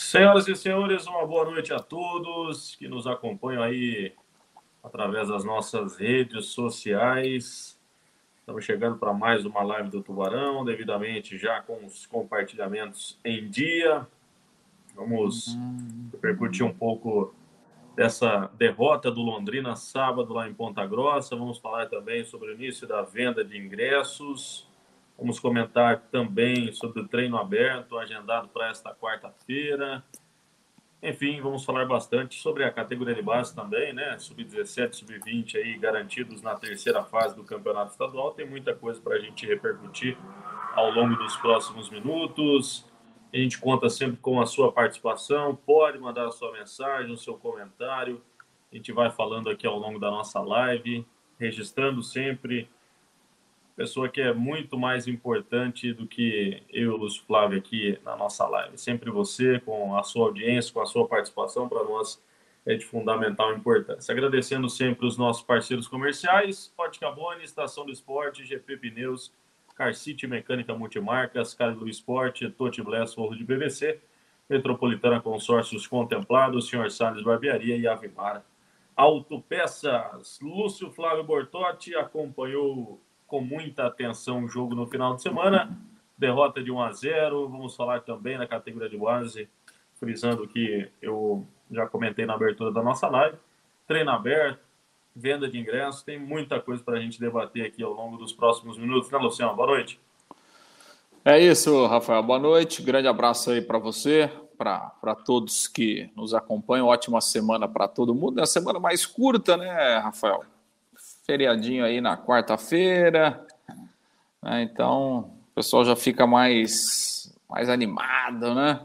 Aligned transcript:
Senhoras 0.00 0.48
e 0.48 0.56
senhores, 0.56 1.06
uma 1.06 1.26
boa 1.26 1.44
noite 1.44 1.74
a 1.74 1.78
todos 1.78 2.74
que 2.74 2.88
nos 2.88 3.06
acompanham 3.06 3.62
aí 3.62 4.14
através 4.82 5.28
das 5.28 5.44
nossas 5.44 5.98
redes 5.98 6.46
sociais. 6.46 7.78
Estamos 8.40 8.64
chegando 8.64 8.96
para 8.96 9.12
mais 9.12 9.44
uma 9.44 9.62
live 9.62 9.90
do 9.90 10.02
Tubarão, 10.02 10.64
devidamente 10.64 11.36
já 11.36 11.60
com 11.60 11.84
os 11.84 12.06
compartilhamentos 12.06 13.20
em 13.22 13.48
dia. 13.48 14.08
Vamos 14.96 15.56
repercutir 16.10 16.64
um 16.64 16.72
pouco 16.72 17.34
dessa 17.94 18.50
derrota 18.56 19.10
do 19.10 19.20
Londrina 19.20 19.76
sábado 19.76 20.32
lá 20.32 20.48
em 20.48 20.54
Ponta 20.54 20.84
Grossa. 20.86 21.36
Vamos 21.36 21.58
falar 21.58 21.90
também 21.90 22.24
sobre 22.24 22.50
o 22.50 22.54
início 22.54 22.88
da 22.88 23.02
venda 23.02 23.44
de 23.44 23.58
ingressos. 23.58 24.66
Vamos 25.20 25.38
comentar 25.38 26.00
também 26.10 26.72
sobre 26.72 27.02
o 27.02 27.06
treino 27.06 27.36
aberto, 27.36 27.98
agendado 27.98 28.48
para 28.48 28.70
esta 28.70 28.94
quarta-feira. 28.94 30.02
Enfim, 31.02 31.42
vamos 31.42 31.62
falar 31.62 31.84
bastante 31.84 32.40
sobre 32.40 32.64
a 32.64 32.72
categoria 32.72 33.14
de 33.14 33.20
base 33.20 33.54
também, 33.54 33.92
né? 33.92 34.18
Sub-17, 34.18 34.94
sub-20 34.94 35.56
aí 35.56 35.76
garantidos 35.76 36.40
na 36.40 36.54
terceira 36.54 37.04
fase 37.04 37.36
do 37.36 37.44
campeonato 37.44 37.92
estadual. 37.92 38.32
Tem 38.32 38.48
muita 38.48 38.74
coisa 38.74 38.98
para 38.98 39.16
a 39.16 39.18
gente 39.18 39.46
repercutir 39.46 40.16
ao 40.74 40.90
longo 40.90 41.14
dos 41.16 41.36
próximos 41.36 41.90
minutos. 41.90 42.86
A 43.30 43.36
gente 43.36 43.58
conta 43.58 43.90
sempre 43.90 44.16
com 44.16 44.40
a 44.40 44.46
sua 44.46 44.72
participação. 44.72 45.54
Pode 45.54 45.98
mandar 45.98 46.28
a 46.28 46.32
sua 46.32 46.50
mensagem, 46.52 47.12
o 47.12 47.18
seu 47.18 47.34
comentário. 47.34 48.22
A 48.72 48.74
gente 48.74 48.90
vai 48.90 49.10
falando 49.10 49.50
aqui 49.50 49.66
ao 49.66 49.78
longo 49.78 49.98
da 49.98 50.10
nossa 50.10 50.40
live, 50.40 51.06
registrando 51.38 52.02
sempre 52.02 52.70
pessoa 53.80 54.10
que 54.10 54.20
é 54.20 54.34
muito 54.34 54.78
mais 54.78 55.08
importante 55.08 55.90
do 55.94 56.06
que 56.06 56.62
eu 56.68 56.98
Lúcio 56.98 57.22
Flávio 57.26 57.56
aqui 57.56 57.98
na 58.04 58.14
nossa 58.14 58.46
live. 58.46 58.76
Sempre 58.76 59.10
você, 59.10 59.58
com 59.58 59.96
a 59.96 60.02
sua 60.02 60.26
audiência, 60.26 60.70
com 60.70 60.82
a 60.82 60.86
sua 60.86 61.08
participação, 61.08 61.66
para 61.66 61.82
nós 61.84 62.22
é 62.66 62.74
de 62.74 62.84
fundamental 62.84 63.54
importância. 63.54 64.12
Agradecendo 64.12 64.68
sempre 64.68 65.06
os 65.06 65.16
nossos 65.16 65.42
parceiros 65.42 65.88
comerciais, 65.88 66.70
Ótica 66.76 67.10
Boni, 67.10 67.42
Estação 67.42 67.86
do 67.86 67.90
Esporte, 67.90 68.44
GP 68.44 68.76
Pneus, 68.76 69.32
Car 69.74 69.94
City 69.94 70.26
Mecânica 70.26 70.74
Multimarcas, 70.74 71.54
Carlos 71.54 71.88
Esporte, 71.88 72.50
Tote 72.50 72.82
Bless, 72.82 73.14
Forro 73.14 73.34
de 73.34 73.44
BVC, 73.44 73.98
Metropolitana 74.46 75.22
Consórcios 75.22 75.86
Contemplados, 75.86 76.68
Senhor 76.68 76.90
Salles 76.90 77.24
Barbearia 77.24 77.78
e 77.78 77.88
Avimara 77.88 78.44
Autopeças. 78.94 80.38
Lúcio 80.42 80.90
Flávio 80.90 81.24
Bortotti 81.24 81.94
acompanhou 81.96 83.00
com 83.30 83.40
muita 83.40 83.86
atenção 83.86 84.44
o 84.44 84.48
jogo 84.48 84.74
no 84.74 84.88
final 84.88 85.14
de 85.14 85.22
semana. 85.22 85.78
Derrota 86.18 86.60
de 86.60 86.72
1 86.72 86.82
a 86.82 86.92
0. 86.92 87.48
Vamos 87.48 87.76
falar 87.76 88.00
também 88.00 88.36
na 88.36 88.44
categoria 88.44 88.88
de 88.88 88.98
base, 88.98 89.48
frisando 90.00 90.48
que 90.48 90.90
eu 91.00 91.46
já 91.70 91.86
comentei 91.86 92.26
na 92.26 92.34
abertura 92.34 92.72
da 92.72 92.82
nossa 92.82 93.06
live. 93.06 93.38
Treino 93.86 94.10
aberto, 94.10 94.58
venda 95.14 95.48
de 95.48 95.58
ingressos, 95.58 96.02
tem 96.02 96.18
muita 96.18 96.60
coisa 96.60 96.82
para 96.82 96.98
a 96.98 97.00
gente 97.00 97.20
debater 97.20 97.64
aqui 97.66 97.84
ao 97.84 97.92
longo 97.92 98.16
dos 98.16 98.32
próximos 98.32 98.76
minutos, 98.76 99.08
né, 99.10 99.18
Luciano? 99.18 99.54
Boa 99.54 99.68
noite. 99.68 100.00
É 101.24 101.38
isso, 101.38 101.86
Rafael. 101.86 102.22
Boa 102.24 102.38
noite. 102.38 102.82
Grande 102.82 103.06
abraço 103.06 103.52
aí 103.52 103.62
para 103.62 103.78
você, 103.78 104.28
para 104.58 105.14
todos 105.24 105.68
que 105.68 106.10
nos 106.16 106.34
acompanham. 106.34 106.88
Ótima 106.88 107.20
semana 107.20 107.68
para 107.68 107.86
todo 107.86 108.12
mundo. 108.12 108.40
É 108.40 108.42
a 108.42 108.46
semana 108.46 108.80
mais 108.80 109.06
curta, 109.06 109.56
né, 109.56 109.98
Rafael? 109.98 110.44
Feriadinho 111.30 111.84
aí 111.84 112.00
na 112.00 112.16
quarta-feira, 112.16 113.46
né? 114.42 114.62
então 114.62 115.32
o 115.52 115.54
pessoal 115.54 115.84
já 115.84 115.94
fica 115.94 116.26
mais, 116.26 117.32
mais 117.48 117.68
animado, 117.68 118.52
né? 118.52 118.80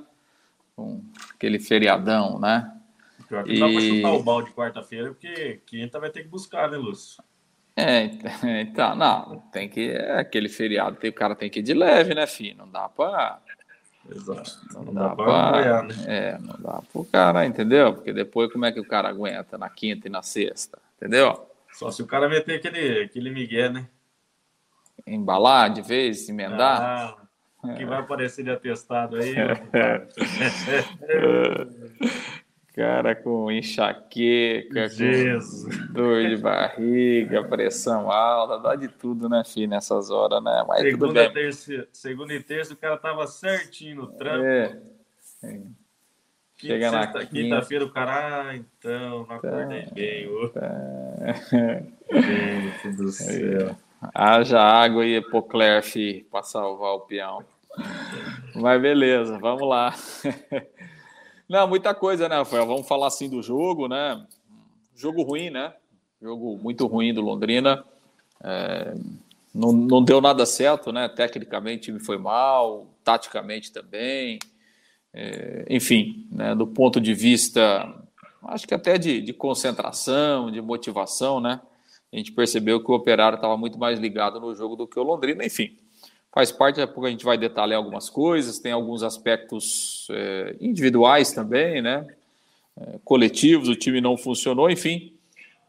Com 0.76 1.02
aquele 1.34 1.58
feriadão, 1.58 2.38
né? 2.40 2.72
Pior 3.28 3.44
que 3.44 3.54
e... 3.54 3.60
dá 3.60 3.68
pra 3.68 3.82
chutar 3.82 4.14
o 4.14 4.24
balde 4.24 4.52
quarta-feira, 4.52 5.10
porque 5.10 5.60
quinta 5.66 6.00
vai 6.00 6.12
ter 6.12 6.22
que 6.22 6.30
buscar, 6.30 6.70
né, 6.70 6.78
Lúcio? 6.78 7.24
É, 7.76 8.12
então, 8.62 8.96
não, 8.96 9.40
tem 9.52 9.68
que. 9.68 9.90
É 9.90 10.20
aquele 10.20 10.48
feriado, 10.48 10.98
tem, 10.98 11.10
o 11.10 11.14
cara 11.14 11.36
tem 11.36 11.50
que 11.50 11.60
ir 11.60 11.64
de 11.64 11.74
leve, 11.74 12.14
né, 12.14 12.28
filho? 12.28 12.58
Não 12.58 12.70
dá 12.70 12.88
pra. 12.88 13.40
Exato. 14.10 14.52
Não, 14.72 14.84
não 14.84 14.94
dá, 14.94 15.08
dá 15.08 15.16
pra. 15.16 15.50
Apoiar, 15.50 15.84
né? 15.84 15.96
É, 16.06 16.38
não 16.38 16.56
dá 16.60 16.82
pro 16.94 17.04
cara, 17.06 17.44
entendeu? 17.44 17.96
Porque 17.96 18.14
depois 18.14 18.52
como 18.52 18.66
é 18.66 18.72
que 18.72 18.80
o 18.80 18.88
cara 18.88 19.10
aguenta 19.10 19.58
na 19.58 19.68
quinta 19.68 20.08
e 20.08 20.12
na 20.12 20.22
sexta, 20.22 20.78
entendeu? 20.96 21.55
Só 21.76 21.92
se 21.92 22.02
o 22.02 22.08
cara 22.08 22.28
meter 22.28 22.56
aquele, 22.56 23.04
aquele 23.04 23.30
migué, 23.30 23.70
né? 23.70 23.88
Embalar 25.06 25.72
de 25.72 25.82
vez, 25.82 26.28
emendar. 26.30 27.18
Ah, 27.62 27.74
que 27.76 27.86
vai 27.86 28.00
aparecer 28.00 28.44
de 28.44 28.52
atestado 28.52 29.18
aí. 29.18 29.36
cara 32.76 33.16
com 33.16 33.50
enxaqueca, 33.50 34.90
com 34.90 35.94
dor 35.94 36.28
de 36.28 36.36
barriga, 36.36 37.42
pressão 37.46 38.12
alta, 38.12 38.60
dá 38.60 38.76
de 38.76 38.90
tudo, 38.90 39.30
né, 39.30 39.44
filho, 39.46 39.70
nessas 39.70 40.12
horas, 40.12 40.44
né? 40.44 40.66
Mas 40.68 40.82
segunda, 40.82 41.32
terça, 41.32 41.88
segunda 41.94 42.34
e 42.34 42.44
terça 42.44 42.74
o 42.74 42.78
cara 42.78 42.98
tava 42.98 43.26
certinho 43.28 43.96
no 43.96 44.08
trampo. 44.08 44.46
É. 44.46 44.78
é. 45.44 45.62
Chega 46.58 46.90
na 46.90 47.26
quinta-feira 47.26 47.86
o 47.86 47.92
cara, 47.92 48.50
ah, 48.50 48.56
então, 48.56 49.26
não 49.28 49.36
acordei 49.36 49.84
tá, 49.84 49.92
bem 49.94 50.28
hoje. 50.28 50.54
Tá. 50.54 51.84
Gente 52.12 52.96
do 52.96 53.12
céu. 53.12 53.76
Haja 54.14 54.62
água 54.62 55.06
e 55.06 55.16
epoclerf 55.16 56.26
para 56.32 56.44
salvar 56.44 56.94
o 56.94 57.02
peão. 57.02 57.44
Mas 58.56 58.82
beleza, 58.82 59.38
vamos 59.38 59.68
lá. 59.68 59.94
Não, 61.48 61.68
muita 61.68 61.94
coisa, 61.94 62.28
né, 62.30 62.38
Rafael? 62.38 62.66
Vamos 62.66 62.88
falar 62.88 63.08
assim 63.08 63.30
do 63.30 63.42
jogo, 63.42 63.88
né? 63.88 64.26
Jogo 64.96 65.24
ruim, 65.24 65.50
né? 65.50 65.74
Jogo 66.22 66.58
muito 66.58 66.88
ruim 66.88 67.14
do 67.14 67.22
Londrina. 67.22 67.84
É, 68.42 68.94
não, 69.54 69.72
não 69.72 70.04
deu 70.04 70.22
nada 70.22 70.46
certo, 70.46 70.92
né? 70.92 71.08
Tecnicamente 71.10 71.82
o 71.82 71.84
time 71.94 72.00
foi 72.00 72.18
mal, 72.18 72.88
taticamente 73.04 73.72
também. 73.72 74.40
É, 75.18 75.66
enfim, 75.70 76.28
né, 76.30 76.54
do 76.54 76.68
ponto 76.68 77.00
de 77.00 77.14
vista, 77.14 77.90
acho 78.44 78.68
que 78.68 78.74
até 78.74 78.98
de, 78.98 79.22
de, 79.22 79.32
concentração, 79.32 80.52
de 80.52 80.62
motivação, 80.62 81.40
né? 81.40 81.62
A 82.12 82.18
gente 82.18 82.34
percebeu 82.34 82.84
que 82.84 82.92
o 82.92 82.96
Operário 82.96 83.38
estava 83.38 83.56
muito 83.56 83.80
mais 83.80 83.98
ligado 83.98 84.42
no 84.42 84.54
jogo 84.54 84.76
do 84.76 84.86
que 84.86 85.00
o 85.00 85.04
Londrina, 85.04 85.46
enfim. 85.46 85.78
Faz 86.34 86.52
parte, 86.52 86.76
daqui 86.76 86.92
a 86.92 86.94
pouco 86.94 87.08
a 87.08 87.10
gente 87.10 87.24
vai 87.24 87.38
detalhar 87.38 87.78
algumas 87.78 88.10
coisas, 88.10 88.60
tem 88.60 88.74
alguns 88.74 89.04
aspectos 89.04 90.06
é, 90.12 90.58
individuais 90.60 91.32
também, 91.32 91.82
né? 91.82 92.06
É, 92.76 93.00
coletivos, 93.06 93.70
o 93.70 93.76
time 93.76 94.02
não 94.02 94.18
funcionou, 94.18 94.70
enfim. 94.70 95.14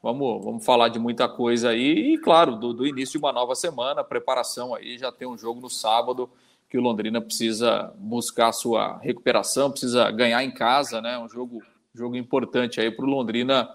Vamos, 0.02 0.44
vamos 0.44 0.64
falar 0.64 0.88
de 0.88 0.98
muita 0.98 1.28
coisa 1.28 1.70
aí 1.70 2.14
e, 2.14 2.18
claro, 2.18 2.56
do, 2.56 2.72
do 2.72 2.84
início 2.84 3.12
de 3.12 3.24
uma 3.24 3.32
nova 3.32 3.54
semana, 3.54 4.02
preparação 4.02 4.74
aí, 4.74 4.98
já 4.98 5.12
tem 5.12 5.28
um 5.28 5.38
jogo 5.38 5.60
no 5.60 5.70
sábado 5.70 6.28
que 6.68 6.76
o 6.76 6.80
Londrina 6.80 7.20
precisa 7.20 7.92
buscar 7.96 8.52
sua 8.52 8.98
recuperação, 8.98 9.70
precisa 9.70 10.10
ganhar 10.10 10.42
em 10.42 10.50
casa, 10.50 11.00
né? 11.00 11.18
Um 11.18 11.28
jogo, 11.28 11.62
jogo 11.94 12.16
importante 12.16 12.80
aí 12.80 12.90
para 12.90 13.04
o 13.04 13.08
Londrina 13.08 13.68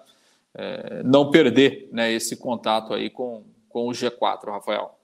é, 0.53 1.01
não 1.03 1.31
perder 1.31 1.87
né, 1.91 2.11
esse 2.11 2.35
contato 2.35 2.93
aí 2.93 3.09
com, 3.09 3.45
com 3.69 3.87
o 3.87 3.91
G4, 3.91 4.51
Rafael. 4.51 4.97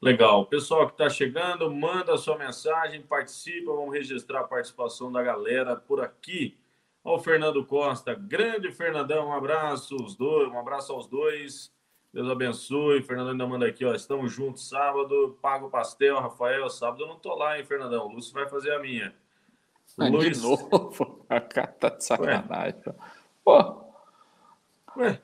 Legal. 0.00 0.46
Pessoal 0.46 0.86
que 0.86 0.92
está 0.92 1.08
chegando, 1.08 1.70
manda 1.70 2.18
sua 2.18 2.36
mensagem, 2.36 3.00
participa, 3.02 3.72
vamos 3.72 3.94
registrar 3.94 4.40
a 4.40 4.44
participação 4.44 5.12
da 5.12 5.22
galera 5.22 5.76
por 5.76 6.00
aqui. 6.00 6.58
O 7.04 7.18
Fernando 7.18 7.64
Costa, 7.64 8.14
grande 8.14 8.70
Fernandão, 8.70 9.28
um 9.28 9.32
abraço, 9.32 9.96
os 9.96 10.14
dois, 10.16 10.48
um 10.48 10.58
abraço 10.58 10.92
aos 10.92 11.06
dois. 11.06 11.71
Deus 12.12 12.30
abençoe. 12.30 13.02
Fernando 13.02 13.30
ainda 13.30 13.46
manda 13.46 13.66
aqui, 13.66 13.84
ó. 13.84 13.94
Estamos 13.94 14.32
juntos 14.32 14.68
sábado. 14.68 15.38
Pago 15.40 15.66
o 15.66 15.70
pastel, 15.70 16.20
Rafael. 16.20 16.68
Sábado 16.68 17.04
eu 17.04 17.08
não 17.08 17.18
tô 17.18 17.34
lá, 17.34 17.58
hein, 17.58 17.64
Fernandão. 17.64 18.06
O 18.06 18.12
Lúcio 18.12 18.34
vai 18.34 18.48
fazer 18.48 18.72
a 18.72 18.78
minha. 18.78 19.14
Ah, 19.98 20.08
Luiz... 20.08 20.40
De 20.40 20.46
novo? 20.46 21.24
A 21.28 21.40
cara 21.40 21.68
tá 21.68 21.88
de 21.88 22.04
sacanagem. 22.04 22.80
Ué. 22.86 22.94
Pô. 23.44 23.84
Ué. 24.98 25.20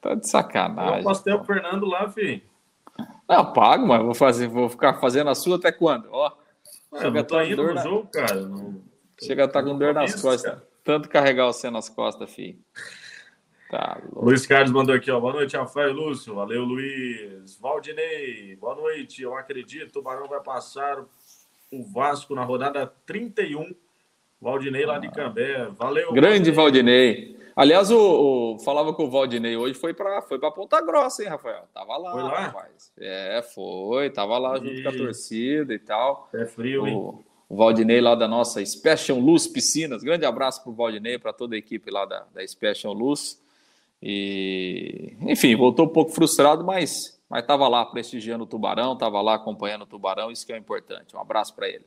Tá 0.00 0.14
de 0.14 0.28
sacanagem. 0.28 1.00
o 1.00 1.04
pastel 1.04 1.38
pro 1.38 1.46
Fernando 1.46 1.86
lá, 1.86 2.08
filho. 2.08 2.42
Não, 3.28 3.52
pago, 3.52 3.86
mas 3.86 4.02
vou, 4.02 4.14
fazer, 4.14 4.48
vou 4.48 4.68
ficar 4.68 4.94
fazendo 4.94 5.30
a 5.30 5.34
sua 5.34 5.56
até 5.56 5.70
quando? 5.70 6.08
Ó. 6.10 6.32
Ué, 6.92 7.00
Chega 7.00 7.18
eu 7.20 7.24
tô 7.24 7.40
indo 7.40 7.62
no 7.62 7.74
na... 7.74 7.82
jogo, 7.82 8.08
cara. 8.12 8.34
Não... 8.34 8.82
Chega 9.22 9.44
a 9.44 9.46
estar 9.46 9.62
tá 9.62 9.68
com 9.68 9.78
dor 9.78 9.94
nas 9.94 10.20
costas. 10.20 10.42
Cara. 10.42 10.68
Tanto 10.84 11.08
carregar 11.08 11.46
você 11.46 11.70
nas 11.70 11.88
costas, 11.88 12.32
filho. 12.32 12.58
Tá 13.72 13.98
Luiz 14.14 14.46
Carlos 14.46 14.70
mandou 14.70 14.94
aqui, 14.94 15.10
ó. 15.10 15.18
Boa 15.18 15.32
noite, 15.32 15.56
Rafael 15.56 15.88
e 15.88 15.92
Lúcio. 15.94 16.34
Valeu, 16.34 16.62
Luiz. 16.62 17.58
Valdinei, 17.58 18.54
boa 18.56 18.74
noite. 18.74 19.22
Eu 19.22 19.34
acredito, 19.34 19.98
o 19.98 20.02
Barão 20.02 20.28
vai 20.28 20.42
passar 20.42 21.02
o 21.70 21.82
Vasco 21.82 22.34
na 22.34 22.44
rodada 22.44 22.86
31. 23.06 23.74
Valdinei 24.38 24.84
lá 24.84 24.98
de 24.98 25.10
Cambé. 25.10 25.68
Valeu. 25.70 26.12
Grande 26.12 26.50
Valdinei. 26.50 27.14
Valdinei. 27.14 27.42
Aliás, 27.56 27.90
o, 27.90 28.56
o, 28.56 28.58
falava 28.58 28.92
com 28.92 29.04
o 29.04 29.10
Valdinei 29.10 29.56
hoje 29.56 29.72
foi 29.72 29.94
para 29.94 30.20
foi 30.20 30.38
para 30.38 30.50
Ponta 30.50 30.78
Grossa, 30.82 31.22
hein, 31.22 31.30
Rafael? 31.30 31.64
Tava 31.72 31.96
lá, 31.96 32.12
foi 32.12 32.22
lá? 32.24 32.40
rapaz. 32.40 32.92
É, 32.98 33.40
foi, 33.54 34.10
tava 34.10 34.36
lá 34.36 34.58
junto 34.58 34.70
e... 34.70 34.82
com 34.82 34.88
a 34.90 34.92
torcida 34.92 35.72
e 35.72 35.78
tal. 35.78 36.28
É 36.34 36.44
frio, 36.44 36.82
o, 36.82 36.86
hein? 36.86 37.24
o 37.48 37.56
Valdinei 37.56 38.02
lá 38.02 38.14
da 38.14 38.28
nossa 38.28 38.62
Special 38.62 39.18
Luz 39.18 39.46
Piscinas. 39.46 40.02
Grande 40.02 40.26
abraço 40.26 40.62
para 40.62 40.70
o 40.70 40.74
Valdinei, 40.74 41.18
para 41.18 41.32
toda 41.32 41.54
a 41.54 41.58
equipe 41.58 41.90
lá 41.90 42.04
da, 42.04 42.26
da 42.34 42.46
Special 42.46 42.92
Luz. 42.92 43.40
E, 44.02 45.16
enfim, 45.20 45.54
voltou 45.54 45.86
um 45.86 45.92
pouco 45.92 46.10
frustrado, 46.10 46.64
mas 46.64 47.22
mas 47.32 47.40
estava 47.40 47.66
lá 47.66 47.86
prestigiando 47.86 48.44
o 48.44 48.46
Tubarão, 48.46 48.92
estava 48.92 49.22
lá 49.22 49.36
acompanhando 49.36 49.82
o 49.82 49.86
Tubarão, 49.86 50.30
isso 50.30 50.44
que 50.44 50.52
é 50.52 50.56
importante. 50.58 51.16
Um 51.16 51.18
abraço 51.18 51.54
para 51.54 51.66
ele. 51.66 51.86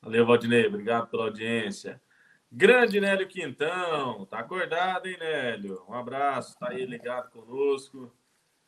Valeu, 0.00 0.24
Valdinei, 0.24 0.68
obrigado 0.68 1.08
pela 1.08 1.24
audiência. 1.24 2.00
Grande 2.50 3.00
Nélio 3.00 3.26
Quintão, 3.26 4.24
tá 4.26 4.38
acordado, 4.38 5.06
hein, 5.06 5.16
Nélio? 5.18 5.82
Um 5.88 5.94
abraço, 5.94 6.56
tá 6.60 6.68
aí 6.68 6.86
ligado 6.86 7.28
conosco, 7.32 8.14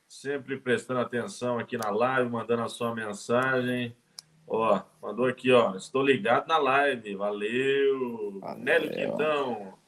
sempre 0.08 0.58
prestando 0.58 0.98
atenção 0.98 1.60
aqui 1.60 1.78
na 1.78 1.90
live, 1.90 2.28
mandando 2.28 2.62
a 2.62 2.68
sua 2.68 2.92
mensagem. 2.92 3.96
Ó, 4.48 4.82
mandou 5.00 5.26
aqui, 5.26 5.52
ó, 5.52 5.76
estou 5.76 6.02
ligado 6.02 6.48
na 6.48 6.58
live, 6.58 7.14
valeu. 7.14 8.40
valeu. 8.40 8.58
Nélio 8.64 8.90
Quintão, 8.90 9.78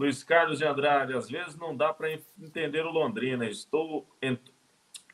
Luiz 0.00 0.22
Carlos 0.22 0.56
de 0.56 0.64
Andrade, 0.64 1.12
às 1.12 1.28
vezes 1.28 1.58
não 1.58 1.76
dá 1.76 1.92
para 1.92 2.10
entender 2.40 2.86
o 2.86 2.90
Londrina, 2.90 3.44
estou 3.46 4.06
ent... 4.22 4.40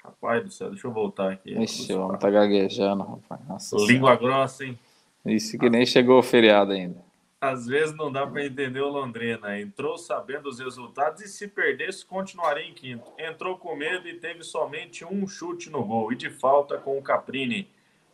Rapaz 0.05 0.45
do 0.45 0.51
céu, 0.53 0.71
deixa 0.71 0.87
eu 0.87 0.93
voltar 0.93 1.33
aqui. 1.33 1.61
Ixi, 1.61 1.93
o 1.93 2.03
homem 2.03 2.17
tá 2.17 2.31
gaguejando, 2.31 3.03
rapaz. 3.03 3.49
Nossa 3.49 3.75
Língua 3.79 3.89
senhora. 3.89 4.17
grossa, 4.17 4.65
hein? 4.65 4.79
Isso 5.25 5.59
que 5.59 5.69
nem 5.69 5.85
chegou 5.85 6.21
o 6.21 6.23
feriado 6.23 6.71
ainda. 6.71 7.05
Às 7.41 7.67
vezes 7.67 7.97
não 7.97 8.13
dá 8.13 8.25
para 8.25 8.47
entender 8.47 8.81
o 8.81 8.89
Londrina. 8.89 9.61
Entrou 9.61 9.99
sabendo 9.99 10.49
os 10.49 10.61
resultados 10.61 11.21
e 11.21 11.27
se 11.27 11.49
perdesse, 11.49 12.07
continuaria 12.07 12.65
em 12.65 12.73
quinto. 12.73 13.11
Entrou 13.19 13.59
com 13.59 13.75
medo 13.75 14.07
e 14.07 14.15
teve 14.15 14.45
somente 14.45 15.05
um 15.05 15.27
chute 15.27 15.69
no 15.69 15.85
gol 15.85 16.13
e 16.13 16.15
de 16.15 16.31
falta 16.31 16.79
com 16.79 16.97
o 16.97 17.03
Caprini. 17.03 17.69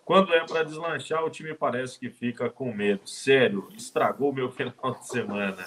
Quando 0.04 0.34
é 0.34 0.44
para 0.44 0.64
deslanchar, 0.64 1.24
o 1.24 1.30
time 1.30 1.54
parece 1.54 1.98
que 1.98 2.10
fica 2.10 2.50
com 2.50 2.72
medo. 2.72 3.08
Sério, 3.08 3.68
estragou 3.76 4.32
meu 4.32 4.50
final 4.50 4.98
de 4.98 5.06
semana. 5.06 5.64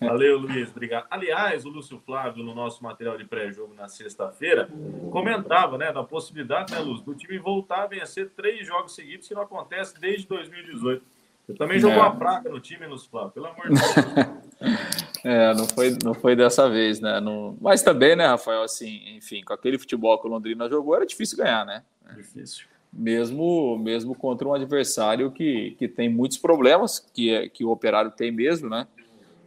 Valeu, 0.00 0.38
Luiz, 0.38 0.70
obrigado. 0.70 1.06
Aliás, 1.08 1.64
o 1.64 1.68
Lúcio 1.68 2.02
Flávio, 2.04 2.42
no 2.42 2.52
nosso 2.52 2.82
material 2.82 3.16
de 3.16 3.24
pré-jogo 3.24 3.72
na 3.74 3.86
sexta-feira, 3.86 4.68
comentava 5.12 5.78
né, 5.78 5.92
da 5.92 6.02
possibilidade, 6.02 6.72
né, 6.72 6.80
Lúcio, 6.80 7.04
do 7.04 7.14
time 7.14 7.38
voltar 7.38 7.84
a 7.84 7.86
vencer 7.86 8.30
três 8.30 8.66
jogos 8.66 8.92
seguidos, 8.92 9.28
que 9.28 9.34
não 9.34 9.42
acontece 9.42 9.98
desde 10.00 10.26
2018. 10.26 11.04
Você 11.46 11.54
também 11.54 11.78
jogou 11.78 12.02
é. 12.02 12.06
a 12.06 12.10
praga 12.10 12.50
no 12.50 12.58
time, 12.58 12.86
Lúcio 12.86 13.08
Flávio, 13.08 13.30
pelo 13.30 13.46
amor 13.46 13.68
de 13.68 13.74
Deus. 13.74 14.40
É, 15.22 15.52
não 15.52 15.66
foi, 15.66 15.98
não 16.02 16.14
foi 16.14 16.34
dessa 16.34 16.66
vez, 16.70 16.98
né? 16.98 17.20
Não... 17.20 17.54
Mas 17.60 17.82
também, 17.82 18.16
né, 18.16 18.26
Rafael, 18.26 18.62
assim, 18.62 19.16
enfim, 19.18 19.42
com 19.42 19.52
aquele 19.52 19.78
futebol 19.78 20.18
que 20.18 20.26
o 20.26 20.30
Londrina 20.30 20.66
jogou, 20.66 20.96
era 20.96 21.04
difícil 21.04 21.36
ganhar, 21.36 21.66
né? 21.66 21.82
Difícil 22.16 22.69
mesmo 22.92 23.78
mesmo 23.78 24.14
contra 24.14 24.48
um 24.48 24.54
adversário 24.54 25.30
que, 25.30 25.76
que 25.78 25.88
tem 25.88 26.08
muitos 26.08 26.38
problemas, 26.38 26.98
que, 26.98 27.30
é, 27.30 27.48
que 27.48 27.64
o 27.64 27.70
Operário 27.70 28.10
tem 28.10 28.32
mesmo, 28.32 28.68
né? 28.68 28.86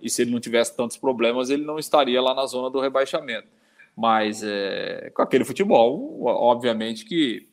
E 0.02 0.10
se 0.10 0.22
ele 0.22 0.32
não 0.32 0.40
tivesse 0.40 0.76
tantos 0.76 0.98
problemas, 0.98 1.50
ele 1.50 1.64
não 1.64 1.80
estaria 1.80 2.22
lá 2.22 2.34
na 2.34 2.46
zona 2.46 2.70
do 2.70 2.80
rebaixamento. 2.80 3.48
Mas 3.96 4.44
é, 4.44 5.12
com 5.14 5.22
aquele 5.22 5.46
futebol, 5.46 6.24
obviamente 6.26 7.06
que, 7.06 7.48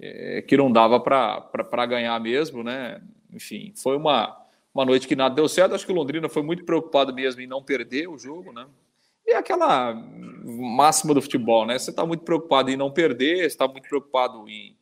é, 0.00 0.42
que 0.42 0.56
não 0.56 0.70
dava 0.70 1.00
para 1.00 1.86
ganhar 1.86 2.20
mesmo, 2.20 2.62
né? 2.62 3.00
Enfim, 3.32 3.72
foi 3.74 3.96
uma, 3.96 4.36
uma 4.74 4.84
noite 4.84 5.08
que 5.08 5.16
nada 5.16 5.34
deu 5.34 5.48
certo. 5.48 5.74
Acho 5.74 5.86
que 5.86 5.92
o 5.92 5.96
Londrina 5.96 6.28
foi 6.28 6.42
muito 6.42 6.64
preocupado 6.64 7.14
mesmo 7.14 7.40
em 7.40 7.46
não 7.46 7.62
perder 7.62 8.08
o 8.08 8.18
jogo, 8.18 8.52
né? 8.52 8.66
E 9.26 9.32
aquela 9.32 9.92
máxima 9.94 11.12
do 11.12 11.22
futebol, 11.22 11.66
né? 11.66 11.78
Você 11.78 11.90
está 11.90 12.06
muito 12.06 12.22
preocupado 12.22 12.70
em 12.70 12.76
não 12.76 12.90
perder, 12.90 13.44
está 13.44 13.66
muito 13.66 13.88
preocupado 13.88 14.48
em, 14.48 14.76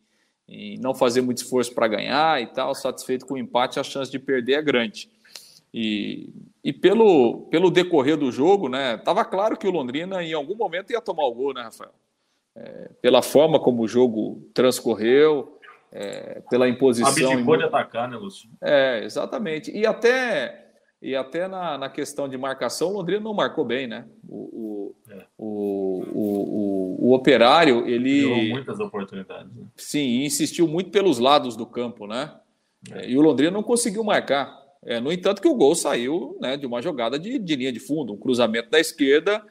e 0.49 0.79
não 0.79 0.94
fazer 0.94 1.20
muito 1.20 1.38
esforço 1.38 1.75
para 1.75 1.88
ganhar 1.88 2.41
e 2.43 2.46
tal, 2.46 2.75
satisfeito 2.75 3.26
com 3.26 3.35
o 3.35 3.38
empate, 3.38 3.81
a 3.81 3.82
chance 3.82 4.11
de 4.11 4.19
perder 4.19 4.55
é 4.55 4.62
grande. 4.62 5.11
E, 5.73 6.32
e 6.62 6.73
pelo, 6.73 7.49
pelo 7.50 7.70
decorrer 7.70 8.17
do 8.17 8.31
jogo, 8.31 8.69
né, 8.69 8.94
estava 8.94 9.25
claro 9.25 9.56
que 9.56 9.67
o 9.67 9.70
Londrina 9.70 10.23
em 10.23 10.32
algum 10.32 10.55
momento 10.55 10.93
ia 10.93 11.00
tomar 11.00 11.25
o 11.25 11.35
gol, 11.35 11.52
né, 11.52 11.62
Rafael? 11.62 11.93
É, 12.56 12.91
pela 13.02 13.23
forma 13.23 13.58
como 13.58 13.82
o 13.82 13.88
jogo 13.88 14.49
transcorreu, 14.55 15.58
é, 15.91 16.41
pela 16.49 16.69
imposição. 16.69 17.32
Abdicou 17.32 17.56
de 17.56 17.64
atacar, 17.64 18.08
né, 18.08 18.17
Lúcio? 18.17 18.49
É, 18.62 19.02
exatamente. 19.02 19.73
E 19.73 19.85
até 19.85 20.64
e 21.05 21.14
até 21.14 21.46
na, 21.46 21.76
na 21.76 21.91
questão 21.91 22.26
de 22.26 22.38
marcação, 22.38 22.88
o 22.88 22.93
Londrina 22.94 23.20
não 23.20 23.35
marcou 23.35 23.62
bem, 23.62 23.87
né? 23.87 24.06
O, 24.26 24.38
o, 24.38 24.96
é. 25.11 25.26
o, 25.37 26.02
o, 26.12 26.23
o, 26.23 26.74
operário, 27.12 27.87
ele. 27.87 28.23
Deu 28.23 28.55
muitas 28.55 28.81
oportunidades. 28.81 29.53
Né? 29.55 29.65
Sim, 29.77 30.23
insistiu 30.23 30.67
muito 30.69 30.91
pelos 30.91 31.19
lados 31.19 31.56
do 31.56 31.67
campo, 31.67 32.06
né? 32.06 32.33
É. 32.93 33.11
E 33.11 33.17
o 33.17 33.21
Londrina 33.21 33.51
não 33.51 33.62
conseguiu 33.62 34.05
marcar. 34.05 34.62
É, 34.83 35.01
no 35.01 35.11
entanto, 35.11 35.41
que 35.41 35.49
o 35.49 35.55
gol 35.55 35.75
saiu 35.75 36.37
né, 36.41 36.56
de 36.56 36.67
uma 36.67 36.83
jogada 36.83 37.19
de, 37.19 37.39
de 37.39 37.56
linha 37.56 37.73
de 37.73 37.81
fundo, 37.81 38.12
um 38.12 38.19
cruzamento 38.19 38.69
da 38.69 38.79
esquerda 38.79 39.43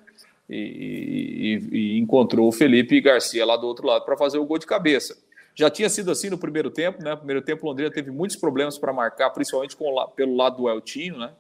e, 0.48 1.60
e, 1.72 1.78
e 1.78 2.00
encontrou 2.00 2.48
o 2.48 2.52
Felipe 2.52 3.02
Garcia 3.02 3.44
lá 3.44 3.58
do 3.58 3.66
outro 3.66 3.88
lado 3.88 4.06
para 4.06 4.16
fazer 4.16 4.38
o 4.38 4.46
gol 4.46 4.60
de 4.60 4.68
cabeça. 4.68 5.18
Já 5.56 5.70
tinha 5.70 5.90
sido 5.90 6.12
assim 6.12 6.30
no 6.30 6.38
primeiro 6.38 6.70
tempo, 6.70 7.04
né? 7.04 7.12
No 7.12 7.18
primeiro 7.18 7.42
tempo, 7.42 7.66
o 7.66 7.70
Londrina 7.70 7.92
teve 7.92 8.12
muitos 8.12 8.38
problemas 8.38 8.78
para 8.78 8.92
marcar, 8.92 9.30
principalmente 9.32 9.76
com, 9.76 9.94
pelo 10.16 10.36
lado 10.36 10.58
do 10.58 10.70
Eltinho, 10.70 11.18
né? 11.18 11.32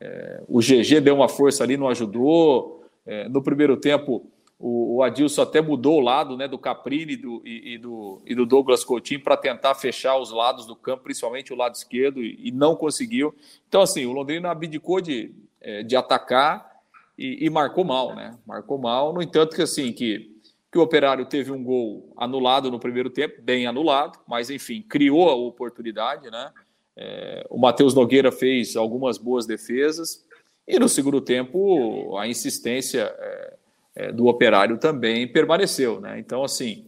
É, 0.00 0.42
o 0.48 0.60
GG 0.60 1.00
deu 1.00 1.14
uma 1.14 1.28
força 1.28 1.62
ali, 1.62 1.76
não 1.76 1.88
ajudou. 1.88 2.84
É, 3.04 3.28
no 3.28 3.42
primeiro 3.42 3.76
tempo, 3.76 4.26
o, 4.64 4.98
o, 4.98 5.02
Adilson 5.02 5.42
até 5.42 5.60
mudou 5.60 5.96
o 5.98 6.00
lado 6.00 6.36
né, 6.36 6.46
do 6.46 6.56
Caprini 6.56 7.16
do, 7.16 7.42
e, 7.44 7.74
e, 7.74 7.78
do, 7.78 8.22
e 8.24 8.32
do 8.32 8.46
Douglas 8.46 8.84
Coutinho 8.84 9.20
para 9.20 9.36
tentar 9.36 9.74
fechar 9.74 10.16
os 10.16 10.30
lados 10.30 10.66
do 10.66 10.76
campo, 10.76 11.02
principalmente 11.02 11.52
o 11.52 11.56
lado 11.56 11.74
esquerdo, 11.74 12.22
e, 12.22 12.38
e 12.40 12.52
não 12.52 12.76
conseguiu. 12.76 13.34
Então, 13.66 13.82
assim, 13.82 14.06
o 14.06 14.12
Londrina 14.12 14.52
abdicou 14.52 15.00
de, 15.00 15.34
é, 15.60 15.82
de 15.82 15.96
atacar 15.96 16.70
e, 17.18 17.44
e, 17.44 17.50
marcou 17.50 17.84
mal, 17.84 18.14
né? 18.14 18.38
Marcou 18.46 18.78
mal. 18.78 19.12
No 19.12 19.20
entanto, 19.20 19.56
que 19.56 19.62
assim, 19.62 19.92
que, 19.92 20.30
que 20.70 20.78
o 20.78 20.82
Operário 20.82 21.26
teve 21.26 21.50
um 21.50 21.64
gol 21.64 22.12
anulado 22.16 22.70
no 22.70 22.78
primeiro 22.78 23.10
tempo, 23.10 23.42
bem 23.42 23.66
anulado, 23.66 24.20
mas 24.28 24.48
enfim, 24.48 24.80
criou 24.80 25.28
a 25.28 25.34
oportunidade, 25.34 26.30
né? 26.30 26.52
É, 26.96 27.44
o 27.50 27.58
Matheus 27.58 27.94
Nogueira 27.94 28.30
fez 28.30 28.76
algumas 28.76 29.18
boas 29.18 29.44
defesas 29.44 30.24
e 30.68 30.78
no 30.78 30.88
segundo 30.88 31.20
tempo 31.20 32.16
a 32.18 32.28
insistência 32.28 33.12
é, 33.18 33.56
é, 34.02 34.12
do 34.12 34.26
Operário 34.26 34.78
também 34.78 35.28
permaneceu, 35.28 36.00
né? 36.00 36.18
Então, 36.18 36.42
assim, 36.42 36.84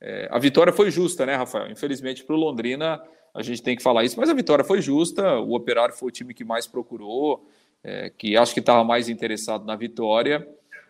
é, 0.00 0.28
a 0.30 0.38
vitória 0.38 0.72
foi 0.72 0.90
justa, 0.90 1.26
né, 1.26 1.34
Rafael? 1.34 1.70
Infelizmente 1.70 2.24
para 2.24 2.34
o 2.34 2.38
Londrina 2.38 3.02
a 3.34 3.42
gente 3.42 3.62
tem 3.62 3.76
que 3.76 3.82
falar 3.82 4.04
isso, 4.04 4.18
mas 4.18 4.30
a 4.30 4.34
vitória 4.34 4.64
foi 4.64 4.80
justa. 4.80 5.38
O 5.40 5.54
Operário 5.54 5.94
foi 5.94 6.08
o 6.08 6.12
time 6.12 6.32
que 6.32 6.44
mais 6.44 6.66
procurou, 6.66 7.48
é, 7.82 8.10
que 8.16 8.36
acho 8.36 8.54
que 8.54 8.60
estava 8.60 8.84
mais 8.84 9.08
interessado 9.08 9.64
na 9.66 9.74
vitória 9.74 10.46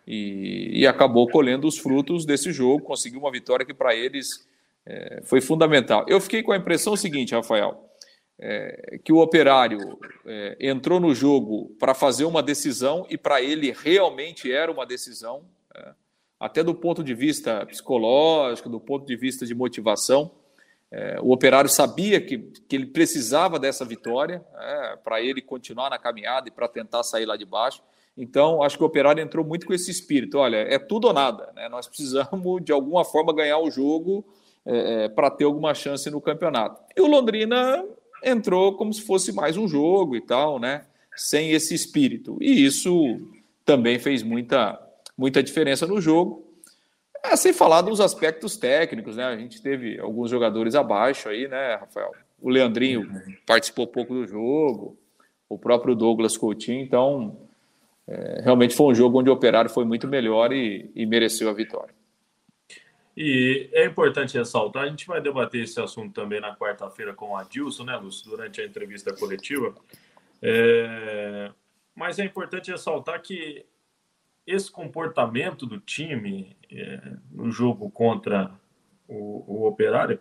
e, 0.06 0.80
e, 0.80 0.87
acabou 0.87 1.26
colhendo 1.26 1.66
os 1.66 1.78
frutos 1.78 2.26
desse 2.26 2.52
jogo. 2.52 2.84
Conseguiu 2.84 3.20
uma 3.20 3.32
vitória 3.32 3.64
que 3.64 3.72
para 3.72 3.94
eles 3.94 4.46
é, 4.84 5.22
foi 5.25 5.40
fundamental. 5.40 6.04
Eu 6.06 6.20
fiquei 6.20 6.42
com 6.42 6.52
a 6.52 6.56
impressão 6.56 6.94
seguinte, 6.96 7.34
Rafael 7.34 7.84
é, 8.38 8.99
que 9.04 9.12
o 9.12 9.18
operário 9.18 9.99
é, 10.26 10.56
entrou 10.60 10.99
no 10.99 11.14
jogo 11.14 11.75
para 11.78 11.94
fazer 11.94 12.25
uma 12.25 12.42
decisão 12.42 13.06
e 13.08 13.16
para 13.16 13.40
ele 13.40 13.72
realmente 13.72 14.50
era 14.50 14.70
uma 14.70 14.84
decisão, 14.84 15.42
até 16.38 16.62
do 16.62 16.75
ponto 16.75 17.02
de 17.02 17.14
vista 17.14 17.64
psicológico, 17.66 18.69
do 18.69 18.81
ponto 18.81 19.07
de 19.07 19.16
vista 19.16 19.47
de 19.47 19.54
motivação. 19.54 20.31
É, 20.90 21.19
o 21.21 21.33
operário 21.33 21.69
sabia 21.69 22.21
que, 22.21 22.38
que 22.38 22.76
ele 22.76 22.87
precisava 22.87 23.59
dessa 23.59 23.85
vitória 23.85 24.45
é, 24.57 24.97
para 24.97 25.21
ele 25.21 25.40
continuar 25.40 25.90
na 25.90 25.99
caminhada 25.99 26.49
e 26.49 26.52
para 26.52 26.69
tentar 26.69 27.02
sair 27.02 27.26
lá 27.26 27.37
de 27.37 27.45
baixo. 27.45 27.83
Então, 28.16 28.62
acho 28.62 28.76
que 28.76 28.85
o 28.85 28.87
operário 28.87 29.23
entrou 29.23 29.45
muito 29.45 29.66
com 29.66 29.75
esse 29.75 29.90
espírito: 29.90 30.38
olha, 30.38 30.59
é 30.59 30.78
tudo 30.78 31.09
ou 31.09 31.12
nada, 31.12 31.50
né? 31.54 31.69
nós 31.69 31.87
precisamos 31.88 32.62
de 32.64 32.73
alguma 32.73 33.04
forma 33.04 33.35
ganhar 33.35 33.59
o 33.59 33.71
jogo 33.71 34.25
é, 34.64 35.09
para 35.09 35.31
ter 35.31 35.45
alguma 35.45 35.75
chance 35.75 36.09
no 36.11 36.21
campeonato. 36.21 36.81
E 36.97 37.00
o 37.00 37.07
Londrina 37.07 37.85
entrou 38.23 38.76
como 38.76 38.93
se 38.93 39.02
fosse 39.02 39.33
mais 39.33 39.57
um 39.57 39.69
jogo 39.69 40.14
e 40.16 40.21
tal, 40.21 40.59
né? 40.59 40.87
Sem 41.16 41.50
esse 41.50 41.75
espírito. 41.75 42.38
E 42.40 42.64
isso 42.64 43.21
também 43.64 43.99
fez 43.99 44.23
muita, 44.23 44.81
muita 45.16 45.42
diferença 45.42 45.87
no 45.87 46.00
jogo. 46.00 46.44
É, 47.25 47.37
sem 47.37 47.52
falar 47.52 47.80
dos 47.83 48.00
aspectos 48.00 48.56
técnicos, 48.56 49.16
né? 49.16 49.25
A 49.25 49.37
gente 49.37 49.62
teve 49.62 49.99
alguns 49.99 50.30
jogadores 50.30 50.75
abaixo 50.75 51.28
aí, 51.28 51.49
né, 51.49 51.76
Rafael? 51.76 52.12
O 52.40 52.50
Leandrinho 52.50 53.09
participou 53.47 53.87
pouco 53.87 54.12
do 54.12 54.26
jogo, 54.26 54.99
o 55.49 55.59
próprio 55.59 55.94
Douglas 55.94 56.37
Coutinho, 56.37 56.83
então 56.83 57.38
é, 58.06 58.42
realmente 58.42 58.75
foi 58.75 58.87
um 58.87 58.94
jogo 58.94 59.21
onde 59.21 59.30
o 59.30 59.33
Operário 59.33 59.71
foi 59.71 59.85
muito 59.85 60.06
melhor 60.06 60.52
e, 60.52 60.90
e 60.94 61.06
mereceu 61.06 61.49
a 61.49 61.54
vitória. 61.54 61.94
E 63.16 63.71
é 63.73 63.87
importante 63.87 64.37
ressaltar, 64.37 64.83
a 64.83 64.88
gente 64.88 65.06
vai 65.06 65.21
debater 65.21 65.62
esse 65.62 65.80
assunto 65.80 66.12
também 66.12 66.40
na 66.40 66.54
quarta-feira 66.54 67.14
com 67.14 67.30
o 67.30 67.37
Adilson, 67.37 67.85
né, 67.85 67.97
Lúcio, 67.97 68.28
durante 68.28 68.61
a 68.61 68.66
entrevista 68.66 69.14
coletiva. 69.14 69.75
É... 70.42 71.50
Mas 71.94 72.18
é 72.18 72.25
importante 72.25 72.73
ressaltar 72.73 73.23
que 73.23 73.64
esse 74.46 74.70
comportamento 74.70 75.66
do 75.66 75.80
time 75.80 76.56
é, 76.70 77.16
no 77.30 77.50
jogo 77.50 77.90
contra 77.90 78.50
o, 79.08 79.44
o 79.46 79.66
Operário 79.66 80.18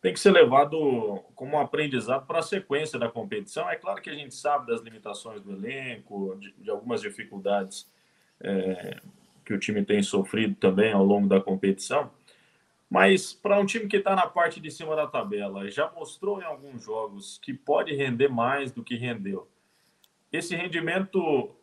tem 0.00 0.14
que 0.14 0.20
ser 0.20 0.30
levado 0.30 1.22
como 1.34 1.56
um 1.56 1.60
aprendizado 1.60 2.26
para 2.26 2.38
a 2.38 2.42
sequência 2.42 2.98
da 2.98 3.08
competição. 3.08 3.68
É 3.68 3.76
claro 3.76 4.00
que 4.00 4.08
a 4.08 4.14
gente 4.14 4.34
sabe 4.34 4.66
das 4.66 4.80
limitações 4.80 5.42
do 5.42 5.52
elenco, 5.52 6.36
de, 6.40 6.52
de 6.52 6.70
algumas 6.70 7.02
dificuldades 7.02 7.86
é, 8.40 8.98
que 9.44 9.52
o 9.52 9.58
time 9.58 9.84
tem 9.84 10.02
sofrido 10.02 10.54
também 10.54 10.92
ao 10.92 11.04
longo 11.04 11.28
da 11.28 11.40
competição, 11.40 12.10
mas 12.88 13.32
para 13.32 13.60
um 13.60 13.66
time 13.66 13.86
que 13.86 13.98
está 13.98 14.16
na 14.16 14.26
parte 14.26 14.58
de 14.58 14.70
cima 14.70 14.96
da 14.96 15.06
tabela, 15.06 15.70
já 15.70 15.90
mostrou 15.90 16.40
em 16.40 16.44
alguns 16.44 16.82
jogos 16.82 17.38
que 17.38 17.52
pode 17.52 17.94
render 17.94 18.28
mais 18.28 18.72
do 18.72 18.82
que 18.82 18.96
rendeu. 18.96 19.48
Esse 20.32 20.56
rendimento 20.56 21.54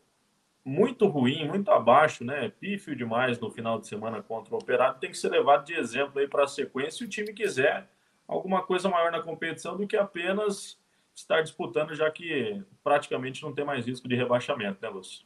muito 0.67 1.07
ruim, 1.07 1.47
muito 1.47 1.71
abaixo, 1.71 2.25
né? 2.25 2.51
Pífio 2.59 2.93
demais 2.93 3.39
no 3.39 3.49
final 3.49 3.79
de 3.79 3.87
semana 3.87 4.21
contra 4.21 4.53
o 4.53 4.57
Operário, 4.57 4.99
tem 4.99 5.09
que 5.09 5.17
ser 5.17 5.29
levado 5.29 5.65
de 5.65 5.73
exemplo 5.73 6.19
aí 6.19 6.27
para 6.27 6.43
a 6.43 6.47
sequência 6.47 6.91
se 6.91 7.03
o 7.05 7.07
time 7.07 7.31
quiser 7.31 7.87
alguma 8.27 8.61
coisa 8.61 8.89
maior 8.89 9.09
na 9.09 9.21
competição 9.21 9.77
do 9.77 9.87
que 9.87 9.95
apenas 9.95 10.77
estar 11.15 11.41
disputando, 11.41 11.95
já 11.95 12.11
que 12.11 12.61
praticamente 12.83 13.41
não 13.41 13.53
tem 13.53 13.63
mais 13.63 13.85
risco 13.85 14.09
de 14.09 14.15
rebaixamento, 14.15 14.79
né, 14.81 14.89
Lúcio? 14.89 15.25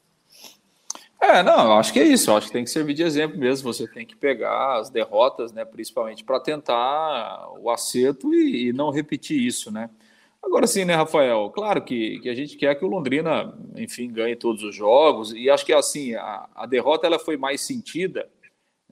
É, 1.20 1.42
não, 1.42 1.66
eu 1.66 1.74
acho 1.74 1.92
que 1.92 2.00
é 2.00 2.04
isso. 2.04 2.30
Eu 2.30 2.38
acho 2.38 2.48
que 2.48 2.54
tem 2.54 2.64
que 2.64 2.70
servir 2.70 2.94
de 2.94 3.04
exemplo 3.04 3.38
mesmo. 3.40 3.74
Você 3.74 3.88
tem 3.88 4.06
que 4.06 4.16
pegar 4.16 4.78
as 4.78 4.92
derrotas, 4.92 5.52
né, 5.52 5.66
principalmente 5.66 6.24
para 6.24 6.40
tentar 6.40 7.50
o 7.60 7.70
acerto 7.72 8.32
e, 8.32 8.68
e, 8.68 8.74
não 8.74 8.92
repetir 8.92 9.40
isso, 9.40 9.72
né? 9.72 9.90
Agora 10.44 10.66
sim, 10.66 10.86
né, 10.86 10.96
Rafael? 10.96 11.50
Claro 11.52 11.84
que, 11.84 12.20
que 12.20 12.30
a 12.30 12.34
gente 12.34 12.58
quer 12.58 12.76
que 12.76 12.84
o 12.84 12.88
Londrina, 12.88 13.54
enfim, 13.76 14.12
ganhe 14.12 14.36
todos 14.36 14.64
os 14.64 14.76
jogos. 14.76 15.34
E 15.34 15.50
acho 15.50 15.66
que 15.66 15.74
assim 15.74 16.16
a, 16.16 16.50
a 16.56 16.66
derrota 16.66 17.06
ela 17.06 17.20
foi 17.20 17.38
mais 17.38 17.62
sentida 17.62 18.28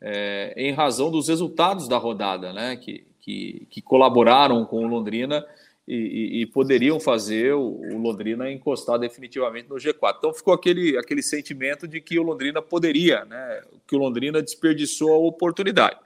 é, 0.02 0.54
em 0.56 0.72
razão 0.72 1.10
dos 1.10 1.28
resultados 1.28 1.88
da 1.88 1.98
rodada, 1.98 2.54
né? 2.54 2.78
Que, 2.78 3.06
que, 3.20 3.68
que 3.70 3.82
colaboraram 3.82 4.64
com 4.66 4.86
o 4.86 4.88
Londrina 4.88 5.46
e, 5.90 5.96
e, 5.96 6.42
e 6.42 6.46
poderiam 6.46 7.00
fazer 7.00 7.56
o, 7.56 7.82
o, 7.82 7.98
Londrina 7.98 8.52
encostar 8.52 9.00
definitivamente 9.00 9.68
no 9.68 9.78
G4. 9.78 10.16
Então 10.20 10.34
ficou 10.34 10.54
aquele, 10.54 10.96
aquele 10.98 11.24
sentimento 11.24 11.88
de 11.88 12.00
que 12.00 12.20
o 12.20 12.24
Londrina 12.24 12.62
poderia, 12.62 13.26
né, 13.26 13.62
que 13.88 13.96
o 13.96 14.00
Londrina 14.00 14.40
desperdiçou 14.40 15.12
a 15.12 15.18
oportunidade. 15.18 15.98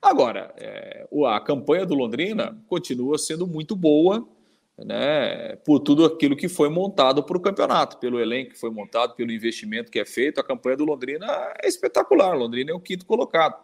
Agora, 0.00 0.54
é, 0.58 1.06
a 1.26 1.40
campanha 1.40 1.86
do 1.86 1.94
Londrina 1.94 2.54
continua 2.68 3.16
sendo 3.16 3.46
muito 3.46 3.74
boa, 3.74 4.28
né, 4.78 5.56
por 5.64 5.80
tudo 5.80 6.04
aquilo 6.04 6.36
que 6.36 6.48
foi 6.48 6.68
montado 6.68 7.22
para 7.22 7.36
o 7.36 7.40
campeonato, 7.40 7.98
pelo 7.98 8.20
elenco 8.20 8.52
que 8.52 8.58
foi 8.58 8.70
montado, 8.70 9.14
pelo 9.14 9.30
investimento 9.30 9.90
que 9.90 10.00
é 10.00 10.04
feito. 10.04 10.40
A 10.40 10.44
campanha 10.44 10.76
do 10.76 10.84
Londrina 10.84 11.26
é 11.62 11.68
espetacular. 11.68 12.36
Londrina 12.36 12.72
é 12.72 12.74
o 12.74 12.80
quinto 12.80 13.06
colocado. 13.06 13.56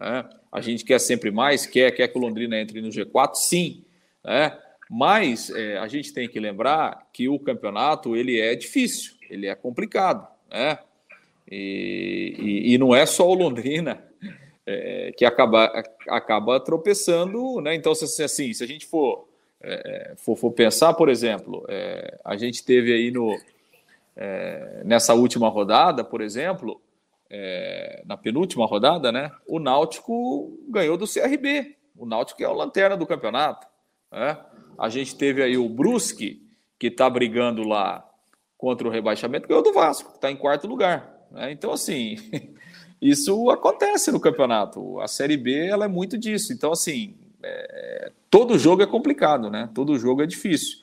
Né? 0.00 0.28
A 0.50 0.60
gente 0.60 0.84
quer 0.84 0.98
sempre 0.98 1.30
mais, 1.30 1.66
quer, 1.66 1.92
quer 1.92 2.08
que 2.08 2.18
o 2.18 2.20
Londrina 2.20 2.60
entre 2.60 2.80
no 2.80 2.88
G4, 2.88 3.34
sim. 3.34 3.84
Né? 4.24 4.58
Mas 4.90 5.50
é, 5.50 5.78
a 5.78 5.86
gente 5.86 6.12
tem 6.12 6.28
que 6.28 6.40
lembrar 6.40 7.08
que 7.12 7.28
o 7.28 7.38
campeonato 7.38 8.16
ele 8.16 8.40
é 8.40 8.54
difícil, 8.54 9.14
ele 9.30 9.46
é 9.46 9.54
complicado. 9.54 10.26
Né? 10.50 10.78
E, 11.50 12.34
e, 12.38 12.74
e 12.74 12.78
não 12.78 12.94
é 12.94 13.06
só 13.06 13.28
o 13.28 13.34
Londrina 13.34 14.04
é, 14.66 15.12
que 15.16 15.24
acaba, 15.24 15.72
acaba 16.08 16.58
tropeçando. 16.58 17.60
Né? 17.60 17.74
Então, 17.74 17.94
se, 17.94 18.22
assim, 18.22 18.52
se 18.52 18.64
a 18.64 18.66
gente 18.66 18.86
for, 18.86 19.25
é, 19.66 20.14
for, 20.16 20.36
for, 20.36 20.52
pensar, 20.52 20.94
por 20.94 21.08
exemplo, 21.08 21.64
é, 21.68 22.18
a 22.24 22.36
gente 22.36 22.64
teve 22.64 22.92
aí 22.92 23.10
no, 23.10 23.36
é, 24.16 24.82
nessa 24.84 25.12
última 25.12 25.48
rodada, 25.48 26.04
por 26.04 26.20
exemplo, 26.20 26.80
é, 27.28 28.02
na 28.06 28.16
penúltima 28.16 28.64
rodada, 28.64 29.10
né? 29.10 29.32
O 29.46 29.58
Náutico 29.58 30.56
ganhou 30.68 30.96
do 30.96 31.06
CRB. 31.06 31.76
O 31.96 32.06
Náutico 32.06 32.42
é 32.42 32.48
o 32.48 32.52
lanterna 32.52 32.96
do 32.96 33.06
campeonato. 33.06 33.66
Né? 34.12 34.38
A 34.78 34.88
gente 34.88 35.16
teve 35.16 35.42
aí 35.42 35.56
o 35.56 35.68
Brusque, 35.68 36.42
que 36.78 36.86
está 36.86 37.08
brigando 37.10 37.66
lá 37.66 38.08
contra 38.56 38.86
o 38.86 38.90
rebaixamento, 38.90 39.48
ganhou 39.48 39.62
do 39.62 39.72
Vasco, 39.72 40.10
que 40.10 40.16
está 40.16 40.30
em 40.30 40.36
quarto 40.36 40.66
lugar. 40.66 41.26
Né? 41.30 41.50
Então, 41.52 41.72
assim, 41.72 42.16
isso 43.00 43.50
acontece 43.50 44.12
no 44.12 44.20
campeonato. 44.20 45.00
A 45.00 45.08
Série 45.08 45.36
B 45.36 45.66
ela 45.66 45.86
é 45.86 45.88
muito 45.88 46.16
disso. 46.16 46.52
Então, 46.52 46.72
assim, 46.72 47.16
é, 47.42 48.12
todo 48.30 48.58
jogo 48.58 48.82
é 48.82 48.86
complicado, 48.86 49.50
né? 49.50 49.70
Todo 49.74 49.98
jogo 49.98 50.22
é 50.22 50.26
difícil. 50.26 50.78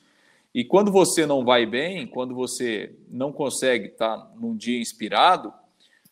E 0.54 0.64
quando 0.64 0.92
você 0.92 1.26
não 1.26 1.44
vai 1.44 1.66
bem, 1.66 2.06
quando 2.06 2.34
você 2.34 2.94
não 3.08 3.32
consegue 3.32 3.86
estar 3.86 4.16
tá 4.16 4.30
num 4.36 4.56
dia 4.56 4.80
inspirado, 4.80 5.52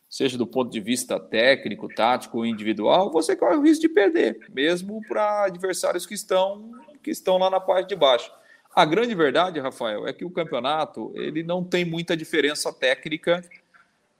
seja 0.09 0.37
do 0.37 0.45
ponto 0.45 0.69
de 0.69 0.79
vista 0.79 1.19
técnico, 1.19 1.87
tático 1.87 2.39
ou 2.39 2.45
individual, 2.45 3.09
você 3.09 3.35
corre 3.35 3.55
o 3.55 3.61
risco 3.61 3.81
de 3.81 3.89
perder, 3.89 4.47
mesmo 4.53 5.01
para 5.07 5.45
adversários 5.45 6.05
que 6.05 6.13
estão, 6.13 6.71
que 7.01 7.09
estão 7.09 7.37
lá 7.37 7.49
na 7.49 7.59
parte 7.59 7.89
de 7.89 7.95
baixo. 7.95 8.31
A 8.75 8.85
grande 8.85 9.15
verdade, 9.15 9.59
Rafael, 9.59 10.07
é 10.07 10.13
que 10.13 10.25
o 10.25 10.31
campeonato 10.31 11.11
ele 11.15 11.41
não 11.41 11.63
tem 11.63 11.85
muita 11.85 12.17
diferença 12.17 12.73
técnica 12.73 13.43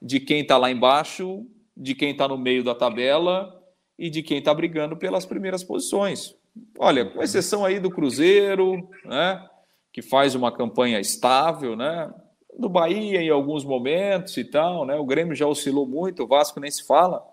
de 0.01 0.20
quem 0.20 0.42
está 0.42 0.58
lá 0.58 0.72
embaixo, 0.72 1.46
de 1.75 1.96
quem 1.96 2.12
está 2.12 2.27
no 2.27 2.38
meio 2.38 2.63
da 2.63 2.75
tabela 2.75 3.62
e 3.97 4.09
de 4.09 4.23
quem 4.23 4.39
está 4.39 4.53
brigando 4.53 4.97
pelas 4.97 5.25
primeiras 5.25 5.63
posições. 5.63 6.35
Olha, 6.77 7.05
com 7.05 7.21
exceção 7.21 7.65
aí 7.65 7.79
do 7.79 7.89
Cruzeiro, 7.89 8.89
né, 9.05 9.47
que 9.91 10.01
faz 10.01 10.35
uma 10.35 10.51
campanha 10.51 11.00
estável, 11.00 11.75
né, 11.75 12.12
do 12.57 12.69
Bahia 12.69 13.21
em 13.21 13.29
alguns 13.29 13.63
momentos 13.63 14.38
e 14.38 14.43
tal, 14.43 14.85
né? 14.85 14.95
O 14.95 15.05
Grêmio 15.05 15.35
já 15.35 15.47
oscilou 15.47 15.88
muito, 15.88 16.23
o 16.23 16.27
Vasco 16.27 16.59
nem 16.59 16.69
se 16.69 16.85
fala, 16.85 17.25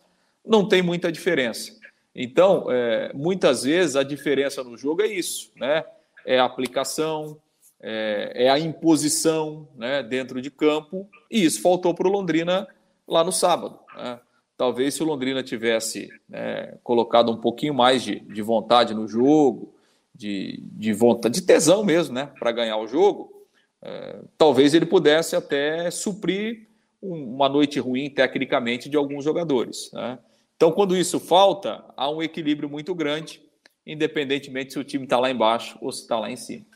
não 0.44 0.66
tem 0.66 0.82
muita 0.82 1.12
diferença. 1.12 1.78
Então, 2.14 2.66
é, 2.70 3.12
muitas 3.14 3.64
vezes 3.64 3.96
a 3.96 4.02
diferença 4.02 4.64
no 4.64 4.76
jogo 4.76 5.02
é 5.02 5.06
isso, 5.06 5.52
né? 5.56 5.84
É 6.24 6.38
a 6.38 6.44
aplicação, 6.44 7.36
é, 7.80 8.46
é 8.46 8.50
a 8.50 8.58
imposição, 8.58 9.68
né? 9.76 10.02
Dentro 10.02 10.40
de 10.40 10.50
campo 10.50 11.06
e 11.30 11.44
isso 11.44 11.62
faltou 11.62 11.94
para 11.94 12.08
o 12.08 12.10
Londrina 12.10 12.66
lá 13.06 13.22
no 13.22 13.32
sábado. 13.32 13.78
Né? 13.96 14.18
Talvez 14.60 14.92
se 14.92 15.02
o 15.02 15.06
Londrina 15.06 15.42
tivesse 15.42 16.10
né, 16.28 16.76
colocado 16.84 17.32
um 17.32 17.36
pouquinho 17.38 17.72
mais 17.72 18.02
de, 18.02 18.20
de 18.20 18.42
vontade 18.42 18.92
no 18.92 19.08
jogo, 19.08 19.74
de, 20.14 20.62
de 20.72 20.92
vontade, 20.92 21.40
de 21.40 21.46
tesão 21.46 21.82
mesmo, 21.82 22.14
né? 22.14 22.30
Para 22.38 22.52
ganhar 22.52 22.76
o 22.76 22.86
jogo, 22.86 23.32
é, 23.80 24.18
talvez 24.36 24.74
ele 24.74 24.84
pudesse 24.84 25.34
até 25.34 25.90
suprir 25.90 26.68
um, 27.02 27.36
uma 27.36 27.48
noite 27.48 27.80
ruim 27.80 28.10
tecnicamente 28.10 28.90
de 28.90 28.98
alguns 28.98 29.24
jogadores. 29.24 29.90
Né? 29.94 30.18
Então, 30.56 30.70
quando 30.70 30.94
isso 30.94 31.18
falta, 31.18 31.82
há 31.96 32.10
um 32.10 32.22
equilíbrio 32.22 32.68
muito 32.68 32.94
grande, 32.94 33.40
independentemente 33.86 34.74
se 34.74 34.78
o 34.78 34.84
time 34.84 35.04
está 35.04 35.18
lá 35.18 35.30
embaixo 35.30 35.78
ou 35.80 35.90
se 35.90 36.02
está 36.02 36.18
lá 36.18 36.30
em 36.30 36.36
cima. 36.36 36.66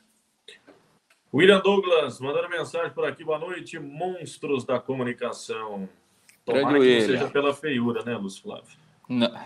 William 1.35 1.61
Douglas, 1.61 2.19
mandando 2.19 2.49
mensagem 2.49 2.95
por 2.95 3.05
aqui. 3.05 3.23
Boa 3.23 3.39
noite, 3.39 3.79
monstros 3.79 4.65
da 4.65 4.81
comunicação. 4.81 5.87
Tomara 6.45 6.69
Grande 6.69 6.85
que 6.85 7.01
seja 7.03 7.29
pela 7.29 7.55
feiura, 7.55 8.03
né, 8.05 8.17
Lúcio 8.17 8.43
Flávio? 8.43 8.77
Não. 9.09 9.31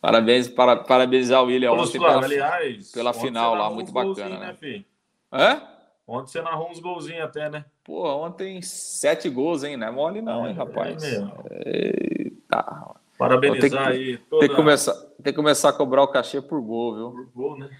Parabéns, 0.00 0.48
para, 0.48 0.76
parabenizar 0.76 1.42
o 1.42 1.46
William 1.46 1.72
ontem 1.72 1.98
pela, 1.98 2.24
aliás, 2.24 2.90
pela 2.92 3.12
final 3.12 3.54
lá, 3.54 3.70
muito 3.70 3.92
bacana, 3.92 4.38
né? 4.38 4.56
né 4.60 4.84
Hã? 5.32 5.62
Ontem 6.06 6.32
você 6.32 6.42
narrou 6.42 6.70
uns 6.70 6.78
golzinhos 6.78 7.22
até, 7.22 7.48
né? 7.48 7.64
Pô, 7.82 8.06
ontem 8.06 8.60
sete 8.60 9.30
gols, 9.30 9.64
hein? 9.64 9.76
Não 9.76 9.86
é 9.86 9.90
mole 9.90 10.20
não, 10.20 10.46
hein, 10.46 10.54
rapaz? 10.54 11.02
É 11.02 11.22
Eita. 11.64 12.94
Parabenizar 13.16 13.88
que, 13.88 13.92
aí 13.92 14.18
toda... 14.18 14.40
tem, 14.40 14.48
que 14.50 14.56
começar, 14.56 14.92
tem 15.22 15.32
que 15.32 15.36
começar 15.36 15.68
a 15.70 15.72
cobrar 15.72 16.02
o 16.02 16.08
cachê 16.08 16.42
por 16.42 16.60
gol, 16.60 16.94
viu? 16.94 17.10
Por 17.10 17.26
gol, 17.34 17.58
né? 17.58 17.70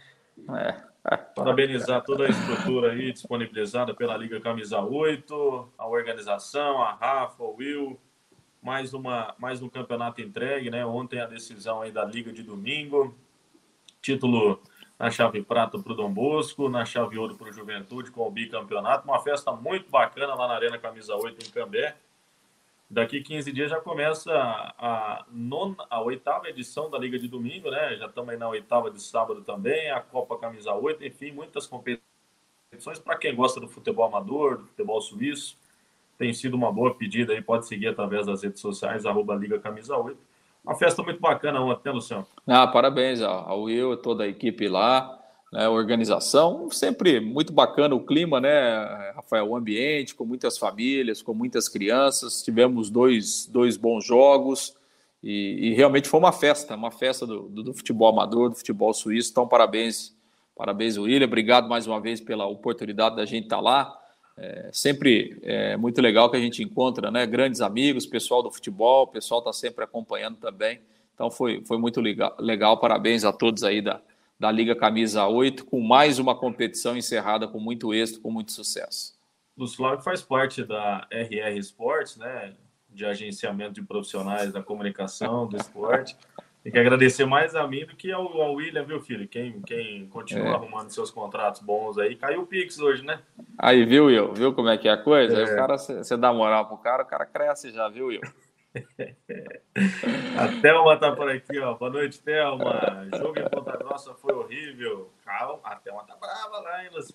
É. 0.57 0.94
Parabenizar 1.35 2.03
toda 2.03 2.25
a 2.25 2.31
estrutura 2.31 2.93
aí 2.93 3.13
disponibilizada 3.13 3.93
pela 3.93 4.17
Liga 4.17 4.41
Camisa 4.41 4.81
8, 4.81 5.69
a 5.77 5.87
organização, 5.87 6.83
a 6.83 6.95
Rafa, 6.95 7.43
o 7.43 7.57
Will, 7.57 8.01
mais, 8.63 8.95
uma, 8.95 9.35
mais 9.39 9.61
um 9.61 9.69
campeonato 9.69 10.23
entregue, 10.23 10.71
né? 10.71 10.85
Ontem 10.87 11.21
a 11.21 11.27
decisão 11.27 11.83
aí 11.83 11.93
da 11.93 12.07
Liga 12.07 12.33
de 12.33 12.43
domingo, 12.43 13.15
título 14.01 14.59
na 14.99 15.11
chave 15.11 15.43
prata 15.43 15.79
para 15.79 15.93
o 15.93 15.95
Dom 15.95 16.11
Bosco, 16.11 16.71
na 16.71 16.87
chave 16.87 17.19
ouro 17.19 17.35
para 17.35 17.51
o 17.51 17.53
Juventude 17.53 18.11
com 18.11 18.27
o 18.27 18.31
bicampeonato, 18.31 19.07
uma 19.07 19.21
festa 19.21 19.53
muito 19.53 19.91
bacana 19.91 20.35
lá 20.35 20.49
na 20.49 20.55
Arena 20.55 20.79
Camisa 20.79 21.15
8 21.15 21.47
em 21.47 21.51
Cambé. 21.51 21.97
Daqui 22.89 23.23
15 23.23 23.51
dias 23.53 23.71
já 23.71 23.81
começa 23.81 24.33
a, 24.33 25.25
nona, 25.31 25.77
a 25.91 26.01
oitava 26.03 26.49
edição 26.49 26.91
da 26.91 26.99
Liga 26.99 27.19
de 27.19 27.27
Domingo, 27.27 27.71
né? 27.71 27.97
Já 27.97 28.07
estamos 28.07 28.31
aí 28.31 28.37
na 28.37 28.49
oitava 28.49 28.91
de 28.91 29.03
sábado 29.03 29.43
também, 29.43 29.91
a 29.91 30.01
Copa 30.01 30.39
Camisa 30.39 30.73
8, 30.73 31.05
enfim, 31.05 31.33
muitas 31.33 31.67
competições 31.67 32.99
para 33.03 33.17
quem 33.17 33.35
gosta 33.35 33.59
do 33.59 33.69
futebol 33.69 34.05
amador, 34.05 34.59
do 34.59 34.67
futebol 34.67 35.01
suíço 35.01 35.57
tem 36.19 36.33
sido 36.33 36.55
uma 36.55 36.73
boa 36.73 36.95
pedida 36.95 37.33
aí, 37.33 37.43
pode 37.43 37.67
seguir 37.67 37.89
através 37.89 38.27
das 38.27 38.43
redes 38.43 38.61
sociais, 38.61 39.05
arroba 39.05 39.35
Liga 39.35 39.59
Camisa 39.59 39.97
8. 39.97 40.19
Uma 40.65 40.75
festa 40.77 41.03
muito 41.03 41.21
bacana 41.21 41.61
ontem, 41.61 41.89
né, 41.89 41.93
Luciano? 41.93 42.27
Ah, 42.47 42.67
parabéns 42.67 43.21
ao 43.21 43.63
Will, 43.63 43.97
toda 43.97 44.25
a 44.25 44.29
equipe 44.29 44.67
lá, 44.69 45.19
né, 45.55 45.69
organização, 45.69 46.69
sempre 46.69 47.21
muito 47.21 47.53
bacana 47.53 47.95
o 47.95 48.05
clima, 48.05 48.41
né, 48.41 49.13
Rafael, 49.15 49.49
o 49.49 49.57
ambiente, 49.57 50.13
com 50.13 50.25
muitas 50.25 50.59
famílias, 50.59 51.23
com 51.23 51.33
muitas 51.33 51.69
crianças, 51.69 52.43
tivemos 52.43 52.91
dois, 52.91 53.47
dois 53.47 53.77
bons 53.77 54.05
jogos, 54.05 54.75
E, 55.23 55.69
e 55.69 55.75
realmente 55.75 56.09
foi 56.09 56.21
uma 56.21 56.33
festa, 56.33 56.75
uma 56.75 56.91
festa 56.91 57.25
do, 57.27 57.49
do, 57.49 57.63
do, 57.63 57.73
futebol 57.73 58.09
amador, 58.09 58.51
do 58.51 58.57
futebol 58.57 58.93
suíço. 58.93 59.31
Então, 59.31 59.49
parabéns, 59.49 60.15
parabéns, 60.55 60.99
William. 60.99 61.27
Obrigado 61.27 61.67
mais 61.67 61.87
uma 61.87 61.99
vez 61.99 62.21
pela 62.21 62.47
oportunidade 62.47 63.17
da 63.17 63.25
gente 63.25 63.45
estar 63.45 63.61
lá. 63.61 63.97
É 64.37 64.69
sempre 64.71 65.39
é 65.43 65.79
muito 65.79 66.03
legal 66.03 66.29
que 66.29 66.37
a 66.37 66.41
gente 66.41 66.63
encontra 66.63 67.11
né, 67.11 67.25
grandes 67.27 67.63
amigos, 67.63 68.05
pessoal 68.05 68.43
do 68.43 68.51
futebol, 68.51 69.05
o 69.05 69.07
pessoal 69.07 69.39
está 69.41 69.53
sempre 69.53 69.83
acompanhando 69.85 70.37
também. 70.37 70.81
Então 71.15 71.31
foi, 71.31 71.63
foi 71.65 71.79
muito 71.79 72.03
legal, 72.03 72.35
legal. 72.39 72.79
Parabéns 72.79 73.25
a 73.25 73.33
todos 73.33 73.65
aí 73.65 73.81
da, 73.81 74.03
da 74.45 74.53
Liga 74.53 74.77
Camisa 74.77 75.27
8, 75.27 75.65
com 75.65 75.81
mais 75.81 76.19
uma 76.19 76.35
competição 76.35 76.95
encerrada 76.95 77.49
com 77.49 77.59
muito 77.59 77.95
êxito, 77.95 78.21
com 78.21 78.31
muito 78.31 78.53
sucesso. 78.53 79.15
Luiz 79.57 79.75
Flávio 79.75 80.05
faz 80.05 80.21
parte 80.21 80.63
da 80.63 81.09
RR 81.11 81.57
Sports, 81.61 82.19
né? 82.19 82.53
De 82.91 83.07
agenciamento 83.07 83.73
de 83.73 83.83
profissionais 83.83 84.53
da 84.53 84.63
comunicação, 84.63 85.47
do 85.47 85.57
esporte. 85.57 86.15
Tem 86.63 86.71
que 86.71 86.79
agradecer 86.79 87.25
mais 87.25 87.55
a 87.55 87.67
mim 87.67 87.87
do 87.87 87.97
que 87.97 88.13
ao, 88.13 88.39
ao 88.39 88.53
William, 88.53 88.85
viu, 88.85 89.01
filho? 89.01 89.27
Quem, 89.27 89.63
quem 89.63 90.07
continua 90.09 90.49
é. 90.49 90.55
arrumando 90.55 90.91
seus 90.91 91.11
contratos 91.11 91.63
bons 91.63 91.97
aí. 91.97 92.15
Caiu 92.15 92.43
o 92.43 92.47
Pix 92.47 92.79
hoje, 92.79 93.03
né? 93.03 93.21
Aí, 93.57 93.87
viu, 93.87 94.07
Will? 94.07 94.35
Viu 94.35 94.53
como 94.53 94.69
é 94.69 94.77
que 94.77 94.89
é 94.89 94.93
a 94.93 94.99
coisa? 94.99 95.41
É. 95.41 95.45
Aí 95.47 95.53
o 95.55 95.57
cara, 95.57 95.79
você 95.79 96.17
dá 96.19 96.35
moral 96.35 96.67
pro 96.67 96.77
cara, 96.77 97.03
o 97.03 97.07
cara 97.07 97.25
cresce 97.25 97.71
já, 97.71 97.89
viu, 97.89 98.09
Will? 98.09 98.21
A 100.37 100.61
Thelma 100.61 100.99
tá 100.99 101.15
por 101.15 101.31
aqui, 101.31 101.59
ó. 101.61 101.75
Boa 101.75 101.91
noite, 101.91 102.21
Thelma. 102.23 103.09
Jogo 103.17 103.39
em 103.39 103.49
Ponta 103.49 103.77
Grossa 103.77 104.15
foi 104.15 104.35
horrível. 104.35 105.13
Calma, 105.25 105.61
a 105.65 105.77
Thelma 105.77 106.05
tá 106.05 106.17
brava 106.17 106.59
lá, 106.61 106.85
hein, 106.85 106.91
Lúcio 106.93 107.15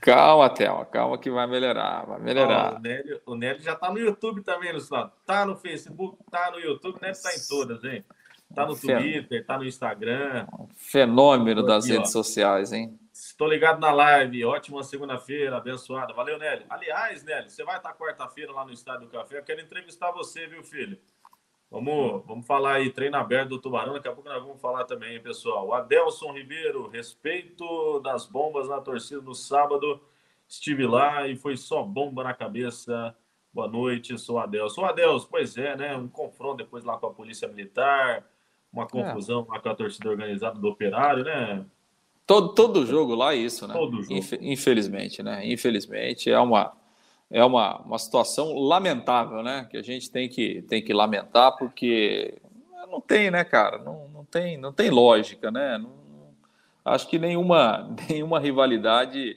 Calma, 0.00 0.50
Thelma, 0.50 0.84
calma 0.84 1.18
que 1.18 1.30
vai 1.30 1.46
melhorar, 1.46 2.06
vai 2.06 2.20
melhorar. 2.20 2.74
Ó, 2.74 2.76
o, 2.76 2.78
Nélio, 2.80 3.20
o 3.26 3.34
Nélio 3.34 3.62
já 3.62 3.74
tá 3.74 3.90
no 3.90 3.98
YouTube 3.98 4.42
também, 4.42 4.72
Lúcio 4.72 5.10
Tá 5.26 5.44
no 5.44 5.56
Facebook, 5.56 6.18
tá 6.30 6.50
no 6.50 6.60
YouTube, 6.60 6.94
estar 6.94 7.30
tá 7.30 7.34
em 7.34 7.40
todas, 7.48 7.82
hein? 7.84 8.04
Tá 8.54 8.66
no 8.66 8.76
Twitter, 8.76 9.44
tá 9.44 9.58
no 9.58 9.64
Instagram. 9.64 10.46
Fenômeno 10.76 11.60
aqui, 11.60 11.68
das 11.68 11.86
redes 11.88 12.10
ó. 12.10 12.22
sociais, 12.22 12.72
hein? 12.72 12.96
Estou 13.34 13.48
ligado 13.48 13.80
na 13.80 13.90
live. 13.90 14.44
Ótima 14.44 14.84
segunda-feira, 14.84 15.56
abençoada. 15.56 16.14
Valeu, 16.14 16.38
Nélio. 16.38 16.66
Aliás, 16.70 17.24
Nélio, 17.24 17.50
você 17.50 17.64
vai 17.64 17.78
estar 17.78 17.92
quarta-feira 17.94 18.52
lá 18.52 18.64
no 18.64 18.72
Estádio 18.72 19.08
do 19.08 19.10
Café. 19.10 19.38
Eu 19.38 19.42
quero 19.42 19.60
entrevistar 19.60 20.12
você, 20.12 20.46
viu, 20.46 20.62
filho? 20.62 20.96
Vamos, 21.68 22.24
vamos 22.26 22.46
falar 22.46 22.74
aí, 22.74 22.90
treino 22.90 23.16
aberto 23.16 23.48
do 23.48 23.58
Tubarão. 23.58 23.94
Daqui 23.94 24.06
a 24.06 24.12
pouco 24.12 24.28
nós 24.28 24.40
vamos 24.40 24.60
falar 24.60 24.84
também, 24.84 25.20
pessoal. 25.20 25.66
O 25.66 25.74
Adelson 25.74 26.32
Ribeiro, 26.32 26.86
respeito 26.86 27.98
das 27.98 28.24
bombas 28.24 28.68
na 28.68 28.80
torcida 28.80 29.20
no 29.20 29.34
sábado. 29.34 30.00
Estive 30.48 30.86
lá 30.86 31.26
e 31.26 31.34
foi 31.34 31.56
só 31.56 31.82
bomba 31.82 32.22
na 32.22 32.34
cabeça. 32.34 33.16
Boa 33.52 33.66
noite, 33.66 34.16
sou 34.16 34.36
o 34.36 34.38
Adelson. 34.38 34.82
O 34.82 34.84
Adelson, 34.84 35.26
pois 35.28 35.56
é, 35.56 35.76
né? 35.76 35.96
Um 35.96 36.06
confronto 36.06 36.58
depois 36.58 36.84
lá 36.84 36.96
com 36.98 37.08
a 37.08 37.12
Polícia 37.12 37.48
Militar, 37.48 38.24
uma 38.72 38.84
é. 38.84 38.86
confusão 38.86 39.44
é. 39.48 39.54
lá 39.54 39.60
com 39.60 39.68
a 39.70 39.74
torcida 39.74 40.08
organizada 40.08 40.56
do 40.56 40.68
Operário, 40.68 41.24
né? 41.24 41.66
Todo, 42.26 42.54
todo 42.54 42.86
jogo 42.86 43.14
lá 43.14 43.34
é 43.34 43.36
isso, 43.36 43.66
né? 43.66 43.74
Todo 43.74 44.02
jogo. 44.02 44.14
Infelizmente, 44.40 45.22
né? 45.22 45.46
Infelizmente 45.46 46.30
é 46.30 46.38
uma 46.38 46.72
é 47.30 47.44
uma, 47.44 47.80
uma 47.80 47.98
situação 47.98 48.54
lamentável, 48.54 49.42
né? 49.42 49.66
Que 49.70 49.76
a 49.76 49.82
gente 49.82 50.10
tem 50.10 50.28
que, 50.28 50.62
tem 50.62 50.82
que 50.82 50.92
lamentar 50.92 51.56
porque 51.56 52.34
não 52.90 53.00
tem, 53.00 53.30
né, 53.30 53.42
cara? 53.44 53.78
Não, 53.78 54.08
não 54.08 54.24
tem 54.24 54.56
não 54.56 54.72
tem 54.72 54.90
lógica, 54.90 55.50
né? 55.50 55.78
Não, 55.78 55.92
acho 56.84 57.08
que 57.08 57.18
nenhuma 57.18 57.94
nenhuma 58.08 58.38
rivalidade 58.38 59.36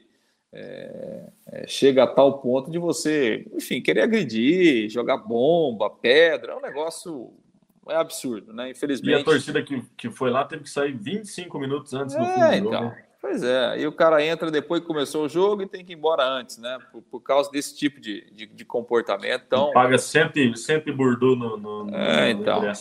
é, 0.54 1.30
é, 1.52 1.68
chega 1.68 2.04
a 2.04 2.08
tal 2.08 2.40
ponto 2.40 2.72
de 2.72 2.80
você, 2.80 3.46
enfim, 3.54 3.82
querer 3.82 4.02
agredir, 4.02 4.90
jogar 4.90 5.18
bomba, 5.18 5.90
pedra, 5.90 6.54
é 6.54 6.56
um 6.56 6.62
negócio 6.62 7.34
é 7.90 7.96
absurdo, 7.96 8.54
né? 8.54 8.72
Infelizmente. 8.72 9.18
E 9.18 9.22
a 9.22 9.24
torcida 9.24 9.62
que, 9.62 9.82
que 9.98 10.10
foi 10.10 10.30
lá 10.30 10.44
teve 10.46 10.64
que 10.64 10.70
sair 10.70 10.94
25 10.94 11.60
minutos 11.60 11.94
antes 11.94 12.16
do 12.16 12.22
é, 12.22 12.34
fim 12.34 12.62
do 12.62 12.68
então, 12.68 12.84
jogo. 12.84 12.96
Né? 12.96 13.04
Pois 13.20 13.44
é, 13.44 13.80
e 13.80 13.88
o 13.88 13.92
cara 13.92 14.24
entra 14.24 14.50
depois 14.52 14.80
que 14.80 14.88
começou 14.88 15.26
o 15.26 15.30
jogo 15.30 15.62
e 15.62 15.68
tem 15.68 15.84
que 15.84 15.92
ir 15.92 15.96
embora 15.96 16.24
antes, 16.24 16.58
né? 16.58 16.78
Por, 16.92 17.02
por 17.02 17.20
causa 17.22 17.52
desse 17.52 17.76
tipo 17.76 18.00
de, 18.00 18.30
de, 18.32 18.46
de 18.46 18.66
comportamento. 18.66 19.44
Então... 19.46 19.72
Paga 19.74 19.98
sempre, 19.98 20.56
sempre 20.56 20.92
burdu 20.92 21.36
no, 21.36 21.58
no, 21.58 21.96
é, 21.96 22.34
no 22.34 22.42
então. 22.42 22.72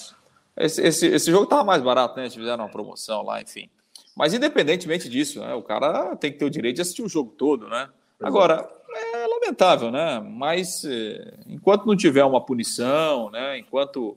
Esse, 0.57 0.83
esse, 0.83 1.07
esse 1.07 1.31
jogo 1.31 1.47
tava 1.47 1.64
mais 1.64 1.83
barato, 1.83 2.16
né? 2.16 2.25
Eles 2.25 2.35
fizeram 2.35 2.64
uma 2.64 2.71
promoção 2.71 3.23
lá, 3.23 3.40
enfim. 3.40 3.69
Mas 4.16 4.33
independentemente 4.35 5.09
disso, 5.09 5.40
né? 5.40 5.53
O 5.55 5.62
cara 5.62 6.14
tem 6.16 6.33
que 6.33 6.38
ter 6.38 6.45
o 6.45 6.51
direito 6.51 6.77
de 6.77 6.83
assistir 6.83 7.03
o 7.03 7.09
jogo 7.09 7.33
todo, 7.37 7.69
né? 7.69 7.88
Agora, 8.23 8.66
é 8.95 9.27
lamentável, 9.27 9.90
né? 9.90 10.21
Mas 10.21 10.85
é, 10.85 11.35
enquanto 11.47 11.87
não 11.87 11.97
tiver 11.97 12.25
uma 12.25 12.40
punição, 12.40 13.31
né? 13.31 13.59
Enquanto 13.59 14.16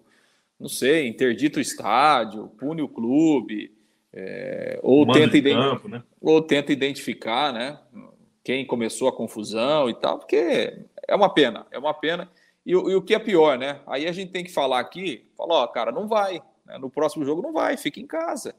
não 0.59 0.67
sei, 0.67 1.07
interdita 1.07 1.59
o 1.59 1.61
estádio, 1.61 2.47
pune 2.57 2.81
o 2.81 2.89
clube, 2.89 3.71
é, 4.11 4.79
ou, 4.83 5.09
tenta 5.11 5.41
campo, 5.41 5.87
né? 5.87 6.03
ou 6.19 6.41
tenta 6.41 6.73
identificar 6.73 7.53
né, 7.53 7.79
quem 8.43 8.65
começou 8.65 9.07
a 9.07 9.15
confusão 9.15 9.89
e 9.89 9.93
tal, 9.93 10.19
porque 10.19 10.85
é 11.07 11.15
uma 11.15 11.33
pena, 11.33 11.65
é 11.71 11.79
uma 11.79 11.93
pena. 11.93 12.29
E, 12.65 12.71
e 12.71 12.75
o 12.75 13.01
que 13.01 13.15
é 13.15 13.19
pior, 13.19 13.57
né? 13.57 13.79
Aí 13.87 14.07
a 14.07 14.11
gente 14.11 14.31
tem 14.31 14.43
que 14.43 14.51
falar 14.51 14.79
aqui, 14.79 15.27
falar, 15.37 15.55
ó, 15.55 15.67
cara, 15.67 15.91
não 15.91 16.07
vai, 16.07 16.41
né? 16.65 16.77
no 16.77 16.89
próximo 16.89 17.23
jogo 17.23 17.41
não 17.41 17.53
vai, 17.53 17.77
fica 17.77 17.99
em 17.99 18.07
casa. 18.07 18.53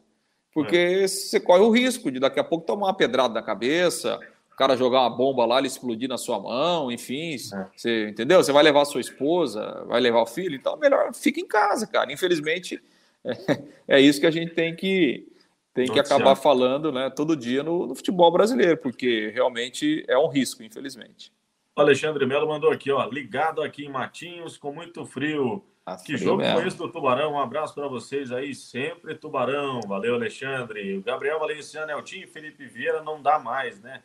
Porque 0.52 0.76
é. 0.76 1.06
você 1.06 1.38
corre 1.38 1.62
o 1.62 1.70
risco 1.70 2.10
de 2.10 2.18
daqui 2.18 2.40
a 2.40 2.44
pouco 2.44 2.66
tomar 2.66 2.86
uma 2.86 2.96
pedrada 2.96 3.34
na 3.34 3.42
cabeça, 3.42 4.18
cara 4.56 4.76
jogar 4.76 5.00
uma 5.00 5.10
bomba 5.10 5.46
lá, 5.46 5.58
ele 5.58 5.66
explodir 5.66 6.08
na 6.08 6.18
sua 6.18 6.38
mão, 6.38 6.92
enfim, 6.92 7.34
é. 7.34 7.66
você 7.74 8.08
entendeu? 8.08 8.42
Você 8.42 8.52
vai 8.52 8.62
levar 8.62 8.82
a 8.82 8.84
sua 8.84 9.00
esposa, 9.00 9.84
vai 9.86 10.00
levar 10.00 10.20
o 10.20 10.26
filho, 10.26 10.54
então 10.54 10.76
melhor 10.76 11.14
fica 11.14 11.40
em 11.40 11.46
casa, 11.46 11.86
cara. 11.86 12.12
Infelizmente, 12.12 12.82
é, 13.24 13.96
é 13.96 14.00
isso 14.00 14.20
que 14.20 14.26
a 14.26 14.30
gente 14.30 14.52
tem 14.52 14.74
que 14.76 15.26
tem 15.72 15.86
que 15.86 16.00
acabar 16.00 16.34
falando, 16.34 16.90
né, 16.90 17.08
todo 17.10 17.36
dia 17.36 17.62
no, 17.62 17.86
no, 17.86 17.94
futebol 17.94 18.30
brasileiro, 18.30 18.76
porque 18.76 19.30
realmente 19.32 20.04
é 20.08 20.18
um 20.18 20.26
risco, 20.26 20.62
infelizmente. 20.62 21.32
O 21.76 21.80
Alexandre 21.80 22.26
Melo 22.26 22.48
mandou 22.48 22.70
aqui, 22.70 22.90
ó, 22.90 23.06
ligado 23.06 23.62
aqui 23.62 23.86
em 23.86 23.88
Matinhos, 23.88 24.58
com 24.58 24.72
muito 24.72 25.06
frio. 25.06 25.64
Ah, 25.86 25.96
que 25.96 26.16
jogo 26.16 26.42
mesmo. 26.42 26.58
foi 26.58 26.68
esse 26.68 26.76
do 26.76 26.90
Tubarão? 26.90 27.32
Um 27.32 27.40
abraço 27.40 27.74
para 27.74 27.88
vocês 27.88 28.32
aí, 28.32 28.54
sempre 28.54 29.14
Tubarão. 29.14 29.80
Valeu, 29.86 30.14
Alexandre. 30.14 30.98
O 30.98 31.02
Gabriel 31.02 31.38
Valenciano, 31.38 31.92
Eltinho 31.92 32.24
e 32.24 32.26
Felipe 32.26 32.66
Vieira 32.66 33.02
não 33.02 33.22
dá 33.22 33.38
mais, 33.38 33.80
né? 33.80 34.02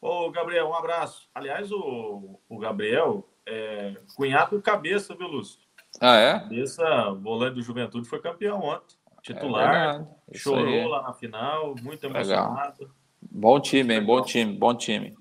Ô, 0.00 0.30
Gabriel, 0.30 0.68
um 0.68 0.74
abraço. 0.74 1.28
Aliás, 1.34 1.70
o, 1.70 2.40
o 2.48 2.58
Gabriel 2.58 3.28
é 3.44 3.94
cunhado 4.16 4.56
do 4.56 4.62
Cabeça, 4.62 5.14
viu, 5.14 5.28
Lúcio? 5.28 5.60
Ah, 6.00 6.16
é? 6.16 6.40
Cabeça, 6.40 7.10
volante 7.20 7.56
do 7.56 7.62
Juventude, 7.62 8.08
foi 8.08 8.20
campeão 8.20 8.60
ontem. 8.60 8.96
Titular, 9.22 10.06
é 10.30 10.38
chorou 10.38 10.88
lá 10.88 11.02
na 11.02 11.12
final, 11.12 11.74
muito 11.82 12.04
emocionado. 12.06 12.82
Legal. 12.82 12.94
Bom 13.20 13.60
time, 13.60 13.94
hein? 13.94 14.04
Bom 14.04 14.22
time, 14.22 14.56
bom 14.56 14.74
time. 14.74 15.14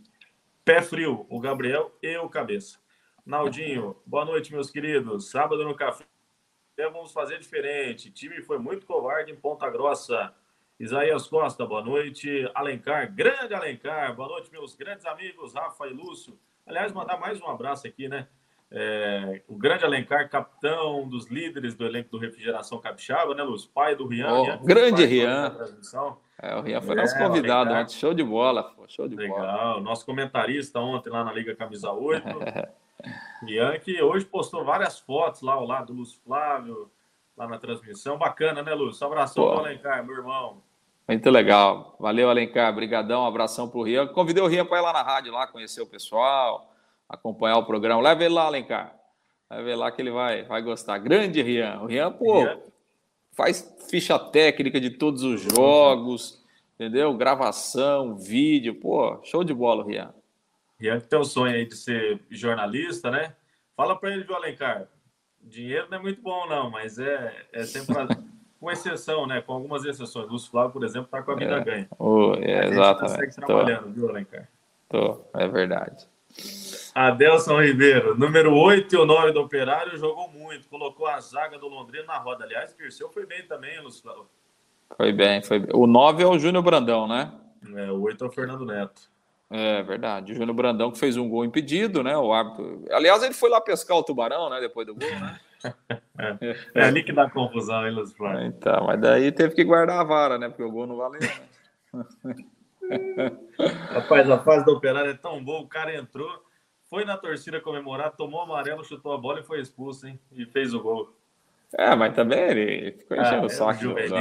Pé 0.64 0.82
frio, 0.82 1.26
o 1.30 1.40
Gabriel 1.40 1.92
e 2.02 2.16
o 2.18 2.30
Cabeça. 2.30 2.78
Naldinho, 3.26 3.98
boa 4.06 4.24
noite, 4.24 4.54
meus 4.54 4.70
queridos. 4.72 5.30
Sábado 5.30 5.64
no 5.66 5.76
café, 5.76 6.06
vamos 6.78 7.12
fazer 7.12 7.40
diferente. 7.40 8.08
O 8.08 8.12
time 8.14 8.42
foi 8.42 8.58
muito 8.58 8.86
covarde 8.86 9.32
em 9.32 9.36
Ponta 9.36 9.70
Grossa. 9.70 10.34
Isaías 10.80 11.28
Costa, 11.28 11.66
boa 11.66 11.84
noite. 11.84 12.50
Alencar, 12.56 13.14
grande 13.14 13.54
Alencar, 13.54 14.16
boa 14.16 14.30
noite, 14.30 14.50
meus 14.50 14.76
grandes 14.76 15.06
amigos, 15.06 15.54
Rafa 15.54 15.86
e 15.88 15.94
Lúcio. 15.94 16.40
Aliás, 16.66 16.94
mandar 16.94 17.20
mais 17.20 17.42
um 17.42 17.48
abraço 17.48 17.86
aqui, 17.86 18.08
né? 18.08 18.28
É, 18.72 19.42
o 19.50 19.58
grande 19.58 19.84
Alencar, 19.84 20.30
capitão 20.30 21.06
dos 21.06 21.28
líderes 21.28 21.76
do 21.76 21.86
elenco 21.86 22.12
do 22.12 22.18
Refrigeração 22.18 22.80
Capixaba, 22.80 23.36
né, 23.36 23.44
Lúcio? 23.44 23.70
Pai 23.74 23.94
do 23.94 24.08
Rian. 24.08 24.32
Oh, 24.32 24.44
Rian 24.44 24.60
grande 24.64 25.06
Rian. 25.06 25.58
É, 26.42 26.56
o 26.56 26.62
Rian 26.62 26.82
foi 26.82 26.94
é, 26.94 27.02
nosso 27.02 27.18
convidado 27.18 27.74
ontem. 27.74 27.94
Show 27.96 28.14
de 28.14 28.24
bola, 28.24 28.64
pô, 28.64 28.88
show 28.88 29.06
de 29.06 29.18
Legal. 29.18 29.38
bola. 29.38 29.52
Legal. 29.52 29.82
Nosso 29.82 30.06
comentarista 30.06 30.80
ontem 30.80 31.10
lá 31.10 31.26
na 31.26 31.34
Liga 31.34 31.54
Camisa 31.58 31.92
8. 31.92 32.24
Rian, 33.44 33.78
que 33.80 34.02
hoje 34.02 34.24
postou 34.24 34.64
várias 34.64 34.98
fotos 34.98 35.42
lá 35.42 35.56
ao 35.56 35.66
lado 35.66 35.88
do 35.88 36.00
Lúcio 36.00 36.22
Flávio, 36.24 36.90
lá 37.36 37.50
na 37.50 37.58
transmissão. 37.58 38.18
Bacana, 38.18 38.64
né, 38.64 38.74
Lúcio? 38.74 39.06
Abração 39.06 39.46
para 39.46 39.60
Alencar, 39.60 40.06
meu 40.06 40.16
irmão. 40.16 40.69
Muito 41.10 41.28
legal. 41.32 41.96
Valeu, 42.00 42.30
Alencar. 42.30 42.72
Obrigadão. 42.72 43.24
Um 43.24 43.26
abração 43.26 43.68
pro 43.68 43.82
Rian. 43.82 44.06
Convidei 44.06 44.44
o 44.44 44.46
Rian 44.46 44.64
para 44.64 44.78
ir 44.78 44.82
lá 44.82 44.94
na 44.94 45.02
rádio, 45.02 45.34
lá 45.34 45.48
conhecer 45.48 45.82
o 45.82 45.88
pessoal, 45.88 46.72
acompanhar 47.10 47.58
o 47.58 47.66
programa. 47.66 48.00
Leva 48.00 48.24
ele 48.24 48.36
lá, 48.36 48.46
Alencar. 48.46 48.96
Leva 49.50 49.68
ele 49.68 49.76
lá 49.76 49.92
que 49.92 50.04
ele 50.04 50.12
vai, 50.12 50.44
vai 50.44 50.62
gostar. 50.62 51.00
Grande 51.00 51.42
Rian. 51.42 51.80
O 51.82 51.88
Rian, 51.88 52.12
pô, 52.12 52.44
Rian. 52.44 52.60
faz 53.32 53.76
ficha 53.90 54.20
técnica 54.20 54.80
de 54.80 54.92
todos 54.92 55.24
os 55.24 55.42
jogos, 55.42 56.46
entendeu? 56.76 57.12
Gravação, 57.16 58.16
vídeo. 58.16 58.76
Pô, 58.76 59.20
show 59.24 59.44
de 59.44 59.52
bola, 59.52 59.84
Rian. 59.84 60.14
Rian 60.80 61.00
que 61.00 61.08
tem 61.08 61.18
o 61.18 61.26
sonho 61.26 61.56
aí 61.56 61.66
de 61.66 61.76
ser 61.76 62.22
jornalista, 62.30 63.10
né? 63.10 63.36
Fala 63.76 63.96
para 63.96 64.12
ele, 64.12 64.26
viu, 64.26 64.36
Alencar? 64.36 64.88
Dinheiro 65.42 65.88
não 65.90 65.98
é 65.98 66.02
muito 66.02 66.22
bom, 66.22 66.46
não, 66.48 66.70
mas 66.70 67.00
é, 67.00 67.48
é 67.52 67.64
sempre 67.64 67.96
com 68.60 68.70
exceção, 68.70 69.26
né? 69.26 69.42
Com 69.42 69.54
algumas 69.54 69.86
exceções. 69.86 70.30
Lúcio 70.30 70.52
Flávio, 70.52 70.72
por 70.72 70.84
exemplo, 70.84 71.06
está 71.06 71.22
com 71.22 71.32
a 71.32 71.36
vida 71.36 71.56
é. 71.56 71.64
ganha. 71.64 71.88
Oh, 71.98 72.34
é, 72.36 72.68
exatamente. 72.68 73.36
Tá 73.36 73.46
trabalhando, 73.46 73.94
viu, 73.94 74.10
Alencar? 74.10 74.48
Tô, 74.90 75.22
é 75.34 75.48
verdade. 75.48 76.08
Adelson 76.94 77.62
Ribeiro, 77.62 78.18
número 78.18 78.54
8 78.56 78.94
e 78.94 78.98
o 78.98 79.06
9 79.06 79.32
do 79.32 79.42
Operário, 79.42 79.98
jogou 79.98 80.30
muito, 80.30 80.68
colocou 80.68 81.08
a 81.08 81.20
zaga 81.20 81.58
do 81.58 81.68
Londrina 81.68 82.06
na 82.06 82.18
roda. 82.18 82.44
Aliás, 82.44 82.74
Perseu 82.74 83.10
foi 83.10 83.26
bem 83.26 83.46
também, 83.48 83.80
Luciano. 83.82 84.28
Foi 84.98 85.14
bem, 85.14 85.42
foi 85.42 85.60
bem. 85.60 85.70
O 85.74 85.86
9 85.88 86.24
é 86.24 86.26
o 86.26 86.38
Júnior 86.38 86.64
Brandão, 86.64 87.08
né? 87.08 87.32
É, 87.76 87.92
o 87.92 88.02
8 88.02 88.24
é 88.24 88.28
o 88.28 88.32
Fernando 88.32 88.66
Neto. 88.66 89.10
É 89.52 89.82
verdade. 89.82 90.32
O 90.32 90.36
Júnior 90.36 90.56
Brandão 90.56 90.92
que 90.92 91.00
fez 91.00 91.18
um 91.18 91.28
gol 91.28 91.46
impedido, 91.46 92.04
né? 92.04 92.16
O 92.18 92.32
árbitro. 92.32 92.86
Aliás, 92.92 93.24
ele 93.24 93.34
foi 93.34 93.50
lá 93.50 93.60
pescar 93.60 93.98
o 93.98 94.04
tubarão, 94.04 94.50
né? 94.50 94.60
Depois 94.60 94.86
do 94.86 94.96
gol, 94.96 95.10
né? 95.10 95.40
é, 95.64 96.56
é 96.76 96.84
ali 96.84 97.04
que 97.04 97.12
dá 97.12 97.30
confusão, 97.30 97.88
hein, 97.88 97.94
Luciano? 97.94 98.42
Então, 98.46 98.86
mas 98.86 99.00
daí 99.00 99.32
teve 99.32 99.56
que 99.56 99.64
guardar 99.64 100.00
a 100.00 100.04
vara, 100.04 100.38
né? 100.38 100.50
Porque 100.50 100.64
o 100.64 100.72
gol 100.72 100.88
não 100.88 100.98
valeu. 100.98 101.20
Né? 101.22 101.30
Rapaz, 103.92 104.30
a 104.30 104.40
fase 104.40 104.66
do 104.66 104.72
Operário 104.72 105.12
é 105.12 105.16
tão 105.16 105.44
boa, 105.44 105.62
o 105.62 105.68
cara 105.68 105.96
entrou, 105.96 106.30
foi 106.90 107.06
na 107.06 107.18
torcida 107.18 107.62
comemorar, 107.62 108.16
tomou 108.16 108.42
amarelo, 108.42 108.84
chutou 108.84 109.14
a 109.14 109.18
bola 109.18 109.42
e 109.42 109.44
foi 109.44 109.62
expulso, 109.62 110.08
hein? 110.08 110.20
E 110.32 110.46
fez 110.46 110.74
o 110.74 110.82
gol. 110.82 111.14
É, 111.78 111.96
mas 111.96 112.16
também 112.16 112.40
ele 112.40 112.92
ficou 112.94 113.16
enchendo 113.16 113.44
ah, 113.44 113.46
o 113.46 113.50
saco. 113.50 113.72
É, 113.72 114.08
juvenil, 114.08 114.18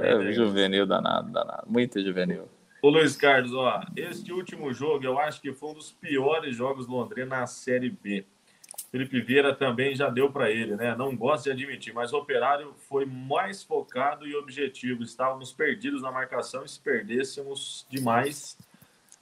é, 0.00 0.18
né? 0.18 0.32
juvenil 0.32 0.86
danado, 0.86 1.30
danado. 1.30 1.70
Muito 1.70 2.02
juvenil. 2.02 2.48
Ô 2.82 2.90
Luiz 2.90 3.16
Carlos, 3.16 3.52
ó, 3.54 3.82
este 3.96 4.32
último 4.32 4.72
jogo 4.72 5.04
eu 5.04 5.18
acho 5.18 5.40
que 5.40 5.52
foi 5.52 5.70
um 5.70 5.74
dos 5.74 5.92
piores 5.92 6.56
jogos 6.56 6.86
do 6.86 6.92
Londrina 6.92 7.40
na 7.40 7.46
Série 7.46 7.90
B. 7.90 8.24
Felipe 8.90 9.20
Vieira 9.20 9.54
também 9.54 9.94
já 9.94 10.08
deu 10.08 10.30
para 10.30 10.50
ele, 10.50 10.74
né? 10.74 10.94
Não 10.96 11.14
gosto 11.14 11.44
de 11.44 11.50
admitir, 11.50 11.92
mas 11.92 12.12
o 12.12 12.18
Operário 12.18 12.74
foi 12.88 13.04
mais 13.04 13.62
focado 13.62 14.26
e 14.26 14.34
objetivo. 14.34 15.02
Estávamos 15.02 15.52
perdidos 15.52 16.00
na 16.00 16.10
marcação 16.10 16.64
e 16.64 16.68
se 16.68 16.80
perdêssemos 16.80 17.86
demais, 17.90 18.56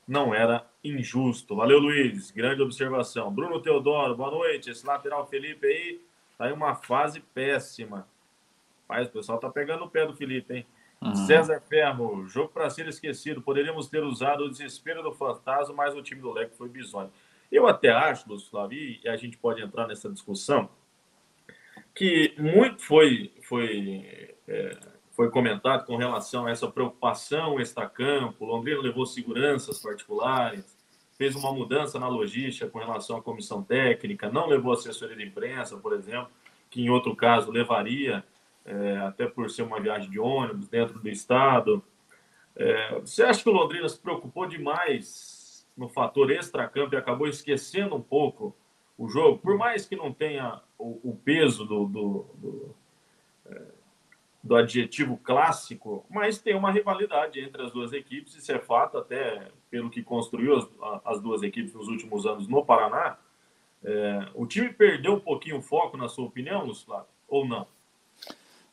não 0.06 0.32
era 0.32 0.64
injusto. 0.84 1.56
Valeu, 1.56 1.80
Luiz. 1.80 2.30
Grande 2.30 2.62
observação. 2.62 3.32
Bruno 3.32 3.60
Teodoro, 3.60 4.14
boa 4.14 4.30
noite. 4.30 4.70
Esse 4.70 4.86
lateral 4.86 5.26
Felipe 5.26 5.66
aí 5.66 6.00
tá 6.38 6.48
em 6.48 6.52
uma 6.52 6.76
fase 6.76 7.18
péssima. 7.18 8.06
Mas 8.88 9.08
o 9.08 9.10
pessoal 9.10 9.38
tá 9.38 9.50
pegando 9.50 9.84
o 9.84 9.90
pé 9.90 10.06
do 10.06 10.14
Felipe, 10.14 10.54
hein? 10.54 10.66
Uhum. 11.02 11.14
César 11.26 11.60
Ferro, 11.68 12.26
jogo 12.28 12.50
para 12.50 12.70
ser 12.70 12.86
esquecido. 12.86 13.42
Poderíamos 13.42 13.88
ter 13.88 14.02
usado 14.04 14.44
o 14.44 14.50
desespero 14.50 15.02
do 15.02 15.12
fantasma, 15.12 15.74
mas 15.74 15.94
o 15.94 16.02
time 16.02 16.20
do 16.20 16.32
Leque 16.32 16.56
foi 16.56 16.68
bizonho. 16.68 17.10
Eu 17.50 17.66
até 17.66 17.90
acho, 17.90 18.28
Lúcio 18.28 18.50
Flávio, 18.50 18.78
e 18.78 19.08
a 19.08 19.16
gente 19.16 19.36
pode 19.36 19.62
entrar 19.62 19.86
nessa 19.86 20.10
discussão, 20.10 20.68
que 21.94 22.34
muito 22.38 22.82
foi, 22.82 23.32
foi, 23.42 24.34
é, 24.46 24.76
foi 25.12 25.30
comentado 25.30 25.86
com 25.86 25.96
relação 25.96 26.46
a 26.46 26.50
essa 26.50 26.68
preocupação 26.68 27.58
extra-campo. 27.58 28.44
Londrina 28.44 28.80
levou 28.80 29.06
seguranças 29.06 29.78
particulares, 29.78 30.76
fez 31.16 31.34
uma 31.34 31.52
mudança 31.52 31.98
na 31.98 32.08
logística 32.08 32.68
com 32.68 32.78
relação 32.78 33.16
à 33.16 33.22
comissão 33.22 33.62
técnica, 33.62 34.30
não 34.30 34.46
levou 34.46 34.72
assessoria 34.72 35.16
de 35.16 35.24
imprensa, 35.24 35.76
por 35.78 35.94
exemplo, 35.94 36.28
que 36.68 36.82
em 36.82 36.90
outro 36.90 37.16
caso 37.16 37.50
levaria, 37.50 38.22
é, 38.64 38.96
até 38.98 39.26
por 39.26 39.48
ser 39.48 39.62
uma 39.62 39.80
viagem 39.80 40.10
de 40.10 40.18
ônibus 40.18 40.68
dentro 40.68 40.98
do 40.98 41.08
estado. 41.08 41.82
É, 42.54 42.98
você 43.00 43.22
acha 43.22 43.42
que 43.42 43.48
o 43.48 43.52
Londrina 43.52 43.88
se 43.88 43.98
preocupou 43.98 44.46
demais 44.46 45.35
no 45.76 45.88
fator 45.88 46.30
extra-campo 46.30 46.94
e 46.94 46.98
acabou 46.98 47.28
esquecendo 47.28 47.94
um 47.94 48.02
pouco 48.02 48.56
o 48.96 49.08
jogo, 49.08 49.38
por 49.38 49.58
mais 49.58 49.86
que 49.86 49.94
não 49.94 50.12
tenha 50.12 50.60
o, 50.78 51.10
o 51.10 51.16
peso 51.16 51.66
do, 51.66 51.84
do, 51.86 52.26
do, 52.34 52.74
é, 53.46 53.62
do, 54.42 54.56
adjetivo 54.56 55.18
clássico, 55.18 56.06
mas 56.08 56.38
tem 56.38 56.54
uma 56.54 56.70
rivalidade 56.70 57.38
entre 57.40 57.62
as 57.62 57.72
duas 57.72 57.92
equipes, 57.92 58.34
isso 58.34 58.50
é 58.50 58.58
fato, 58.58 58.96
até 58.96 59.50
pelo 59.70 59.90
que 59.90 60.02
construiu 60.02 60.56
as, 60.56 60.68
as 61.04 61.20
duas 61.20 61.42
equipes 61.42 61.74
nos 61.74 61.88
últimos 61.88 62.24
anos 62.24 62.48
no 62.48 62.64
Paraná. 62.64 63.18
É, 63.84 64.30
o 64.34 64.46
time 64.46 64.72
perdeu 64.72 65.14
um 65.14 65.20
pouquinho 65.20 65.58
o 65.58 65.62
foco, 65.62 65.96
na 65.96 66.08
sua 66.08 66.24
opinião, 66.24 66.64
Lúcio 66.64 66.90
ou 67.28 67.46
não? 67.46 67.66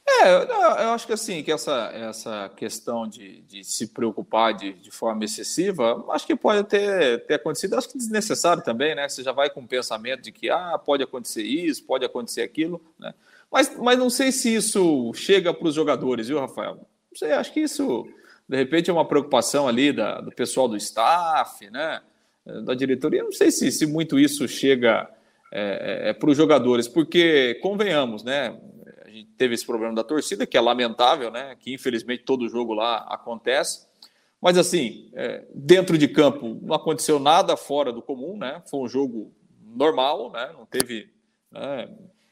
É, 0.06 0.84
eu 0.84 0.92
acho 0.92 1.08
que 1.08 1.14
assim, 1.14 1.42
que 1.42 1.52
essa, 1.52 1.90
essa 1.94 2.52
questão 2.58 3.08
de, 3.08 3.42
de 3.42 3.64
se 3.64 3.88
preocupar 3.88 4.54
de, 4.54 4.74
de 4.74 4.92
forma 4.92 5.24
excessiva, 5.24 6.04
acho 6.10 6.28
que 6.28 6.36
pode 6.36 6.66
ter, 6.66 7.26
ter 7.26 7.36
acontecido, 7.36 7.78
acho 7.78 7.90
que 7.90 7.98
desnecessário 7.98 8.62
também, 8.62 8.94
né? 8.96 9.08
Você 9.08 9.24
já 9.24 9.32
vai 9.32 9.50
com 9.50 9.62
o 9.62 9.68
pensamento 9.68 10.22
de 10.22 10.32
que 10.32 10.50
ah, 10.50 10.78
pode 10.78 11.04
acontecer 11.04 11.44
isso, 11.44 11.86
pode 11.86 12.04
acontecer 12.04 12.42
aquilo, 12.42 12.82
né? 13.00 13.14
Mas, 13.50 13.78
mas 13.78 13.98
não 13.98 14.10
sei 14.10 14.32
se 14.32 14.54
isso 14.54 15.14
chega 15.14 15.54
para 15.54 15.68
os 15.68 15.76
jogadores, 15.76 16.28
viu, 16.28 16.40
Rafael? 16.40 16.76
Não 16.76 17.18
sei, 17.18 17.32
acho 17.32 17.54
que 17.54 17.62
isso, 17.62 18.06
de 18.48 18.58
repente, 18.58 18.90
é 18.90 18.94
uma 18.94 19.08
preocupação 19.08 19.68
ali 19.68 19.94
da, 19.94 20.20
do 20.20 20.32
pessoal 20.32 20.68
do 20.68 20.76
staff, 20.76 21.70
né? 21.70 22.02
Da 22.66 22.74
diretoria, 22.74 23.24
não 23.24 23.32
sei 23.32 23.52
se, 23.52 23.72
se 23.72 23.86
muito 23.86 24.20
isso 24.20 24.48
chega 24.50 25.10
é, 25.50 26.08
é, 26.08 26.10
é 26.10 26.14
para 26.14 26.30
os 26.30 26.36
jogadores, 26.36 26.90
porque, 26.90 27.58
convenhamos, 27.62 28.22
né? 28.24 28.60
Gente 29.14 29.30
teve 29.38 29.54
esse 29.54 29.66
problema 29.66 29.94
da 29.94 30.04
torcida, 30.04 30.46
que 30.46 30.58
é 30.58 30.62
lamentável, 30.62 31.32
né? 31.32 31.56
Que 31.60 31.74
infelizmente 31.74 32.24
todo 32.24 32.50
jogo 32.50 32.74
lá 32.74 32.98
acontece. 33.10 33.88
Mas 34.42 34.58
assim, 34.58 35.10
é, 35.14 35.46
dentro 35.56 35.98
de 35.98 36.08
campo 36.08 36.60
não 36.62 36.76
aconteceu 36.76 37.20
nada 37.20 37.56
fora 37.56 37.94
do 37.94 38.02
comum, 38.02 38.38
né? 38.38 38.62
Foi 38.70 38.82
um 38.82 38.88
jogo 38.88 39.34
normal, 39.62 40.32
né? 40.32 40.52
Não 40.58 40.66
teve. 40.66 41.10
Né? 41.52 41.90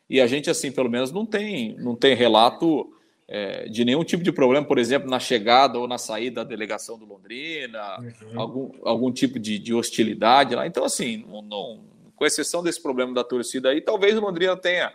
E 0.09 0.19
a 0.19 0.27
gente, 0.27 0.49
assim, 0.49 0.71
pelo 0.71 0.89
menos 0.89 1.11
não 1.11 1.25
tem, 1.25 1.75
não 1.77 1.95
tem 1.95 2.13
relato 2.15 2.91
é, 3.27 3.69
de 3.69 3.85
nenhum 3.85 4.03
tipo 4.03 4.23
de 4.23 4.31
problema, 4.31 4.65
por 4.65 4.77
exemplo, 4.77 5.09
na 5.09 5.21
chegada 5.21 5.79
ou 5.79 5.87
na 5.87 5.97
saída 5.97 6.43
da 6.43 6.49
delegação 6.49 6.99
do 6.99 7.05
Londrina, 7.05 7.97
uhum. 7.97 8.39
algum, 8.41 8.71
algum 8.83 9.09
tipo 9.09 9.39
de, 9.39 9.57
de, 9.57 9.73
hostilidade 9.73 10.53
lá. 10.53 10.67
Então, 10.67 10.83
assim, 10.83 11.25
não, 11.25 11.41
não, 11.41 11.85
com 12.13 12.25
exceção 12.25 12.61
desse 12.61 12.83
problema 12.83 13.13
da 13.13 13.23
torcida 13.23 13.69
aí, 13.69 13.79
talvez 13.79 14.17
o 14.17 14.19
Londrina 14.19 14.57
tenha 14.57 14.91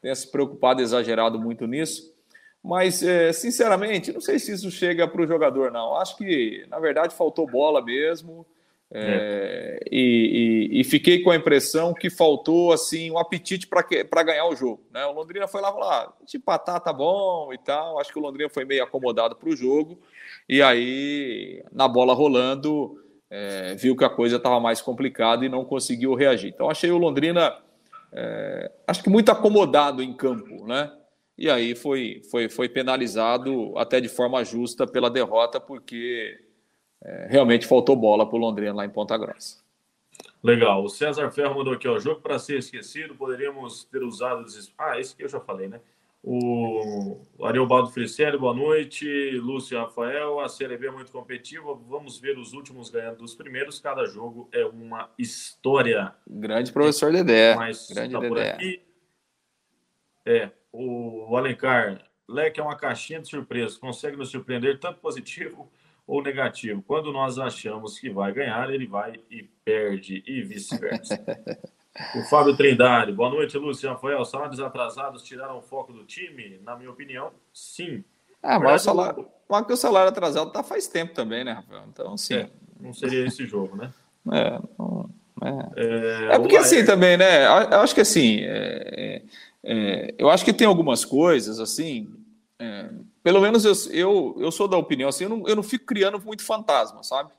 tenha 0.00 0.14
se 0.14 0.30
preocupado 0.30 0.82
exagerado 0.82 1.38
muito 1.38 1.66
nisso. 1.66 2.14
Mas, 2.62 3.02
é, 3.02 3.32
sinceramente, 3.32 4.12
não 4.12 4.20
sei 4.20 4.38
se 4.38 4.52
isso 4.52 4.70
chega 4.70 5.08
para 5.08 5.22
o 5.22 5.26
jogador, 5.26 5.70
não. 5.70 5.96
Acho 5.96 6.16
que, 6.16 6.66
na 6.68 6.78
verdade, 6.78 7.14
faltou 7.14 7.46
bola 7.46 7.82
mesmo. 7.82 8.46
É, 8.92 9.78
é. 9.82 9.88
E, 9.90 10.68
e, 10.72 10.80
e, 10.80 10.84
fiquei 10.84 11.22
com 11.22 11.30
a 11.30 11.36
impressão 11.36 11.94
que 11.94 12.10
faltou 12.10 12.72
assim 12.72 13.08
um 13.08 13.18
apetite 13.18 13.66
para 13.68 14.22
ganhar 14.22 14.46
o 14.46 14.56
jogo. 14.56 14.82
Né? 14.90 15.06
O 15.06 15.12
Londrina 15.12 15.46
foi 15.46 15.60
lá 15.60 15.72
falar: 15.72 16.02
ah, 16.02 16.12
de 16.26 16.36
empatar 16.36 16.80
tá 16.80 16.92
bom 16.92 17.52
e 17.52 17.58
tal. 17.58 18.00
Acho 18.00 18.12
que 18.12 18.18
o 18.18 18.22
Londrina 18.22 18.50
foi 18.50 18.64
meio 18.64 18.82
acomodado 18.82 19.36
para 19.36 19.48
o 19.48 19.56
jogo. 19.56 19.98
E 20.48 20.60
aí, 20.60 21.62
na 21.72 21.86
bola 21.86 22.12
rolando, 22.12 23.00
é, 23.30 23.76
viu 23.76 23.96
que 23.96 24.04
a 24.04 24.10
coisa 24.10 24.36
estava 24.36 24.58
mais 24.58 24.82
complicada 24.82 25.46
e 25.46 25.48
não 25.48 25.64
conseguiu 25.64 26.14
reagir. 26.14 26.50
Então, 26.52 26.68
achei 26.68 26.90
o 26.90 26.98
Londrina 26.98 27.56
é, 28.12 28.70
acho 28.86 29.02
que 29.02 29.10
muito 29.10 29.30
acomodado 29.30 30.02
em 30.02 30.12
campo, 30.12 30.66
né? 30.66 30.92
E 31.36 31.48
aí 31.48 31.74
foi, 31.74 32.22
foi, 32.30 32.48
foi 32.48 32.68
penalizado 32.68 33.76
até 33.78 34.00
de 34.00 34.08
forma 34.08 34.44
justa 34.44 34.86
pela 34.86 35.08
derrota, 35.08 35.58
porque 35.58 36.38
é, 37.02 37.28
realmente 37.30 37.66
faltou 37.66 37.96
bola 37.96 38.28
para 38.28 38.36
o 38.36 38.40
Londrina 38.40 38.74
lá 38.74 38.84
em 38.84 38.90
Ponta 38.90 39.16
Grossa. 39.16 39.58
Legal. 40.42 40.84
O 40.84 40.88
César 40.88 41.30
Ferro 41.30 41.54
mandou 41.54 41.72
aqui, 41.72 41.88
ó, 41.88 41.98
jogo 41.98 42.20
para 42.20 42.38
ser 42.38 42.58
esquecido, 42.58 43.14
poderíamos 43.14 43.84
ter 43.84 44.02
usado... 44.02 44.44
Ah, 44.76 44.98
esse 44.98 45.16
que 45.16 45.24
eu 45.24 45.28
já 45.28 45.40
falei, 45.40 45.68
né? 45.68 45.80
O 46.22 47.22
Ariobaldo 47.42 47.90
Fricelli, 47.90 48.36
boa 48.36 48.54
noite. 48.54 49.30
Lúcio 49.38 49.78
Rafael, 49.78 50.38
a 50.40 50.48
Série 50.50 50.76
B 50.76 50.88
é 50.88 50.90
muito 50.90 51.10
competitiva. 51.10 51.74
Vamos 51.88 52.18
ver 52.18 52.38
os 52.38 52.52
últimos 52.52 52.90
ganhando 52.90 53.18
dos 53.18 53.34
primeiros. 53.34 53.80
Cada 53.80 54.04
jogo 54.04 54.46
é 54.52 54.64
uma 54.66 55.10
história. 55.18 56.14
Grande 56.28 56.72
professor 56.72 57.10
Dedé. 57.10 57.54
Mas 57.54 57.88
Grande 57.90 58.12
tá 58.12 58.20
Dedé. 58.20 58.50
Aqui. 58.50 58.82
É, 60.26 60.50
o 60.70 61.34
Alencar, 61.36 62.04
Leque 62.28 62.60
é 62.60 62.62
uma 62.62 62.76
caixinha 62.76 63.20
de 63.20 63.28
surpresas. 63.28 63.78
Consegue 63.78 64.18
nos 64.18 64.28
surpreender 64.28 64.78
tanto 64.78 65.00
positivo 65.00 65.72
ou 66.06 66.22
negativo. 66.22 66.82
Quando 66.82 67.12
nós 67.12 67.38
achamos 67.38 67.98
que 67.98 68.10
vai 68.10 68.30
ganhar, 68.30 68.68
ele 68.70 68.86
vai 68.86 69.18
e 69.30 69.44
perde, 69.64 70.22
e 70.26 70.42
vice-versa. 70.42 71.18
O 72.14 72.22
Fábio 72.22 72.56
Trindade. 72.56 73.12
Boa 73.12 73.30
noite, 73.30 73.58
Lúcio 73.58 73.88
Rafael. 73.88 74.24
Salários 74.24 74.60
atrasados 74.60 75.22
tiraram 75.22 75.58
o 75.58 75.62
foco 75.62 75.92
do 75.92 76.04
time? 76.04 76.60
Na 76.64 76.76
minha 76.76 76.90
opinião, 76.90 77.32
sim. 77.52 78.04
Ah, 78.42 78.58
mas 78.58 78.82
o 78.82 78.84
salário, 78.84 79.28
mas 79.48 79.66
o 79.68 79.76
salário 79.76 80.08
atrasado 80.08 80.50
tá 80.50 80.62
faz 80.62 80.86
tempo 80.86 81.12
também, 81.12 81.44
né, 81.44 81.52
Rafael? 81.52 81.84
Então, 81.88 82.16
sim. 82.16 82.34
É, 82.34 82.50
não 82.80 82.92
seria 82.92 83.26
esse 83.26 83.46
jogo, 83.46 83.76
né? 83.76 83.92
É, 84.30 84.60
não, 84.78 85.08
é. 85.42 85.80
é, 85.82 86.34
é 86.34 86.38
porque 86.38 86.58
assim 86.58 86.84
também, 86.84 87.16
né? 87.16 87.46
Eu 87.46 87.80
acho 87.80 87.94
que 87.94 88.02
assim, 88.02 88.40
é, 88.42 89.22
é, 89.64 90.14
eu 90.18 90.28
acho 90.28 90.44
que 90.44 90.52
tem 90.52 90.66
algumas 90.66 91.06
coisas 91.06 91.58
assim. 91.58 92.14
É, 92.58 92.90
pelo 93.22 93.40
menos 93.40 93.64
eu, 93.64 93.72
eu, 93.94 94.36
eu 94.38 94.52
sou 94.52 94.68
da 94.68 94.76
opinião 94.76 95.08
assim, 95.08 95.24
eu 95.24 95.30
não, 95.30 95.48
eu 95.48 95.56
não 95.56 95.62
fico 95.62 95.86
criando 95.86 96.20
muito 96.20 96.44
fantasma, 96.44 97.02
sabe? 97.02 97.32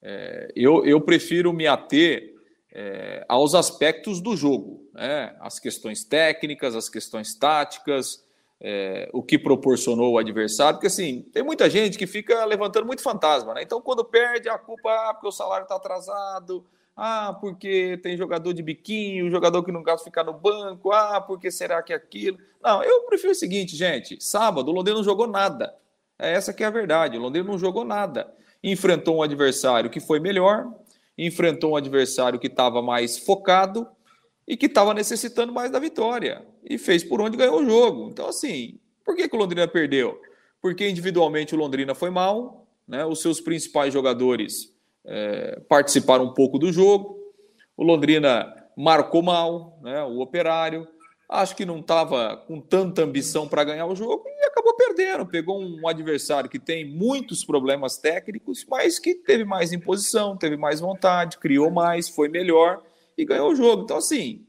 É, 0.00 0.52
eu, 0.54 0.86
eu 0.86 1.00
prefiro 1.00 1.52
me 1.52 1.66
ater 1.66 2.31
é, 2.72 3.24
aos 3.28 3.54
aspectos 3.54 4.20
do 4.20 4.36
jogo, 4.36 4.88
né? 4.94 5.36
as 5.40 5.58
questões 5.58 6.04
técnicas, 6.04 6.74
as 6.74 6.88
questões 6.88 7.34
táticas, 7.34 8.24
é, 8.60 9.10
o 9.12 9.22
que 9.22 9.38
proporcionou 9.38 10.12
o 10.12 10.18
adversário, 10.18 10.74
porque 10.74 10.86
assim, 10.86 11.22
tem 11.32 11.42
muita 11.42 11.68
gente 11.68 11.98
que 11.98 12.06
fica 12.06 12.44
levantando 12.44 12.86
muito 12.86 13.02
fantasma, 13.02 13.54
né? 13.54 13.62
Então, 13.62 13.80
quando 13.82 14.04
perde, 14.04 14.48
a 14.48 14.56
culpa 14.56 14.88
é 14.88 15.12
porque 15.12 15.28
o 15.28 15.32
salário 15.32 15.64
está 15.64 15.76
atrasado, 15.76 16.64
Ah, 16.96 17.36
porque 17.40 17.98
tem 18.02 18.16
jogador 18.16 18.52
de 18.52 18.62
biquinho, 18.62 19.30
jogador 19.30 19.62
que 19.64 19.72
não 19.72 19.82
gosta 19.82 19.98
de 19.98 20.04
ficar 20.04 20.24
no 20.24 20.34
banco. 20.34 20.92
Ah, 20.92 21.20
porque 21.20 21.50
será 21.50 21.82
que 21.82 21.92
é 21.92 21.96
aquilo? 21.96 22.38
Não, 22.62 22.82
eu 22.84 23.02
prefiro 23.06 23.32
o 23.32 23.34
seguinte, 23.34 23.74
gente. 23.76 24.22
Sábado, 24.22 24.70
o 24.70 24.74
Londrina 24.74 24.98
não 24.98 25.04
jogou 25.04 25.26
nada. 25.26 25.74
É 26.18 26.32
essa 26.32 26.52
que 26.52 26.62
é 26.62 26.66
a 26.66 26.70
verdade. 26.70 27.16
O 27.16 27.20
Londrina 27.20 27.48
não 27.48 27.58
jogou 27.58 27.84
nada. 27.84 28.32
Enfrentou 28.62 29.16
um 29.16 29.22
adversário 29.22 29.90
que 29.90 30.00
foi 30.00 30.20
melhor, 30.20 30.70
enfrentou 31.16 31.72
um 31.72 31.76
adversário 31.76 32.38
que 32.38 32.46
estava 32.46 32.82
mais 32.82 33.18
focado 33.18 33.86
e 34.46 34.56
que 34.56 34.66
estava 34.66 34.94
necessitando 34.94 35.52
mais 35.52 35.70
da 35.70 35.78
vitória. 35.78 36.44
E 36.64 36.78
fez 36.78 37.04
por 37.04 37.20
onde 37.20 37.36
ganhou 37.36 37.60
o 37.60 37.64
jogo. 37.64 38.08
Então, 38.10 38.28
assim, 38.28 38.78
por 39.04 39.14
que, 39.14 39.28
que 39.28 39.36
o 39.36 39.38
Londrina 39.38 39.68
perdeu? 39.68 40.20
Porque 40.60 40.88
individualmente 40.88 41.54
o 41.54 41.58
Londrina 41.58 41.94
foi 41.94 42.10
mal, 42.10 42.66
né? 42.86 43.04
os 43.04 43.20
seus 43.20 43.40
principais 43.40 43.92
jogadores 43.92 44.74
é, 45.04 45.60
participaram 45.68 46.24
um 46.24 46.34
pouco 46.34 46.58
do 46.58 46.72
jogo. 46.72 47.18
O 47.76 47.84
Londrina 47.84 48.54
marcou 48.76 49.22
mal, 49.22 49.78
né? 49.82 50.02
o 50.04 50.20
operário. 50.20 50.86
Acho 51.28 51.56
que 51.56 51.64
não 51.64 51.80
estava 51.80 52.36
com 52.36 52.60
tanta 52.60 53.02
ambição 53.02 53.48
para 53.48 53.64
ganhar 53.64 53.86
o 53.86 53.96
jogo 53.96 54.31
acabou 54.62 54.74
perdendo. 54.74 55.26
Pegou 55.26 55.60
um 55.60 55.86
adversário 55.86 56.48
que 56.48 56.58
tem 56.58 56.84
muitos 56.84 57.44
problemas 57.44 57.98
técnicos, 57.98 58.64
mas 58.68 58.98
que 58.98 59.14
teve 59.14 59.44
mais 59.44 59.72
imposição, 59.72 60.36
teve 60.36 60.56
mais 60.56 60.80
vontade, 60.80 61.38
criou 61.38 61.70
mais, 61.70 62.08
foi 62.08 62.28
melhor 62.28 62.82
e 63.18 63.24
ganhou 63.24 63.50
o 63.50 63.54
jogo. 63.54 63.82
Então, 63.82 63.96
assim, 63.96 64.46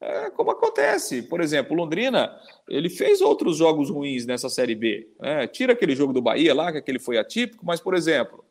é 0.00 0.30
como 0.30 0.50
acontece. 0.50 1.22
Por 1.22 1.40
exemplo, 1.40 1.76
Londrina, 1.76 2.36
ele 2.68 2.90
fez 2.90 3.20
outros 3.20 3.56
jogos 3.56 3.88
ruins 3.88 4.26
nessa 4.26 4.48
Série 4.48 4.74
B. 4.74 5.08
Né? 5.20 5.46
Tira 5.46 5.72
aquele 5.72 5.94
jogo 5.94 6.12
do 6.12 6.20
Bahia 6.20 6.54
lá, 6.54 6.72
que 6.72 6.78
aquele 6.78 6.98
foi 6.98 7.16
atípico, 7.16 7.64
mas, 7.64 7.80
por 7.80 7.94
exemplo, 7.94 8.44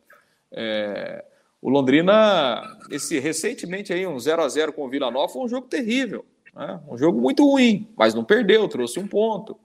é, 0.51 1.23
o 1.61 1.69
Londrina, 1.69 2.63
esse 2.89 3.19
recentemente 3.19 3.91
aí, 3.91 4.07
um 4.07 4.17
0 4.17 4.41
a 4.41 4.47
0 4.47 4.73
com 4.73 4.85
o 4.85 4.89
Vila 4.89 5.11
Nova, 5.11 5.31
foi 5.31 5.43
um 5.43 5.49
jogo 5.49 5.67
terrível. 5.67 6.25
Né? 6.55 6.79
Um 6.89 6.97
jogo 6.97 7.19
muito 7.19 7.43
ruim, 7.43 7.87
mas 7.97 8.13
não 8.13 8.23
perdeu, 8.23 8.67
trouxe 8.67 8.99
um 8.99 9.07
ponto. 9.07 9.57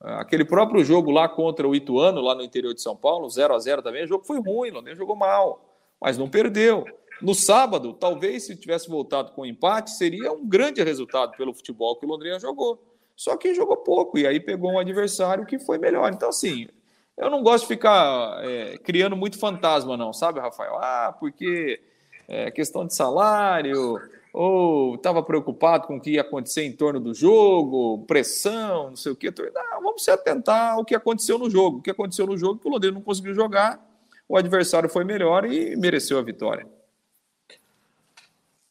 Aquele 0.00 0.44
próprio 0.44 0.84
jogo 0.84 1.10
lá 1.10 1.28
contra 1.28 1.66
o 1.66 1.74
Ituano, 1.74 2.20
lá 2.20 2.34
no 2.34 2.42
interior 2.42 2.74
de 2.74 2.82
São 2.82 2.94
Paulo, 2.94 3.28
0 3.28 3.54
a 3.54 3.58
0 3.58 3.82
também, 3.82 4.04
o 4.04 4.06
jogo 4.06 4.24
foi 4.24 4.40
ruim, 4.40 4.70
o 4.70 4.94
jogou 4.94 5.16
mal, 5.16 5.64
mas 6.00 6.18
não 6.18 6.28
perdeu. 6.28 6.84
No 7.20 7.34
sábado, 7.34 7.94
talvez 7.94 8.44
se 8.44 8.56
tivesse 8.56 8.88
voltado 8.88 9.32
com 9.32 9.46
empate, 9.46 9.90
seria 9.92 10.30
um 10.30 10.46
grande 10.46 10.82
resultado 10.82 11.34
pelo 11.36 11.54
futebol 11.54 11.96
que 11.96 12.04
o 12.04 12.08
Londrina 12.08 12.38
jogou. 12.38 12.78
Só 13.16 13.36
que 13.36 13.54
jogou 13.54 13.78
pouco, 13.78 14.18
e 14.18 14.26
aí 14.26 14.38
pegou 14.38 14.72
um 14.72 14.78
adversário 14.78 15.46
que 15.46 15.58
foi 15.58 15.78
melhor. 15.78 16.12
Então, 16.12 16.28
assim, 16.28 16.68
eu 17.16 17.30
não 17.30 17.42
gosto 17.42 17.62
de 17.62 17.68
ficar 17.68 18.44
é, 18.44 18.76
criando 18.76 19.16
muito 19.16 19.38
fantasma, 19.38 19.96
não, 19.96 20.12
sabe, 20.12 20.38
Rafael? 20.38 20.76
Ah, 20.76 21.16
porque 21.18 21.80
é 22.28 22.50
questão 22.50 22.86
de 22.86 22.94
salário, 22.94 23.98
ou 24.38 24.96
estava 24.96 25.22
preocupado 25.22 25.86
com 25.86 25.96
o 25.96 26.00
que 26.00 26.10
ia 26.10 26.20
acontecer 26.20 26.62
em 26.62 26.70
torno 26.70 27.00
do 27.00 27.14
jogo, 27.14 28.04
pressão, 28.06 28.90
não 28.90 28.96
sei 28.96 29.12
o 29.12 29.16
quê. 29.16 29.32
Não, 29.54 29.82
vamos 29.82 30.04
se 30.04 30.10
atentar 30.10 30.74
ao 30.74 30.84
que 30.84 30.94
aconteceu 30.94 31.38
no 31.38 31.48
jogo. 31.48 31.78
O 31.78 31.82
que 31.82 31.90
aconteceu 31.90 32.26
no 32.26 32.36
jogo 32.36 32.60
que 32.60 32.68
o 32.68 32.70
Londrina 32.70 32.96
não 32.96 33.02
conseguiu 33.02 33.32
jogar, 33.32 33.82
o 34.28 34.36
adversário 34.36 34.90
foi 34.90 35.04
melhor 35.04 35.50
e 35.50 35.74
mereceu 35.74 36.18
a 36.18 36.22
vitória. 36.22 36.68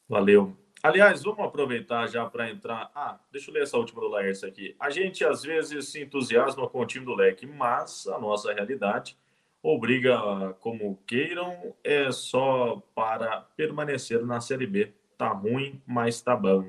Valeu. 0.08 0.56
Aliás, 0.84 1.24
vamos 1.24 1.44
aproveitar 1.44 2.06
já 2.06 2.24
para 2.24 2.48
entrar. 2.48 2.88
Ah, 2.94 3.18
deixa 3.32 3.50
eu 3.50 3.54
ler 3.54 3.64
essa 3.64 3.76
última 3.76 4.00
do 4.00 4.06
Laércio 4.06 4.46
aqui. 4.46 4.76
A 4.78 4.88
gente 4.88 5.24
às 5.24 5.42
vezes 5.42 5.88
se 5.88 6.00
entusiasma 6.00 6.68
com 6.68 6.78
o 6.78 6.86
time 6.86 7.04
do 7.04 7.12
leque, 7.12 7.44
mas 7.44 8.06
a 8.06 8.20
nossa 8.20 8.52
realidade 8.52 9.18
obriga 9.60 10.54
como 10.60 10.96
queiram, 11.08 11.74
é 11.82 12.12
só 12.12 12.80
para 12.94 13.40
permanecer 13.56 14.24
na 14.24 14.40
Série 14.40 14.68
B. 14.68 14.92
Tá 15.16 15.28
ruim, 15.28 15.80
mas 15.86 16.20
tá 16.20 16.36
bom. 16.36 16.64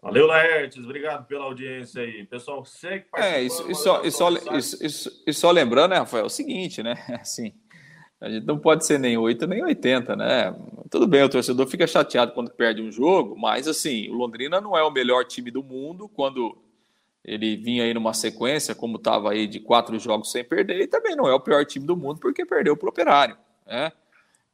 Valeu, 0.00 0.26
Laertes. 0.26 0.84
Obrigado 0.84 1.26
pela 1.26 1.44
audiência 1.44 2.02
aí. 2.02 2.24
Pessoal, 2.24 2.64
segue 2.64 3.06
É, 3.16 3.42
isso, 3.42 3.68
isso, 3.70 3.82
só, 3.82 4.02
isso, 4.04 4.84
isso, 4.84 5.22
isso, 5.26 5.40
só 5.40 5.50
lembrando, 5.50 5.90
né, 5.90 5.98
Rafael, 5.98 6.24
é 6.24 6.26
o 6.26 6.30
seguinte, 6.30 6.82
né? 6.82 6.94
Assim, 7.20 7.52
a 8.20 8.30
gente 8.30 8.46
não 8.46 8.58
pode 8.58 8.86
ser 8.86 8.98
nem 8.98 9.16
8 9.16 9.46
nem 9.46 9.64
80, 9.64 10.14
né? 10.14 10.54
Tudo 10.90 11.06
bem, 11.06 11.22
o 11.22 11.28
torcedor 11.28 11.66
fica 11.66 11.86
chateado 11.86 12.32
quando 12.32 12.50
perde 12.50 12.80
um 12.80 12.90
jogo, 12.90 13.36
mas 13.36 13.68
assim, 13.68 14.08
o 14.08 14.14
Londrina 14.14 14.60
não 14.60 14.76
é 14.76 14.82
o 14.82 14.90
melhor 14.90 15.24
time 15.24 15.50
do 15.50 15.62
mundo 15.62 16.08
quando 16.08 16.56
ele 17.24 17.56
vinha 17.56 17.84
aí 17.84 17.92
numa 17.92 18.14
sequência, 18.14 18.74
como 18.74 18.96
estava 18.96 19.30
aí 19.30 19.46
de 19.46 19.60
quatro 19.60 19.98
jogos 19.98 20.32
sem 20.32 20.42
perder, 20.42 20.80
e 20.80 20.86
também 20.86 21.14
não 21.14 21.28
é 21.28 21.34
o 21.34 21.40
pior 21.40 21.64
time 21.64 21.86
do 21.86 21.96
mundo 21.96 22.18
porque 22.18 22.44
perdeu 22.44 22.76
para 22.76 22.86
o 22.86 22.88
Operário, 22.88 23.36
né? 23.66 23.92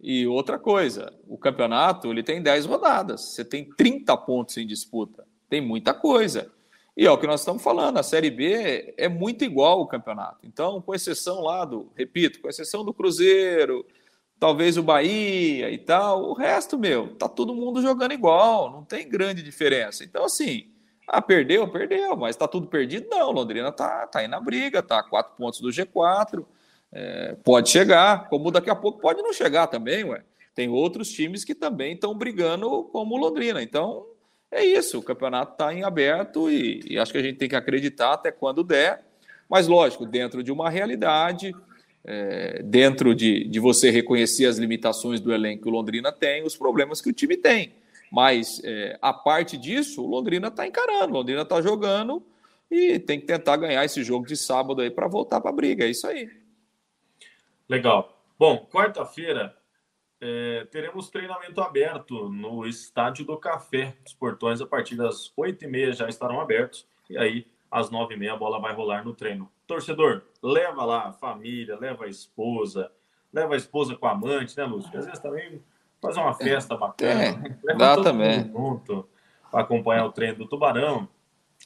E 0.01 0.27
outra 0.27 0.59
coisa, 0.59 1.13
o 1.27 1.39
campeonato 1.39 2.11
ele 2.11 2.23
tem 2.23 2.43
10 2.43 2.67
rodadas, 2.67 3.21
você 3.23 3.45
tem 3.45 3.65
30 3.65 4.17
pontos 4.19 4.57
em 4.57 4.67
disputa, 4.67 5.27
tem 5.49 5.61
muita 5.61 5.95
coisa. 5.95 6.53
E 6.97 7.07
é 7.07 7.11
o 7.11 7.19
que 7.19 7.27
nós 7.27 7.41
estamos 7.41 7.63
falando, 7.63 7.99
a 7.99 8.03
Série 8.03 8.31
B 8.31 8.95
é 8.97 9.09
muito 9.09 9.45
igual 9.45 9.81
o 9.81 9.87
campeonato. 9.87 10.39
Então, 10.45 10.81
com 10.81 10.95
exceção 10.95 11.41
lá 11.41 11.65
do, 11.65 11.91
repito, 11.97 12.41
com 12.41 12.49
exceção 12.49 12.85
do 12.85 12.95
Cruzeiro, 12.95 13.85
talvez 14.39 14.77
o 14.77 14.83
Bahia 14.83 15.71
e 15.71 15.79
tal, 15.79 16.23
o 16.23 16.35
resto, 16.35 16.79
meu, 16.79 17.17
tá 17.17 17.29
todo 17.29 17.55
mundo 17.55 17.83
jogando 17.83 18.13
igual, 18.13 18.71
não 18.71 18.85
tem 18.85 19.09
grande 19.09 19.43
diferença. 19.43 20.05
Então, 20.05 20.25
assim, 20.25 20.71
ah, 21.09 21.21
perdeu, 21.21 21.67
perdeu, 21.69 22.17
mas 22.17 22.37
tá 22.37 22.47
tudo 22.47 22.67
perdido? 22.67 23.09
Não, 23.11 23.31
Londrina 23.33 23.73
tá, 23.73 24.07
tá 24.07 24.21
aí 24.21 24.29
na 24.29 24.41
briga, 24.41 24.83
tá 24.83 25.03
quatro 25.03 25.35
pontos 25.37 25.61
do 25.61 25.71
G4, 25.71 26.45
é, 26.95 27.35
pode 27.43 27.71
chegar, 27.71 28.29
como 28.29 28.53
daqui 28.53 28.71
a 28.71 28.75
pouco 28.77 29.01
pode 29.01 29.21
não 29.21 29.33
chegar 29.33 29.67
também, 29.67 30.05
ué. 30.05 30.23
Tem 30.55 30.69
outros 30.69 31.11
times 31.11 31.45
que 31.45 31.55
também 31.55 31.95
estão 31.95 32.17
brigando 32.17 32.85
como 32.93 33.17
o 33.17 33.19
Londrina. 33.19 33.61
Então, 33.61 34.07
é 34.53 34.65
isso, 34.65 35.01
o 35.01 35.03
campeonato 35.03 35.53
está 35.53 35.75
em 35.75 35.83
aberto 35.83 36.49
e, 36.49 36.81
e, 36.89 36.97
acho 36.97 37.11
que 37.11 37.19
a 37.19 37.23
gente 37.23 37.37
tem 37.37 37.49
que 37.49 37.57
acreditar 37.57 38.13
até 38.13 38.31
quando 38.31 38.63
der, 38.63 39.05
mas 39.51 39.67
lógico, 39.67 40.07
dentro 40.07 40.45
de 40.45 40.53
uma 40.53 40.71
realidade, 40.71 41.53
é, 42.05 42.63
dentro 42.63 43.13
de, 43.13 43.49
de 43.49 43.59
você 43.59 43.91
reconhecer 43.91 44.47
as 44.47 44.57
limitações 44.57 45.21
do 45.21 45.35
elenco 45.35 45.65
que 45.65 45.69
o 45.69 45.73
Londrina 45.73 46.13
tem, 46.13 46.45
os 46.45 46.57
problemas 46.57 47.01
que 47.01 47.11
o 47.11 47.13
time 47.13 47.37
tem. 47.37 47.73
Mas 48.13 48.63
é, 48.63 48.97
a 49.03 49.13
parte 49.13 49.57
disso, 49.57 50.05
o 50.05 50.07
Londrina 50.07 50.47
está 50.47 50.65
encarando, 50.65 51.13
o 51.13 51.17
Londrina 51.17 51.43
está 51.43 51.61
jogando 51.61 52.23
e 52.71 53.01
tem 53.01 53.19
que 53.19 53.27
tentar 53.27 53.57
ganhar 53.57 53.85
esse 53.85 54.05
jogo 54.05 54.25
de 54.25 54.37
sábado 54.37 54.81
aí 54.81 54.91
para 54.91 55.09
voltar 55.09 55.41
para 55.41 55.51
a 55.51 55.55
briga. 55.55 55.85
É 55.85 55.91
isso 55.91 56.07
aí. 56.07 56.31
Legal. 57.69 58.17
Bom, 58.39 58.67
quarta-feira 58.71 59.57
é, 60.21 60.67
teremos 60.71 61.09
treinamento 61.11 61.61
aberto 61.61 62.29
no 62.29 62.67
Estádio 62.67 63.25
do 63.25 63.37
Café. 63.37 63.95
Os 64.07 64.13
portões, 64.13 64.61
a 64.61 64.67
partir 64.67 64.97
das 64.97 65.33
8h30, 65.39 65.93
já 65.93 66.09
estarão 66.09 66.41
abertos. 66.41 66.87
E 67.09 67.17
aí, 67.17 67.47
às 67.71 67.91
9h30, 67.91 68.33
a 68.33 68.37
bola 68.37 68.61
vai 68.61 68.75
rolar 68.75 69.05
no 69.05 69.15
treino. 69.15 69.51
Torcedor, 69.67 70.23
leva 70.43 70.85
lá 70.85 71.09
a 71.09 71.13
família, 71.13 71.79
leva 71.79 72.05
a 72.05 72.09
esposa, 72.09 72.91
leva 73.33 73.55
a 73.55 73.57
esposa 73.57 73.97
com 73.97 74.07
a 74.07 74.13
amante, 74.13 74.57
né, 74.57 74.65
Lúcio? 74.65 74.97
Às 74.99 75.07
vezes 75.07 75.21
também 75.21 75.63
faz 76.01 76.17
uma 76.17 76.35
festa 76.35 76.77
bacana. 76.77 77.23
É, 77.23 77.57
leva 77.65 77.79
dá 77.79 78.03
também. 78.03 78.51
junto 78.53 79.09
para 79.51 79.61
acompanhar 79.63 80.05
o 80.05 80.13
treino 80.13 80.39
do 80.39 80.47
Tubarão. 80.47 81.09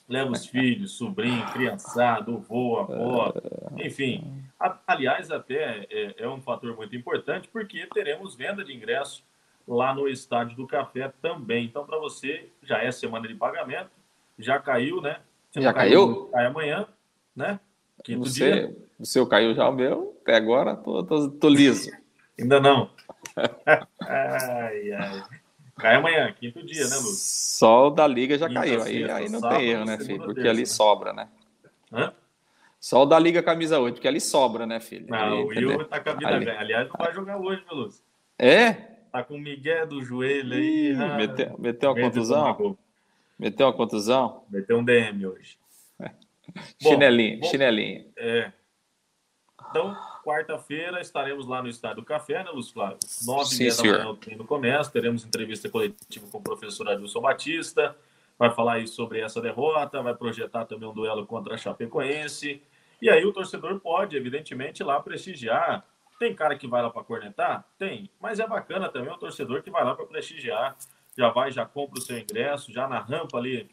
Leva 0.08 0.32
os 0.32 0.46
filhos, 0.46 0.92
sobrinho, 0.92 1.44
criançado, 1.52 2.36
avô, 2.36 2.78
avó, 2.78 3.32
enfim. 3.76 4.42
aliás, 4.86 5.30
até 5.30 5.86
é, 5.90 6.14
é, 6.16 6.28
um 6.28 6.40
fator 6.40 6.74
muito 6.74 6.96
importante 6.96 7.46
porque 7.52 7.86
teremos 7.92 8.34
venda 8.34 8.64
de 8.64 8.74
ingresso 8.74 9.22
lá 9.66 9.94
no 9.94 10.08
Estádio 10.08 10.56
do 10.56 10.66
Café 10.66 11.12
também. 11.20 11.66
Então, 11.66 11.84
para 11.84 11.98
você, 11.98 12.48
já 12.62 12.82
é 12.82 12.90
semana 12.90 13.28
de 13.28 13.34
pagamento, 13.34 13.90
já 14.38 14.58
caiu, 14.58 15.02
né? 15.02 15.20
Já 15.54 15.74
caiu? 15.74 16.30
Cai 16.32 16.46
amanhã, 16.46 16.86
né? 17.36 17.60
Quinto 18.02 18.24
você, 18.26 18.50
dia. 18.50 18.76
O 18.98 19.04
seu 19.04 19.26
caiu 19.26 19.54
já, 19.54 19.68
o 19.68 19.72
meu, 19.72 20.16
até 20.22 20.36
agora, 20.36 20.74
tô, 20.74 21.02
tô, 21.02 21.28
tô 21.30 21.48
liso. 21.48 21.90
Ainda 22.40 22.60
não. 22.60 22.90
ai, 24.00 24.92
ai. 24.92 25.22
Cai 25.78 25.94
amanhã, 25.94 26.32
quinto 26.32 26.64
dia, 26.64 26.86
né, 26.88 26.96
Lucas? 26.96 27.20
Só 27.20 27.86
o 27.86 27.90
da 27.90 28.06
Liga 28.06 28.36
já 28.36 28.48
Quinta, 28.48 28.60
caiu. 28.60 28.82
Aí, 28.82 29.10
aí 29.10 29.28
não 29.28 29.40
sábado, 29.40 29.58
tem 29.58 29.70
erro, 29.70 29.84
né, 29.84 29.98
filho? 29.98 30.18
Porque 30.18 30.34
terça, 30.34 30.50
ali 30.50 30.60
né? 30.60 30.66
sobra, 30.66 31.12
né? 31.12 31.28
Hã? 31.92 32.12
Só 32.80 33.02
o 33.02 33.06
da 33.06 33.18
Liga 33.18 33.42
Camisa 33.42 33.78
8, 33.78 33.94
porque 33.94 34.08
ali 34.08 34.20
sobra, 34.20 34.66
né, 34.66 34.80
filho? 34.80 35.06
Não, 35.08 35.42
o 35.42 35.46
Will 35.46 35.84
tá 35.86 36.00
com 36.00 36.10
a 36.10 36.14
vida 36.14 36.28
ali. 36.28 36.44
velha. 36.44 36.60
Aliás, 36.60 36.88
não 36.88 36.96
vai 36.96 37.12
jogar 37.12 37.38
hoje, 37.38 37.62
meu 37.66 37.76
Lúcio. 37.76 38.02
É? 38.38 38.72
Tá 39.10 39.24
com 39.24 39.34
o 39.34 39.38
Miguel 39.38 39.86
do 39.86 40.02
joelho 40.02 40.54
aí. 40.54 40.94
ah, 40.94 41.16
meteu, 41.16 41.56
meteu 41.58 41.90
uma 41.90 42.00
contusão? 42.00 42.78
Meteu 43.38 43.66
uma 43.66 43.72
contusão? 43.72 44.44
Meteu 44.50 44.78
um 44.78 44.84
DM 44.84 45.26
hoje. 45.26 45.58
chinelinho, 46.80 47.40
bom, 47.40 47.46
chinelinho. 47.48 48.04
É. 48.16 48.52
Então, 49.70 49.96
quarta-feira 50.22 51.00
estaremos 51.00 51.46
lá 51.46 51.62
no 51.62 51.68
Estádio 51.68 52.04
Café, 52.04 52.42
né, 52.44 52.50
Lúcio 52.50 52.74
Flávio? 52.74 52.98
Nove 53.26 53.56
meia 53.56 53.74
da 53.74 53.82
manhã 53.82 54.08
o 54.08 54.16
treino 54.16 54.44
começa, 54.44 54.90
teremos 54.90 55.24
entrevista 55.24 55.68
coletiva 55.68 56.26
com 56.30 56.38
o 56.38 56.42
professor 56.42 56.88
Adilson 56.88 57.20
Batista, 57.20 57.96
vai 58.38 58.50
falar 58.54 58.74
aí 58.74 58.86
sobre 58.86 59.20
essa 59.20 59.40
derrota, 59.40 60.02
vai 60.02 60.14
projetar 60.14 60.64
também 60.64 60.88
um 60.88 60.94
duelo 60.94 61.26
contra 61.26 61.54
a 61.54 61.58
Chapecoense, 61.58 62.62
e 63.00 63.08
aí 63.08 63.24
o 63.24 63.32
torcedor 63.32 63.78
pode, 63.80 64.16
evidentemente, 64.16 64.82
lá 64.82 65.00
prestigiar 65.00 65.84
Tem 66.18 66.34
cara 66.34 66.56
que 66.56 66.66
vai 66.66 66.82
lá 66.82 66.90
para 66.90 67.04
cornetar? 67.04 67.64
Tem. 67.78 68.10
Mas 68.20 68.40
é 68.40 68.46
bacana 68.46 68.88
também 68.88 69.12
o 69.12 69.18
torcedor 69.18 69.62
que 69.62 69.70
vai 69.70 69.84
lá 69.84 69.94
para 69.94 70.04
prestigiar. 70.04 70.76
Já 71.16 71.30
vai, 71.30 71.52
já 71.52 71.64
compra 71.64 71.98
o 71.98 72.02
seu 72.02 72.18
ingresso, 72.18 72.72
já 72.72 72.88
na 72.88 72.98
rampa 72.98 73.38
ali, 73.38 73.70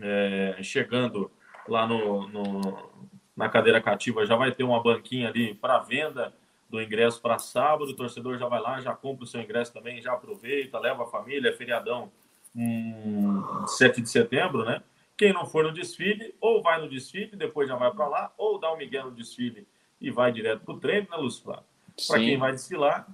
é, 0.00 0.58
chegando 0.62 1.30
lá 1.68 1.86
no, 1.86 2.28
no, 2.28 3.08
na 3.36 3.48
cadeira 3.48 3.80
cativa, 3.80 4.24
já 4.24 4.34
vai 4.34 4.50
ter 4.50 4.64
uma 4.64 4.82
banquinha 4.82 5.28
ali 5.28 5.54
para 5.54 5.78
venda 5.78 6.32
do 6.70 6.80
ingresso 6.80 7.20
para 7.20 7.38
sábado. 7.38 7.90
O 7.90 7.96
torcedor 7.96 8.38
já 8.38 8.48
vai 8.48 8.60
lá, 8.60 8.80
já 8.80 8.94
compra 8.94 9.24
o 9.24 9.26
seu 9.26 9.40
ingresso 9.40 9.72
também, 9.72 10.00
já 10.00 10.12
aproveita, 10.12 10.78
leva 10.78 11.04
a 11.04 11.06
família, 11.06 11.50
é 11.50 11.52
feriadão 11.52 12.10
hum, 12.54 13.42
7 13.66 14.00
de 14.00 14.08
setembro, 14.08 14.64
né? 14.64 14.82
Quem 15.16 15.32
não 15.32 15.46
for 15.46 15.64
no 15.64 15.72
desfile, 15.72 16.34
ou 16.40 16.62
vai 16.62 16.80
no 16.80 16.88
desfile, 16.88 17.36
depois 17.36 17.68
já 17.68 17.76
vai 17.76 17.90
para 17.90 18.06
lá, 18.06 18.32
ou 18.36 18.58
dá 18.58 18.72
um 18.72 18.76
miguel 18.76 19.06
no 19.06 19.12
desfile 19.12 19.66
e 20.00 20.10
vai 20.10 20.30
direto 20.30 20.64
para 20.64 20.74
o 20.74 20.78
treino, 20.80 21.08
né, 21.10 21.16
Lúcio 21.16 21.42
Flávio? 21.42 21.64
Para 22.06 22.18
quem 22.18 22.36
vai 22.36 22.52
desfilar, 22.52 23.08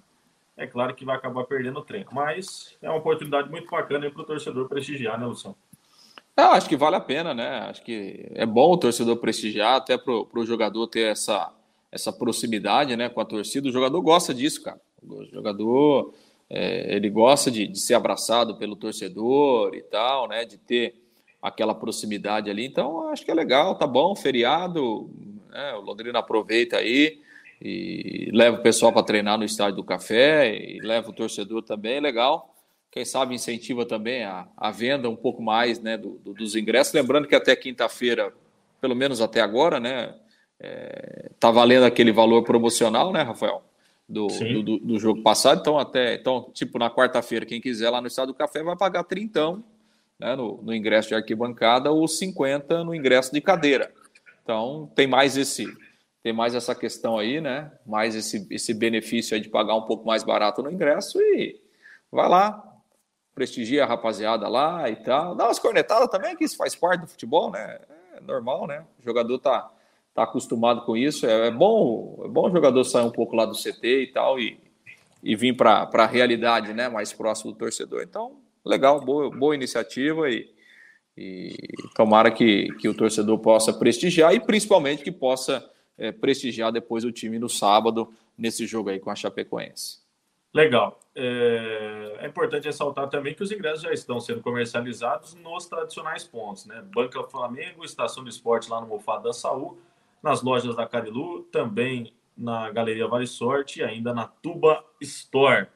é 0.57 0.67
claro 0.67 0.95
que 0.95 1.05
vai 1.05 1.17
acabar 1.17 1.45
perdendo 1.45 1.79
o 1.79 1.85
treino. 1.85 2.11
Mas 2.13 2.77
é 2.83 2.89
uma 2.89 2.99
oportunidade 2.99 3.49
muito 3.49 3.71
bacana 3.71 4.11
para 4.11 4.21
o 4.21 4.25
torcedor 4.25 4.69
prestigiar, 4.69 5.19
né, 5.19 5.27
Luciano? 5.27 5.57
Eu 6.37 6.53
acho 6.53 6.68
que 6.68 6.77
vale 6.77 6.97
a 6.97 7.01
pena, 7.01 7.35
né? 7.35 7.59
Acho 7.68 7.83
que 7.83 8.27
é 8.35 8.47
bom 8.47 8.73
o 8.73 8.77
torcedor 8.77 9.16
prestigiar, 9.16 9.77
até 9.77 9.99
para 9.99 10.12
o 10.12 10.47
jogador 10.47 10.87
ter 10.87 11.11
essa, 11.11 11.53
essa 11.90 12.12
proximidade 12.12 12.97
né, 12.97 13.09
com 13.11 13.21
a 13.21 13.25
torcida. 13.25 13.68
O 13.68 13.73
jogador 13.73 14.01
gosta 14.01 14.33
disso, 14.33 14.62
cara. 14.62 14.81
O 15.03 15.25
jogador 15.27 16.14
é, 16.49 16.95
ele 16.95 17.11
gosta 17.11 17.51
de, 17.51 17.66
de, 17.66 17.79
ser 17.79 17.95
abraçado 17.95 18.57
pelo 18.57 18.77
torcedor 18.77 19.75
e 19.75 19.83
tal, 19.83 20.27
né? 20.27 20.45
De 20.47 20.57
ter 20.57 20.95
aquela 21.40 21.75
proximidade 21.75 22.49
ali. 22.49 22.64
Então, 22.64 23.09
acho 23.09 23.25
que 23.25 23.31
é 23.31 23.35
legal, 23.35 23.75
tá 23.75 23.87
bom, 23.87 24.16
feriado, 24.16 25.11
né? 25.51 25.75
O 25.75 25.81
Londrina 25.81 26.18
aproveita 26.21 26.79
aí 26.79 27.21
e 27.61 28.31
leva 28.33 28.59
o 28.59 28.62
pessoal 28.62 28.92
para 28.92 29.03
treinar 29.03 29.38
no 29.38 29.45
estádio 29.45 29.77
do 29.77 29.85
Café 29.85 30.55
e 30.55 30.81
leva 30.81 31.11
o 31.11 31.12
torcedor 31.12 31.62
também, 31.62 32.01
legal. 32.01 32.52
Quem 32.93 33.07
sabe 33.07 33.35
incentiva 33.35 33.87
também 33.87 34.23
a, 34.23 34.47
a 34.55 34.71
venda 34.71 35.09
um 35.09 35.17
pouco 35.17 35.43
mais 35.43 35.81
né, 35.81 35.97
do, 35.97 36.19
do, 36.19 36.35
dos 36.35 36.55
ingressos. 36.55 36.93
Lembrando 36.93 37.27
que 37.27 37.35
até 37.35 37.57
quinta-feira, 37.57 38.31
pelo 38.83 38.95
menos 38.95 39.23
até 39.23 39.41
agora, 39.41 39.81
né, 39.81 40.15
é, 40.61 41.31
tá 41.41 41.51
valendo 41.51 41.85
aquele 41.85 42.13
valor 42.13 42.45
promocional, 42.45 43.11
né, 43.11 43.23
Rafael? 43.23 43.65
Do, 44.07 44.27
do, 44.27 44.79
do, 44.79 44.99
jogo 44.99 45.23
passado. 45.23 45.61
Então, 45.61 45.79
até, 45.79 46.17
então, 46.17 46.51
tipo, 46.53 46.79
na 46.79 46.91
quarta-feira, 46.91 47.47
quem 47.47 47.63
quiser 47.63 47.89
lá 47.89 47.99
no 47.99 48.09
Estado 48.09 48.29
do 48.29 48.35
Café 48.35 48.63
vai 48.63 48.77
pagar 48.77 49.05
30 49.05 49.59
né, 50.21 50.37
no, 50.37 50.61
no 50.63 50.75
ingresso 50.75 51.09
de 51.09 51.15
arquibancada 51.15 51.91
ou 51.91 52.07
50 52.07 52.85
no 52.85 52.95
ingresso 52.95 53.33
de 53.33 53.41
cadeira. 53.41 53.91
Então, 54.43 54.91
tem 54.95 55.07
mais 55.07 55.39
esse 55.39 55.67
tem 56.23 56.33
mais 56.33 56.55
essa 56.55 56.73
questão 56.73 57.19
aí, 57.19 57.41
né? 57.41 57.73
Mais 57.85 58.15
esse, 58.15 58.47
esse 58.49 58.73
benefício 58.73 59.35
aí 59.35 59.41
de 59.41 59.49
pagar 59.49 59.75
um 59.75 59.83
pouco 59.83 60.07
mais 60.07 60.23
barato 60.23 60.63
no 60.63 60.71
ingresso 60.71 61.21
e 61.21 61.61
vai 62.13 62.29
lá, 62.29 62.72
prestigia 63.35 63.85
a 63.85 63.87
rapaziada 63.87 64.49
lá 64.49 64.88
e 64.90 64.97
tal. 64.97 65.35
Dá 65.35 65.45
umas 65.45 65.59
cornetadas 65.59 66.09
também, 66.09 66.37
que 66.37 66.45
isso 66.45 66.57
faz 66.57 66.75
parte 66.75 67.03
do 67.03 67.09
futebol, 67.09 67.51
né? 67.51 67.81
É 68.16 68.21
normal, 68.21 68.66
né? 68.66 68.85
O 69.01 69.03
jogador 69.03 69.38
tá, 69.38 69.71
tá 70.14 70.23
acostumado 70.25 70.83
com 70.83 70.97
isso. 70.97 71.27
É, 71.27 71.49
é 71.49 71.51
bom 71.51 72.23
é 72.25 72.29
bom 72.29 72.49
o 72.49 72.53
jogador 72.53 72.85
sair 72.85 73.05
um 73.05 73.11
pouco 73.11 73.35
lá 73.35 73.45
do 73.45 73.57
CT 73.57 74.03
e 74.03 74.07
tal 74.12 74.38
e, 74.38 74.61
e 75.23 75.35
vir 75.35 75.57
para 75.57 75.88
a 75.92 76.07
realidade, 76.07 76.73
né? 76.73 76.88
Mais 76.88 77.12
próximo 77.12 77.53
do 77.53 77.59
torcedor. 77.59 78.03
Então, 78.03 78.37
legal, 78.64 79.01
boa, 79.01 79.31
boa 79.31 79.55
iniciativa 79.55 80.29
e 80.31 80.53
e 81.16 81.55
tomara 81.95 82.31
que, 82.31 82.68
que 82.79 82.88
o 82.88 82.95
torcedor 82.95 83.38
possa 83.38 83.73
prestigiar 83.73 84.35
e 84.35 84.40
principalmente 84.40 85.03
que 85.03 85.12
possa 85.12 85.68
é, 85.99 86.11
prestigiar 86.11 86.73
depois 86.73 87.05
o 87.05 87.12
time 87.12 87.38
no 87.38 87.49
sábado, 87.49 88.12
nesse 88.37 88.66
jogo 88.66 88.90
aí 88.90 88.99
com 88.99 89.11
a 89.11 89.14
Chapecoense. 89.14 90.02
Legal. 90.55 90.99
É, 91.15 92.19
é, 92.21 92.27
importante 92.27 92.65
ressaltar 92.65 93.09
também 93.09 93.35
que 93.35 93.43
os 93.43 93.51
ingressos 93.51 93.83
já 93.83 93.93
estão 93.93 94.21
sendo 94.21 94.41
comercializados 94.41 95.35
nos 95.35 95.67
tradicionais 95.67 96.25
pontos, 96.25 96.67
né? 96.67 96.83
Banca 96.95 97.23
Flamengo, 97.25 97.85
Estação 97.85 98.23
de 98.23 98.31
Esporte 98.31 98.71
lá 98.71 98.81
no 98.81 98.87
Mofado 98.87 99.25
da 99.25 99.33
Saúl, 99.33 99.79
nas 100.23 100.43
lojas 100.43 100.77
da 100.77 100.87
Carilu, 100.87 101.43
também 101.45 102.15
na 102.37 102.71
Galeria 102.71 103.07
Vale 103.07 103.27
Sorte 103.27 103.81
e 103.81 103.83
ainda 103.83 104.15
na 104.15 104.27
Tuba 104.27 104.85
Store. 105.01 105.69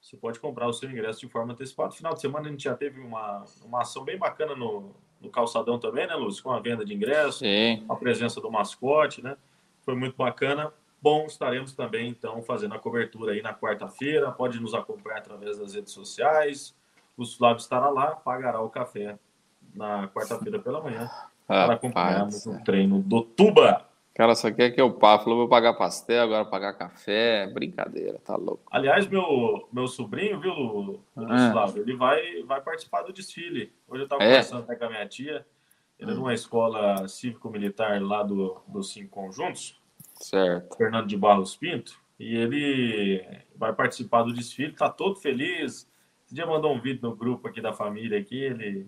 Você 0.00 0.16
pode 0.16 0.38
comprar 0.38 0.68
o 0.68 0.72
seu 0.72 0.90
ingresso 0.90 1.20
de 1.20 1.28
forma 1.28 1.52
antecipada. 1.52 1.88
No 1.88 1.94
final 1.94 2.14
de 2.14 2.20
semana 2.20 2.48
a 2.48 2.50
gente 2.50 2.64
já 2.64 2.74
teve 2.74 3.00
uma, 3.00 3.44
uma 3.64 3.80
ação 3.82 4.04
bem 4.04 4.18
bacana 4.18 4.54
no, 4.54 4.94
no 5.20 5.30
calçadão 5.30 5.78
também, 5.78 6.06
né, 6.06 6.14
Lúcio? 6.14 6.42
Com 6.42 6.50
a 6.50 6.60
venda 6.60 6.84
de 6.84 6.94
ingressos, 6.94 7.42
a 7.88 7.96
presença 7.96 8.40
do 8.40 8.50
mascote, 8.50 9.22
né? 9.22 9.36
Foi 9.80 9.94
muito 9.94 10.16
bacana. 10.16 10.72
Bom, 11.04 11.26
estaremos 11.26 11.74
também, 11.74 12.08
então, 12.08 12.42
fazendo 12.42 12.72
a 12.72 12.78
cobertura 12.78 13.32
aí 13.32 13.42
na 13.42 13.52
quarta-feira. 13.52 14.32
Pode 14.32 14.58
nos 14.58 14.72
acompanhar 14.72 15.18
através 15.18 15.58
das 15.58 15.74
redes 15.74 15.92
sociais. 15.92 16.74
O 17.14 17.26
Flávio 17.26 17.60
estará 17.60 17.90
lá, 17.90 18.12
pagará 18.12 18.62
o 18.62 18.70
café 18.70 19.18
na 19.74 20.08
quarta-feira 20.08 20.58
pela 20.58 20.80
manhã 20.80 21.10
para 21.46 21.74
acompanharmos 21.74 22.46
o 22.46 22.58
treino 22.64 23.02
do 23.02 23.20
Tuba 23.20 23.86
cara 24.14 24.34
só 24.34 24.50
quer 24.50 24.70
que 24.70 24.80
eu 24.80 24.94
pague. 24.94 25.24
Falou, 25.24 25.40
vou 25.40 25.48
pagar 25.48 25.74
pastel, 25.74 26.22
agora 26.22 26.46
pagar 26.46 26.72
café. 26.72 27.48
Brincadeira, 27.52 28.18
tá 28.24 28.34
louco. 28.34 28.62
Aliás, 28.70 29.06
meu, 29.06 29.68
meu 29.70 29.86
sobrinho, 29.88 30.40
viu, 30.40 30.54
Luciano, 30.54 31.58
ah. 31.58 31.72
ele 31.76 31.94
vai, 31.96 32.42
vai 32.44 32.62
participar 32.62 33.02
do 33.02 33.12
desfile. 33.12 33.70
Hoje 33.86 34.02
eu 34.02 34.04
estava 34.04 34.22
é. 34.22 34.28
conversando 34.28 34.62
até 34.62 34.74
com 34.74 34.84
a 34.84 34.88
minha 34.88 35.06
tia. 35.06 35.44
Ele 35.98 36.12
é 36.12 36.14
numa 36.14 36.32
escola 36.32 37.06
cívico-militar 37.08 38.00
lá 38.02 38.22
do, 38.22 38.56
dos 38.66 38.90
Cinco 38.90 39.10
Conjuntos. 39.10 39.78
Certo. 40.14 40.76
Fernando 40.76 41.06
de 41.06 41.16
Barros 41.16 41.56
Pinto. 41.56 41.98
E 42.18 42.36
ele 42.36 43.24
vai 43.56 43.72
participar 43.72 44.22
do 44.22 44.32
desfile, 44.32 44.72
tá 44.72 44.88
todo 44.88 45.16
feliz. 45.16 45.88
Esse 46.24 46.34
dia 46.34 46.46
mandou 46.46 46.72
um 46.72 46.80
vídeo 46.80 47.00
no 47.02 47.14
grupo 47.14 47.48
aqui 47.48 47.60
da 47.60 47.72
família 47.72 48.18
aqui, 48.18 48.38
ele 48.38 48.86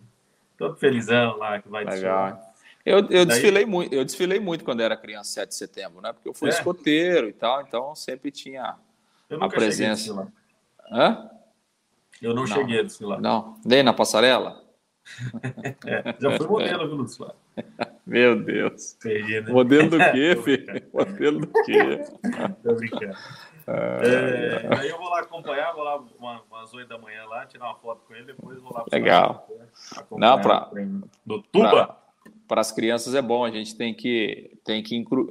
todo 0.57 0.77
felizão 0.77 1.37
lá 1.37 1.61
que 1.61 1.69
vai 1.69 1.85
Legal. 1.85 1.93
desfilar. 1.93 2.57
Eu, 2.85 2.99
eu, 3.11 3.27
desfilei 3.27 3.67
muito, 3.67 3.93
eu 3.93 4.05
desfilei 4.05 4.39
muito 4.39 4.65
quando 4.65 4.81
era 4.81 4.97
criança, 4.97 5.33
7 5.33 5.49
de 5.49 5.55
setembro, 5.57 6.01
né? 6.01 6.12
Porque 6.12 6.29
eu 6.29 6.33
fui 6.33 6.49
é. 6.49 6.53
escoteiro 6.53 7.29
e 7.29 7.33
tal, 7.33 7.61
então 7.62 7.97
sempre 7.97 8.31
tinha 8.31 8.77
a 9.29 9.49
presença. 9.49 10.33
A 10.89 10.97
Hã? 10.97 11.31
Eu 12.23 12.33
não, 12.33 12.43
não, 12.43 12.47
cheguei 12.47 12.79
a 12.79 12.83
desfilar. 12.85 13.21
Não, 13.21 13.61
nem 13.65 13.83
na 13.83 13.93
passarela? 13.93 14.65
é, 15.85 16.15
já 16.19 16.37
fui 16.39 16.47
modelo, 16.47 16.87
viu, 16.87 16.97
Lúcio? 16.97 17.27
Meu 18.07 18.40
Deus. 18.40 18.97
né? 19.05 19.40
Modelo 19.51 19.90
do 19.90 19.99
quê, 20.12 20.37
filho? 20.45 20.83
modelo 20.92 21.40
do 21.40 21.53
quê? 21.64 22.05
Tô 22.62 22.75
brincando. 22.75 23.16
É, 23.69 24.69
aí 24.79 24.88
eu 24.88 24.97
vou 24.97 25.09
lá 25.09 25.21
acompanhar, 25.21 25.73
vou 25.73 25.83
lá 25.83 25.97
uma, 25.97 26.40
umas 26.49 26.73
8 26.73 26.88
da 26.88 26.99
manhã 26.99 27.25
lá, 27.25 27.45
tirar 27.47 27.64
uma 27.64 27.75
foto 27.75 28.03
com 28.07 28.14
ele, 28.14 28.27
depois 28.27 28.61
vou 28.61 28.73
lá. 28.73 28.85
Legal. 28.92 29.49
Não, 30.12 30.40
pra, 30.40 30.71
do 31.25 31.42
Tuba. 31.42 31.99
Para 32.47 32.61
as 32.61 32.71
crianças 32.71 33.12
é 33.14 33.21
bom. 33.21 33.45
A 33.45 33.51
gente 33.51 33.75
tem 33.75 33.92
que, 33.92 34.57
tem 34.64 34.85
que, 34.85 34.95
inclu, 34.95 35.29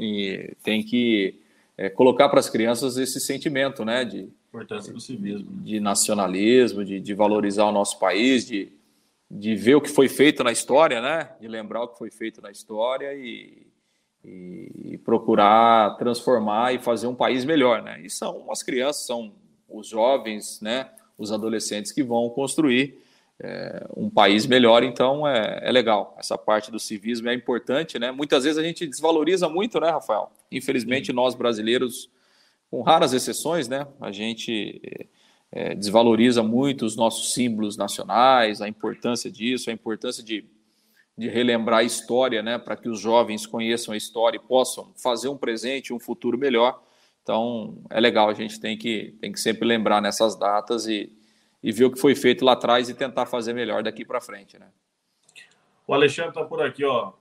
tem 0.62 0.84
que 0.84 1.40
é, 1.78 1.90
colocar 1.90 2.28
para 2.28 2.42
as 2.42 2.50
crianças 2.50 2.98
esse 2.98 3.22
sentimento, 3.22 3.86
né? 3.86 4.04
De 4.04 4.30
importância 4.50 4.92
do 4.92 5.00
civismo, 5.00 5.48
de 5.64 5.80
nacionalismo, 5.80 6.84
de, 6.84 7.00
de 7.00 7.14
valorizar 7.14 7.66
o 7.66 7.72
nosso 7.72 7.98
país, 8.00 8.46
de, 8.46 8.70
de 9.30 9.56
ver 9.56 9.76
o 9.76 9.82
que 9.82 9.90
foi 9.90 10.08
feito 10.08 10.44
na 10.44 10.52
história, 10.52 11.02
né? 11.02 11.32
De 11.40 11.48
lembrar 11.48 11.84
o 11.84 11.88
que 11.88 11.98
foi 11.98 12.12
feito 12.12 12.42
na 12.42 12.52
história 12.52 13.14
e, 13.14 13.68
e 14.24 14.98
procurar 15.04 15.98
transformar 15.98 16.74
e 16.74 16.80
fazer 16.80 17.08
um 17.08 17.16
país 17.16 17.44
melhor, 17.44 17.82
né? 17.82 18.02
E 18.02 18.10
são 18.10 18.52
as 18.52 18.62
crianças, 18.62 19.06
são 19.06 19.34
os 19.68 19.88
jovens, 19.88 20.62
né? 20.62 20.90
Os 21.18 21.32
adolescentes 21.32 21.92
que 21.92 22.04
vão 22.04 22.30
construir 22.30 23.00
é, 23.40 23.86
um 23.96 24.10
país 24.10 24.46
melhor, 24.46 24.84
então 24.84 25.28
é, 25.28 25.60
é, 25.64 25.72
legal. 25.72 26.16
Essa 26.18 26.38
parte 26.38 26.72
do 26.72 26.80
civismo 26.80 27.30
é 27.30 27.34
importante, 27.34 28.00
né? 28.00 28.12
Muitas 28.12 28.44
vezes 28.44 28.58
a 28.58 28.64
gente 28.64 28.86
desvaloriza 28.88 29.50
muito, 29.50 29.80
né, 29.80 29.90
Rafael? 29.90 30.32
Infelizmente, 30.52 31.08
Sim. 31.08 31.14
nós 31.14 31.36
brasileiros, 31.36 32.10
com 32.70 32.82
raras 32.82 33.14
exceções, 33.14 33.68
né, 33.68 33.88
a 34.00 34.12
gente 34.12 34.82
é, 35.56 35.74
desvaloriza 35.74 36.44
muito 36.44 36.86
os 36.86 36.96
nossos 36.96 37.34
símbolos 37.34 37.76
nacionais, 37.76 38.62
a 38.62 38.68
importância 38.68 39.32
disso, 39.32 39.72
a 39.72 39.74
importância 39.74 40.24
de, 40.24 40.46
de 41.18 41.28
relembrar 41.28 41.80
a 41.80 41.84
história, 41.84 42.44
né, 42.44 42.60
para 42.60 42.76
que 42.76 42.88
os 42.88 43.00
jovens 43.00 43.48
conheçam 43.48 43.96
a 43.96 43.98
história 43.98 44.38
e 44.38 44.48
possam 44.48 44.94
fazer 44.96 45.30
um 45.30 45.38
presente, 45.38 45.92
um 45.92 46.00
futuro 46.00 46.38
melhor. 46.38 46.80
Então, 47.24 47.82
é 47.90 48.00
legal, 48.00 48.30
a 48.30 48.34
gente 48.36 48.60
tem 48.60 48.78
que, 48.78 49.16
tem 49.20 49.32
que 49.32 49.40
sempre 49.40 49.68
lembrar 49.68 50.00
nessas 50.00 50.38
datas 50.38 50.86
e 50.86 51.12
e 51.66 51.72
ver 51.72 51.86
o 51.86 51.92
que 51.92 52.00
foi 52.00 52.14
feito 52.14 52.46
lá 52.46 52.54
atrás 52.54 52.90
e 52.90 52.94
tentar 52.94 53.26
fazer 53.26 53.52
melhor 53.52 53.82
daqui 53.82 54.06
para 54.06 54.22
frente, 54.22 54.60
né? 54.60 54.68
O 55.88 55.96
Alexandre 55.96 56.30
está 56.30 56.46
por 56.46 56.62
aqui, 56.62 56.86
ó. 56.86 57.14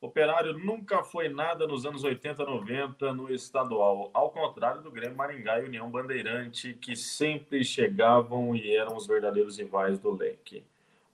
Operário 0.00 0.52
nunca 0.58 1.02
foi 1.02 1.28
nada 1.28 1.66
nos 1.66 1.86
anos 1.86 2.04
80, 2.04 2.44
90 2.44 3.14
no 3.14 3.32
estadual, 3.32 4.10
ao 4.12 4.30
contrário 4.30 4.82
do 4.82 4.90
Grêmio 4.90 5.16
Maringá 5.16 5.58
e 5.58 5.64
União 5.64 5.90
Bandeirante, 5.90 6.74
que 6.74 6.94
sempre 6.94 7.64
chegavam 7.64 8.54
e 8.54 8.76
eram 8.76 8.94
os 8.94 9.06
verdadeiros 9.06 9.58
rivais 9.58 9.98
do 9.98 10.14
leque. 10.14 10.62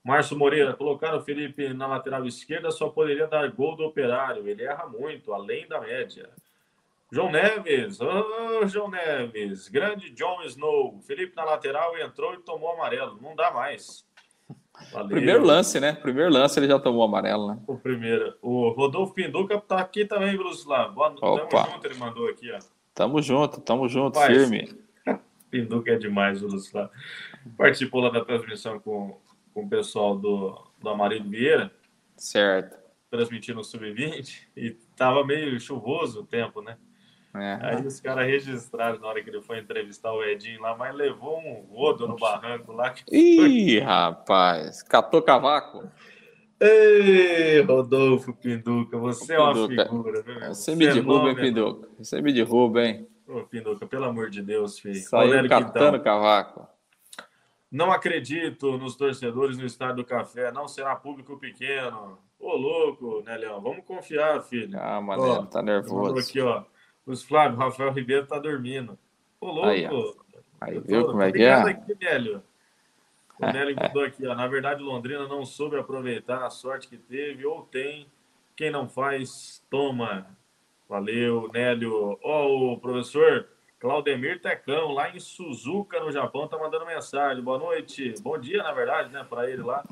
Márcio 0.03 0.37
Moreira, 0.37 0.73
colocar 0.73 1.15
o 1.15 1.21
Felipe 1.21 1.73
na 1.73 1.87
lateral 1.87 2.25
esquerda 2.27 2.71
só 2.71 2.89
poderia 2.89 3.25
dar 3.25 3.49
gol 3.49 3.77
do 3.77 3.85
Operário. 3.85 4.45
Ele 4.45 4.63
erra 4.63 4.85
muito, 4.85 5.33
além 5.33 5.65
da 5.65 5.79
média. 5.79 6.29
João 7.09 7.31
Neves, 7.31 8.01
oh, 8.01 8.67
João 8.67 8.89
Neves, 8.89 9.69
grande 9.69 10.09
John 10.09 10.43
Snow. 10.43 10.99
Felipe 11.07 11.33
na 11.37 11.45
lateral 11.45 11.97
entrou 11.97 12.33
e 12.33 12.39
tomou 12.39 12.71
amarelo. 12.71 13.17
Não 13.21 13.33
dá 13.33 13.49
mais. 13.49 14.05
Valeu. 14.91 15.09
Primeiro 15.09 15.43
lance, 15.45 15.79
né? 15.79 15.93
Primeiro 15.93 16.31
lance 16.31 16.59
ele 16.59 16.67
já 16.67 16.79
tomou 16.79 17.03
amarelo, 17.03 17.47
né? 17.47 17.59
O 17.67 17.77
primeiro. 17.77 18.35
O 18.41 18.69
Rodolfo 18.69 19.13
Pinduca 19.13 19.59
tá 19.59 19.79
aqui 19.79 20.05
também, 20.05 20.35
Bruno 20.35 20.55
Boa 20.93 21.11
Tamo 21.11 21.47
junto, 21.49 21.87
ele 21.87 21.95
mandou 21.95 22.27
aqui, 22.27 22.51
ó. 22.51 22.59
Tamo 22.93 23.21
junto, 23.21 23.61
tamo 23.61 23.87
junto, 23.87 24.19
Mas, 24.19 24.27
firme. 24.27 24.75
Pinduca 25.49 25.91
é 25.91 25.97
demais, 25.97 26.41
Bruno 26.41 26.59
Participou 27.57 28.01
lá 28.01 28.09
da 28.09 28.25
transmissão 28.25 28.79
com, 28.79 29.19
com 29.53 29.63
o 29.63 29.69
pessoal 29.69 30.17
do, 30.17 30.59
do 30.81 30.89
Amarildo 30.89 31.29
Vieira. 31.29 31.71
Certo. 32.17 32.77
Transmitindo 33.09 33.59
o 33.59 33.63
Sub-20 33.63 34.47
e 34.57 34.71
tava 34.95 35.23
meio 35.23 35.59
chuvoso 35.59 36.21
o 36.21 36.25
tempo, 36.25 36.61
né? 36.61 36.77
É. 37.35 37.57
Aí 37.61 37.87
os 37.87 37.99
caras 37.99 38.27
registraram 38.27 38.99
na 38.99 39.07
hora 39.07 39.23
que 39.23 39.29
ele 39.29 39.41
foi 39.41 39.57
entrevistar 39.57 40.13
o 40.13 40.23
Edinho 40.23 40.61
lá, 40.61 40.77
mas 40.77 40.93
levou 40.95 41.39
um 41.39 41.65
rodo 41.73 42.07
no 42.07 42.15
barranco 42.15 42.71
lá. 42.71 42.93
Ih, 43.11 43.79
rapaz, 43.79 44.83
catou 44.83 45.21
cavaco. 45.21 45.89
Ei, 46.59 47.61
Rodolfo 47.61 48.33
Pinduca, 48.33 48.97
você 48.97 49.35
Pinduca. 49.35 49.43
é 49.43 49.85
uma 49.85 49.85
figura, 49.85 50.21
viu? 50.21 50.39
Você 50.47 50.75
me 50.75 50.87
derruba, 50.87 51.29
hein, 51.29 51.35
Pinduca? 51.35 51.89
Você 51.97 52.21
me 52.21 52.31
derruba, 52.31 52.85
hein? 52.85 53.07
Ô, 53.27 53.41
Pinduca, 53.41 53.87
pelo 53.87 54.05
amor 54.05 54.29
de 54.29 54.41
Deus, 54.41 54.77
filho. 54.77 54.95
Saiu 54.95 55.49
catando 55.49 55.99
cavaco. 55.99 56.67
Não 57.71 57.91
acredito 57.91 58.77
nos 58.77 58.95
torcedores 58.95 59.57
no 59.57 59.65
Estádio 59.65 59.97
do 59.97 60.05
Café, 60.05 60.51
não 60.51 60.67
será 60.67 60.95
público 60.95 61.39
pequeno. 61.39 62.19
Ô, 62.39 62.55
louco, 62.55 63.23
né, 63.25 63.35
Leão? 63.35 63.59
Vamos 63.59 63.83
confiar, 63.83 64.39
filho. 64.43 64.77
Ah, 64.79 65.01
mano, 65.01 65.47
tá 65.47 65.63
nervoso. 65.63 66.19
Aqui, 66.19 66.39
ó. 66.39 66.63
Os 67.05 67.23
Flávio, 67.23 67.57
Rafael 67.57 67.91
Ribeiro 67.91 68.25
tá 68.25 68.39
dormindo. 68.39 68.97
Ô, 69.39 69.47
louco. 69.47 69.67
Aí, 69.67 69.87
aí 70.61 70.79
viu 70.79 71.05
como 71.05 71.21
é 71.21 71.31
que 71.31 71.43
é? 71.43 71.53
Aqui, 71.53 71.95
Nélio. 71.99 72.43
O 73.39 73.45
Nélio 73.51 73.75
mandou 73.75 74.03
aqui, 74.03 74.25
ó. 74.25 74.35
Na 74.35 74.47
verdade, 74.47 74.81
Londrina 74.81 75.27
não 75.27 75.45
soube 75.45 75.77
aproveitar 75.77 76.45
a 76.45 76.49
sorte 76.49 76.87
que 76.87 76.97
teve, 76.97 77.45
ou 77.45 77.63
tem. 77.63 78.07
Quem 78.55 78.71
não 78.71 78.87
faz, 78.87 79.65
toma. 79.69 80.27
Valeu, 80.87 81.49
Nélio. 81.51 82.17
Ó, 82.23 82.47
oh, 82.47 82.73
o 82.73 82.79
professor 82.79 83.47
Claudemir 83.79 84.41
Tecão, 84.41 84.91
lá 84.91 85.09
em 85.09 85.19
Suzuka, 85.19 85.99
no 85.99 86.11
Japão, 86.11 86.47
tá 86.47 86.57
mandando 86.57 86.85
mensagem. 86.85 87.43
Boa 87.43 87.57
noite. 87.57 88.13
Bom 88.21 88.37
dia, 88.37 88.63
na 88.63 88.71
verdade, 88.71 89.11
né, 89.11 89.25
para 89.27 89.49
ele 89.49 89.61
lá. 89.61 89.83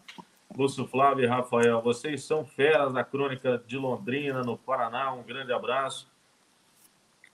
Lúcio 0.55 0.85
Flávio 0.85 1.23
e 1.23 1.27
Rafael, 1.27 1.81
vocês 1.81 2.23
são 2.23 2.45
feras 2.45 2.93
da 2.93 3.03
crônica 3.03 3.63
de 3.65 3.77
Londrina, 3.77 4.41
no 4.43 4.57
Paraná. 4.57 5.13
Um 5.13 5.23
grande 5.23 5.51
abraço. 5.51 6.10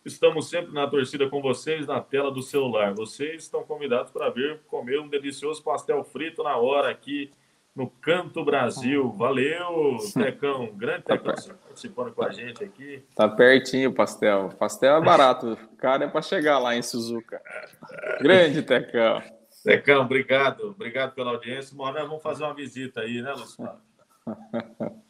Estamos 0.08 0.50
sempre 0.50 0.74
na 0.74 0.88
torcida 0.88 1.30
com 1.30 1.42
vocês 1.42 1.86
na 1.86 2.00
tela 2.00 2.32
do 2.32 2.42
celular. 2.42 2.94
Vocês 2.94 3.44
estão 3.44 3.64
convidados 3.64 4.10
para 4.10 4.30
vir 4.30 4.62
comer 4.66 5.02
um 5.02 5.10
delicioso 5.10 5.62
pastel 5.62 6.02
frito 6.02 6.42
na 6.44 6.56
hora 6.56 6.90
aqui 6.90 7.30
no 7.76 7.90
Canto 7.90 8.46
Brasil. 8.46 9.12
Valeu, 9.12 9.98
Tecão. 10.16 10.74
Grande 10.74 11.04
tá 11.04 11.18
Tecão 11.18 11.36
tá 11.36 11.54
participando 11.66 12.14
com 12.14 12.24
a 12.24 12.32
gente 12.32 12.64
aqui. 12.64 13.04
Tá 13.14 13.28
pertinho 13.28 13.90
o 13.90 13.94
pastel. 13.94 14.48
Pastel 14.58 14.96
é 14.96 15.02
barato. 15.02 15.58
Cara, 15.78 16.06
é 16.06 16.08
para 16.08 16.22
chegar 16.22 16.58
lá 16.58 16.74
em 16.74 16.82
Suzuka. 16.82 17.42
Grande 18.24 18.62
Tecão. 18.62 19.22
Tecão, 19.62 20.04
obrigado. 20.04 20.70
Obrigado 20.70 21.16
pela 21.16 21.32
audiência. 21.32 21.76
Uma 21.76 21.84
hora 21.84 22.06
vamos 22.06 22.24
fazer 22.24 22.46
uma 22.46 22.54
visita 22.54 23.02
aí, 23.02 23.22
né, 23.22 23.34
Luciano? 23.34 23.82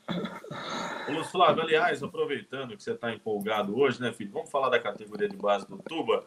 Ô, 1.09 1.24
Flávio, 1.24 1.63
aliás, 1.63 2.03
aproveitando 2.03 2.76
que 2.76 2.84
você 2.84 2.91
está 2.91 3.13
empolgado 3.13 3.78
hoje, 3.78 4.01
né, 4.01 4.11
filho? 4.11 4.32
Vamos 4.32 4.49
falar 4.49 4.70
da 4.70 4.80
categoria 4.80 5.28
de 5.28 5.38
base 5.38 5.68
do 5.68 5.78
Tuba. 5.78 6.26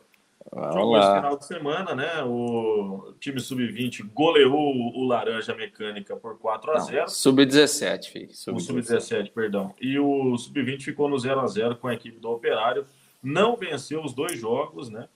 Jogou 0.53 0.99
esse 0.99 1.15
final 1.15 1.37
de 1.37 1.45
semana, 1.45 1.95
né? 1.95 2.25
O 2.25 3.15
time 3.21 3.39
sub-20 3.39 4.11
goleou 4.13 4.75
o 4.97 5.05
Laranja 5.05 5.55
Mecânica 5.55 6.17
por 6.17 6.39
4 6.39 6.73
a 6.73 6.79
0 6.79 7.09
Sub-17, 7.09 8.05
filho. 8.07 8.35
Sub 8.35 8.57
o 8.57 8.61
sub-17, 8.61 9.33
perdão. 9.33 9.75
E 9.81 9.99
o 9.99 10.37
sub-20 10.37 10.83
ficou 10.83 11.09
no 11.09 11.19
0 11.19 11.41
a 11.41 11.47
0 11.47 11.77
com 11.77 11.89
a 11.89 11.95
equipe 11.95 12.19
do 12.19 12.31
Operário. 12.31 12.87
Não 13.23 13.55
venceu 13.55 14.03
os 14.03 14.15
dois 14.15 14.39
jogos, 14.39 14.89
né? 14.89 15.09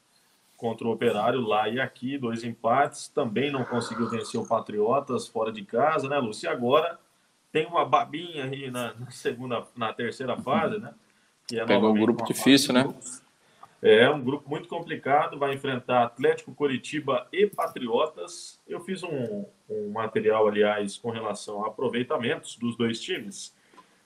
Contra 0.56 0.86
o 0.86 0.92
Operário 0.92 1.40
lá 1.40 1.68
e 1.68 1.80
aqui, 1.80 2.18
dois 2.18 2.44
empates. 2.44 3.08
Também 3.08 3.50
não 3.50 3.64
conseguiu 3.64 4.08
vencer 4.08 4.38
o 4.38 4.46
Patriotas 4.46 5.26
fora 5.26 5.50
de 5.50 5.64
casa, 5.64 6.06
né, 6.06 6.18
Lúcio? 6.18 6.46
E 6.46 6.48
agora 6.48 6.98
tem 7.54 7.64
uma 7.66 7.84
babinha 7.84 8.46
aí 8.46 8.68
na, 8.68 8.94
na 8.94 9.12
segunda, 9.12 9.64
na 9.76 9.92
terceira 9.92 10.36
fase, 10.36 10.80
né? 10.80 10.92
Que 11.46 11.60
é 11.60 11.64
Pegou 11.64 11.94
um 11.94 12.00
grupo 12.00 12.24
difícil, 12.24 12.74
né? 12.74 12.92
É 13.80 14.10
um 14.10 14.20
grupo 14.20 14.50
muito 14.50 14.68
complicado, 14.68 15.38
vai 15.38 15.54
enfrentar 15.54 16.02
Atlético 16.02 16.52
Coritiba 16.52 17.28
e 17.32 17.46
Patriotas. 17.46 18.60
Eu 18.66 18.80
fiz 18.80 19.04
um, 19.04 19.44
um 19.70 19.92
material, 19.92 20.48
aliás, 20.48 20.98
com 20.98 21.10
relação 21.10 21.64
a 21.64 21.68
aproveitamentos 21.68 22.56
dos 22.56 22.76
dois 22.76 23.00
times. 23.00 23.54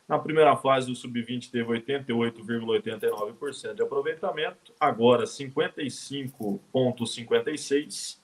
Na 0.07 0.18
primeira 0.18 0.55
fase, 0.55 0.92
o 0.92 0.94
Sub-20 0.94 1.51
teve 1.51 1.72
88,89% 1.72 3.72
de 3.72 3.82
aproveitamento, 3.82 4.74
agora 4.78 5.24
55,56%. 5.24 8.18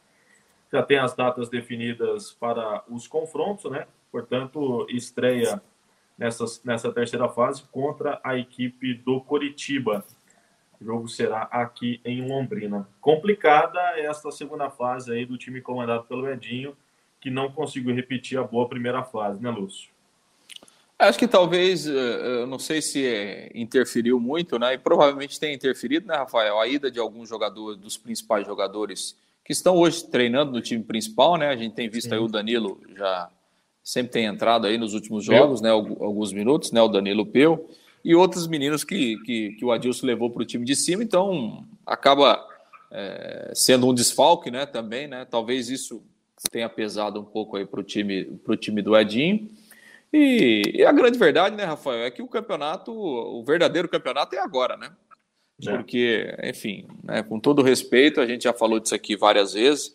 Já 0.70 0.82
tem 0.82 0.98
as 0.98 1.14
datas 1.14 1.48
definidas 1.48 2.30
para 2.30 2.84
os 2.90 3.08
confrontos, 3.08 3.70
né? 3.70 3.86
Portanto, 4.14 4.86
estreia 4.90 5.60
nessa, 6.16 6.44
nessa 6.64 6.92
terceira 6.92 7.28
fase 7.28 7.64
contra 7.72 8.20
a 8.22 8.38
equipe 8.38 8.94
do 8.94 9.20
Coritiba. 9.20 10.04
O 10.80 10.84
jogo 10.84 11.08
será 11.08 11.48
aqui 11.50 12.00
em 12.04 12.24
Londrina. 12.24 12.88
Complicada 13.00 13.80
esta 13.98 14.30
segunda 14.30 14.70
fase 14.70 15.10
aí 15.10 15.26
do 15.26 15.36
time 15.36 15.60
comandado 15.60 16.04
pelo 16.04 16.30
Edinho, 16.30 16.76
que 17.20 17.28
não 17.28 17.50
conseguiu 17.50 17.92
repetir 17.92 18.38
a 18.38 18.44
boa 18.44 18.68
primeira 18.68 19.02
fase, 19.02 19.42
né, 19.42 19.50
Lúcio? 19.50 19.90
Acho 20.96 21.18
que 21.18 21.26
talvez, 21.26 21.84
eh, 21.84 22.42
eu 22.42 22.46
não 22.46 22.60
sei 22.60 22.80
se 22.80 23.04
é, 23.04 23.50
interferiu 23.52 24.20
muito, 24.20 24.60
né? 24.60 24.74
E 24.74 24.78
provavelmente 24.78 25.40
tem 25.40 25.52
interferido, 25.52 26.06
né, 26.06 26.14
Rafael? 26.14 26.60
A 26.60 26.68
ida 26.68 26.88
de 26.88 27.00
alguns 27.00 27.28
jogadores, 27.28 27.80
dos 27.80 27.96
principais 27.96 28.46
jogadores 28.46 29.18
que 29.44 29.52
estão 29.52 29.74
hoje 29.74 30.08
treinando 30.08 30.52
no 30.52 30.62
time 30.62 30.84
principal, 30.84 31.36
né? 31.36 31.48
A 31.48 31.56
gente 31.56 31.74
tem 31.74 31.88
visto 31.88 32.10
Sim. 32.10 32.14
aí 32.14 32.20
o 32.20 32.28
Danilo 32.28 32.80
já 32.96 33.28
sempre 33.84 34.12
tem 34.12 34.24
entrado 34.24 34.66
aí 34.66 34.78
nos 34.78 34.94
últimos 34.94 35.22
jogos, 35.22 35.60
né, 35.60 35.68
alguns 35.68 36.32
minutos, 36.32 36.72
né, 36.72 36.80
o 36.80 36.88
Danilo 36.88 37.26
Peu, 37.26 37.68
e 38.02 38.14
outros 38.14 38.46
meninos 38.46 38.82
que, 38.82 39.18
que, 39.18 39.52
que 39.52 39.64
o 39.64 39.70
Adilson 39.70 40.06
levou 40.06 40.30
para 40.30 40.42
o 40.42 40.46
time 40.46 40.64
de 40.64 40.74
cima, 40.74 41.02
então 41.02 41.66
acaba 41.84 42.42
é, 42.90 43.52
sendo 43.54 43.86
um 43.86 43.94
desfalque, 43.94 44.50
né, 44.50 44.64
também, 44.64 45.06
né, 45.06 45.26
talvez 45.30 45.68
isso 45.68 46.02
tenha 46.50 46.68
pesado 46.68 47.20
um 47.20 47.24
pouco 47.24 47.58
aí 47.58 47.66
para 47.66 47.80
o 47.80 47.84
time, 47.84 48.24
pro 48.24 48.56
time 48.56 48.80
do 48.80 48.96
Edinho, 48.96 49.50
e, 50.10 50.62
e, 50.76 50.84
a 50.84 50.92
grande 50.92 51.18
verdade, 51.18 51.54
né, 51.54 51.64
Rafael, 51.64 52.04
é 52.04 52.10
que 52.10 52.22
o 52.22 52.28
campeonato, 52.28 52.90
o 52.90 53.42
verdadeiro 53.44 53.88
campeonato 53.88 54.34
é 54.34 54.38
agora, 54.38 54.78
né, 54.78 54.90
é. 55.66 55.76
porque, 55.76 56.34
enfim, 56.42 56.86
né, 57.02 57.22
com 57.22 57.38
todo 57.38 57.62
respeito, 57.62 58.18
a 58.18 58.26
gente 58.26 58.44
já 58.44 58.52
falou 58.54 58.80
disso 58.80 58.94
aqui 58.94 59.14
várias 59.14 59.52
vezes, 59.52 59.94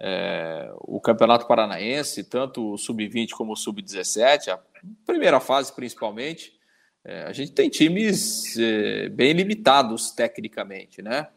é, 0.00 0.72
o 0.78 0.98
Campeonato 0.98 1.46
Paranaense, 1.46 2.24
tanto 2.24 2.72
o 2.72 2.78
Sub-20 2.78 3.32
como 3.32 3.52
o 3.52 3.56
Sub-17, 3.56 4.48
a 4.48 4.58
primeira 5.04 5.38
fase 5.38 5.72
principalmente, 5.74 6.58
é, 7.04 7.24
a 7.24 7.32
gente 7.32 7.52
tem 7.52 7.68
times 7.68 8.56
é, 8.58 9.10
bem 9.10 9.32
limitados 9.32 10.10
tecnicamente, 10.10 11.02
né? 11.02 11.28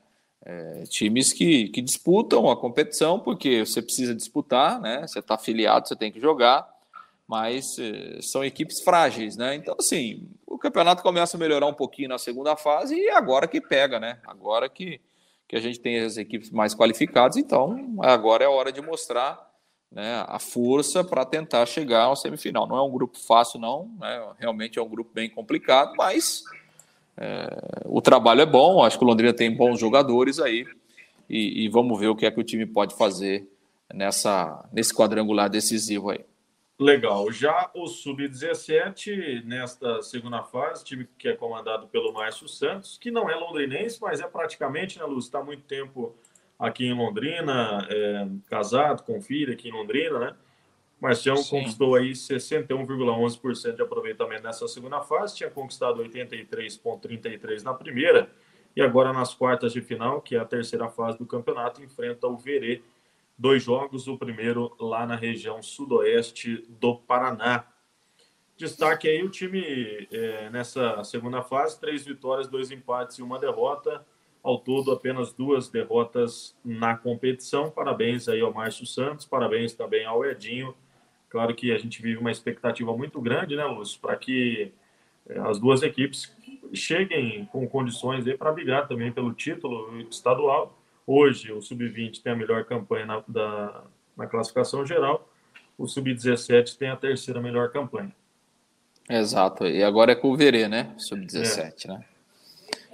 É, 0.45 0.83
times 0.89 1.31
que, 1.31 1.69
que 1.69 1.81
disputam 1.81 2.49
a 2.49 2.57
competição, 2.57 3.19
porque 3.19 3.65
você 3.65 3.81
precisa 3.81 4.15
disputar, 4.15 4.79
né? 4.79 5.05
Você 5.07 5.19
está 5.19 5.35
afiliado, 5.35 5.87
você 5.87 5.95
tem 5.95 6.11
que 6.11 6.19
jogar, 6.19 6.67
mas 7.27 7.77
é, 7.79 8.21
são 8.21 8.43
equipes 8.43 8.81
frágeis, 8.81 9.35
né? 9.35 9.55
Então, 9.55 9.75
assim, 9.77 10.27
o 10.45 10.57
campeonato 10.57 11.03
começa 11.03 11.35
a 11.35 11.39
melhorar 11.39 11.67
um 11.67 11.73
pouquinho 11.73 12.09
na 12.09 12.17
segunda 12.17 12.55
fase 12.55 12.95
e 12.95 13.09
agora 13.09 13.47
que 13.47 13.59
pega, 13.59 13.99
né? 13.99 14.19
Agora 14.25 14.69
que 14.69 15.01
que 15.53 15.57
a 15.57 15.61
gente 15.61 15.79
tem 15.79 15.99
as 15.99 16.17
equipes 16.17 16.49
mais 16.49 16.73
qualificadas, 16.73 17.37
então 17.37 17.95
agora 17.99 18.43
é 18.43 18.47
hora 18.47 18.71
de 18.71 18.81
mostrar 18.81 19.39
né, 19.91 20.25
a 20.27 20.39
força 20.39 21.03
para 21.03 21.23
tentar 21.23 21.63
chegar 21.67 22.05
ao 22.05 22.15
semifinal. 22.15 22.65
Não 22.65 22.75
é 22.75 22.81
um 22.81 22.89
grupo 22.89 23.19
fácil, 23.19 23.59
não, 23.59 23.87
né, 23.99 24.31
realmente 24.39 24.79
é 24.79 24.81
um 24.81 24.89
grupo 24.89 25.11
bem 25.13 25.29
complicado, 25.29 25.93
mas 25.95 26.43
é, 27.15 27.83
o 27.85 28.01
trabalho 28.01 28.41
é 28.41 28.47
bom, 28.47 28.83
acho 28.83 28.97
que 28.97 29.03
o 29.03 29.07
Londrina 29.07 29.31
tem 29.31 29.55
bons 29.55 29.79
jogadores 29.79 30.39
aí, 30.39 30.65
e, 31.29 31.65
e 31.65 31.69
vamos 31.69 31.99
ver 31.99 32.07
o 32.07 32.15
que 32.15 32.25
é 32.25 32.31
que 32.31 32.39
o 32.39 32.43
time 32.43 32.65
pode 32.65 32.95
fazer 32.95 33.47
nessa, 33.93 34.67
nesse 34.73 34.91
quadrangular 34.91 35.51
decisivo 35.51 36.09
aí. 36.09 36.25
Legal. 36.83 37.31
Já 37.31 37.71
o 37.73 37.87
Sub-17, 37.87 39.41
nesta 39.45 40.01
segunda 40.01 40.43
fase, 40.43 40.83
time 40.83 41.07
que 41.17 41.29
é 41.29 41.33
comandado 41.33 41.87
pelo 41.87 42.11
Márcio 42.11 42.45
Santos, 42.49 42.97
que 42.97 43.09
não 43.09 43.29
é 43.29 43.35
londrinense, 43.35 44.01
mas 44.01 44.19
é 44.19 44.27
praticamente, 44.27 44.99
né, 44.99 45.05
Lúcio? 45.05 45.29
Está 45.29 45.41
muito 45.41 45.63
tempo 45.63 46.13
aqui 46.59 46.85
em 46.85 46.93
Londrina, 46.93 47.87
é, 47.89 48.27
casado 48.49 49.03
com 49.03 49.21
filho 49.21 49.53
aqui 49.53 49.69
em 49.69 49.71
Londrina, 49.71 50.19
né? 50.19 50.35
Marcião 50.99 51.37
Sim. 51.37 51.51
conquistou 51.51 51.95
aí 51.95 52.11
61,11% 52.11 53.75
de 53.75 53.81
aproveitamento 53.81 54.43
nessa 54.43 54.67
segunda 54.67 54.99
fase, 55.01 55.37
tinha 55.37 55.49
conquistado 55.49 56.03
83,33% 56.03 57.63
na 57.63 57.73
primeira 57.73 58.29
E 58.75 58.81
agora 58.81 59.13
nas 59.13 59.33
quartas 59.33 59.71
de 59.71 59.79
final, 59.79 60.21
que 60.21 60.35
é 60.35 60.39
a 60.39 60.45
terceira 60.45 60.89
fase 60.89 61.17
do 61.17 61.25
campeonato, 61.25 61.81
enfrenta 61.81 62.27
o 62.27 62.37
Verê. 62.37 62.81
Dois 63.37 63.63
jogos, 63.63 64.07
o 64.07 64.17
primeiro 64.17 64.75
lá 64.79 65.05
na 65.05 65.15
região 65.15 65.61
sudoeste 65.61 66.65
do 66.69 66.95
Paraná. 66.95 67.65
Destaque 68.55 69.07
aí 69.07 69.23
o 69.23 69.29
time 69.29 70.07
é, 70.11 70.49
nessa 70.51 71.03
segunda 71.03 71.41
fase, 71.41 71.79
três 71.79 72.05
vitórias, 72.05 72.47
dois 72.47 72.69
empates 72.71 73.17
e 73.17 73.23
uma 73.23 73.39
derrota. 73.39 74.05
Ao 74.43 74.59
todo, 74.59 74.91
apenas 74.91 75.33
duas 75.33 75.69
derrotas 75.69 76.55
na 76.63 76.95
competição. 76.95 77.71
Parabéns 77.71 78.27
aí 78.27 78.41
ao 78.41 78.53
Márcio 78.53 78.85
Santos, 78.85 79.25
parabéns 79.25 79.73
também 79.73 80.05
ao 80.05 80.23
Edinho. 80.23 80.75
Claro 81.29 81.55
que 81.55 81.71
a 81.71 81.77
gente 81.77 82.01
vive 82.01 82.19
uma 82.19 82.29
expectativa 82.29 82.95
muito 82.95 83.19
grande, 83.19 83.55
né, 83.55 83.65
Lúcio, 83.65 83.99
para 83.99 84.15
que 84.15 84.71
é, 85.27 85.39
as 85.39 85.57
duas 85.57 85.81
equipes 85.81 86.31
cheguem 86.73 87.45
com 87.45 87.67
condições 87.67 88.23
para 88.37 88.51
brigar 88.51 88.87
também 88.87 89.11
pelo 89.11 89.33
título 89.33 89.99
estadual. 90.01 90.77
Hoje, 91.05 91.51
o 91.51 91.61
Sub-20 91.61 92.21
tem 92.21 92.31
a 92.31 92.35
melhor 92.35 92.63
campanha 92.65 93.05
na, 93.05 93.23
da, 93.27 93.83
na 94.15 94.27
classificação 94.27 94.85
geral, 94.85 95.29
o 95.77 95.87
Sub-17 95.87 96.77
tem 96.77 96.89
a 96.89 96.95
terceira 96.95 97.41
melhor 97.41 97.71
campanha. 97.71 98.15
Exato, 99.09 99.65
e 99.65 99.83
agora 99.83 100.13
é 100.13 100.15
com 100.15 100.31
o 100.31 100.37
Verê, 100.37 100.67
né? 100.67 100.93
Sub-17, 100.97 101.85
é. 101.85 101.87
né? 101.89 102.05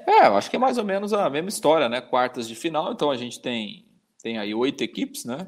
É, 0.08 0.26
eu 0.26 0.36
acho 0.36 0.50
que 0.50 0.56
é 0.56 0.60
mais 0.60 0.80
ou 0.80 0.84
menos 0.84 1.14
a 1.14 1.30
mesma 1.30 1.50
história, 1.50 1.88
né? 1.88 2.02
Quartas 2.02 2.48
de 2.48 2.56
final, 2.56 2.92
então 2.92 3.12
a 3.12 3.16
gente 3.16 3.40
tem, 3.40 3.86
tem 4.24 4.40
aí 4.40 4.56
oito 4.56 4.84
equipes, 4.84 5.24
né? 5.24 5.48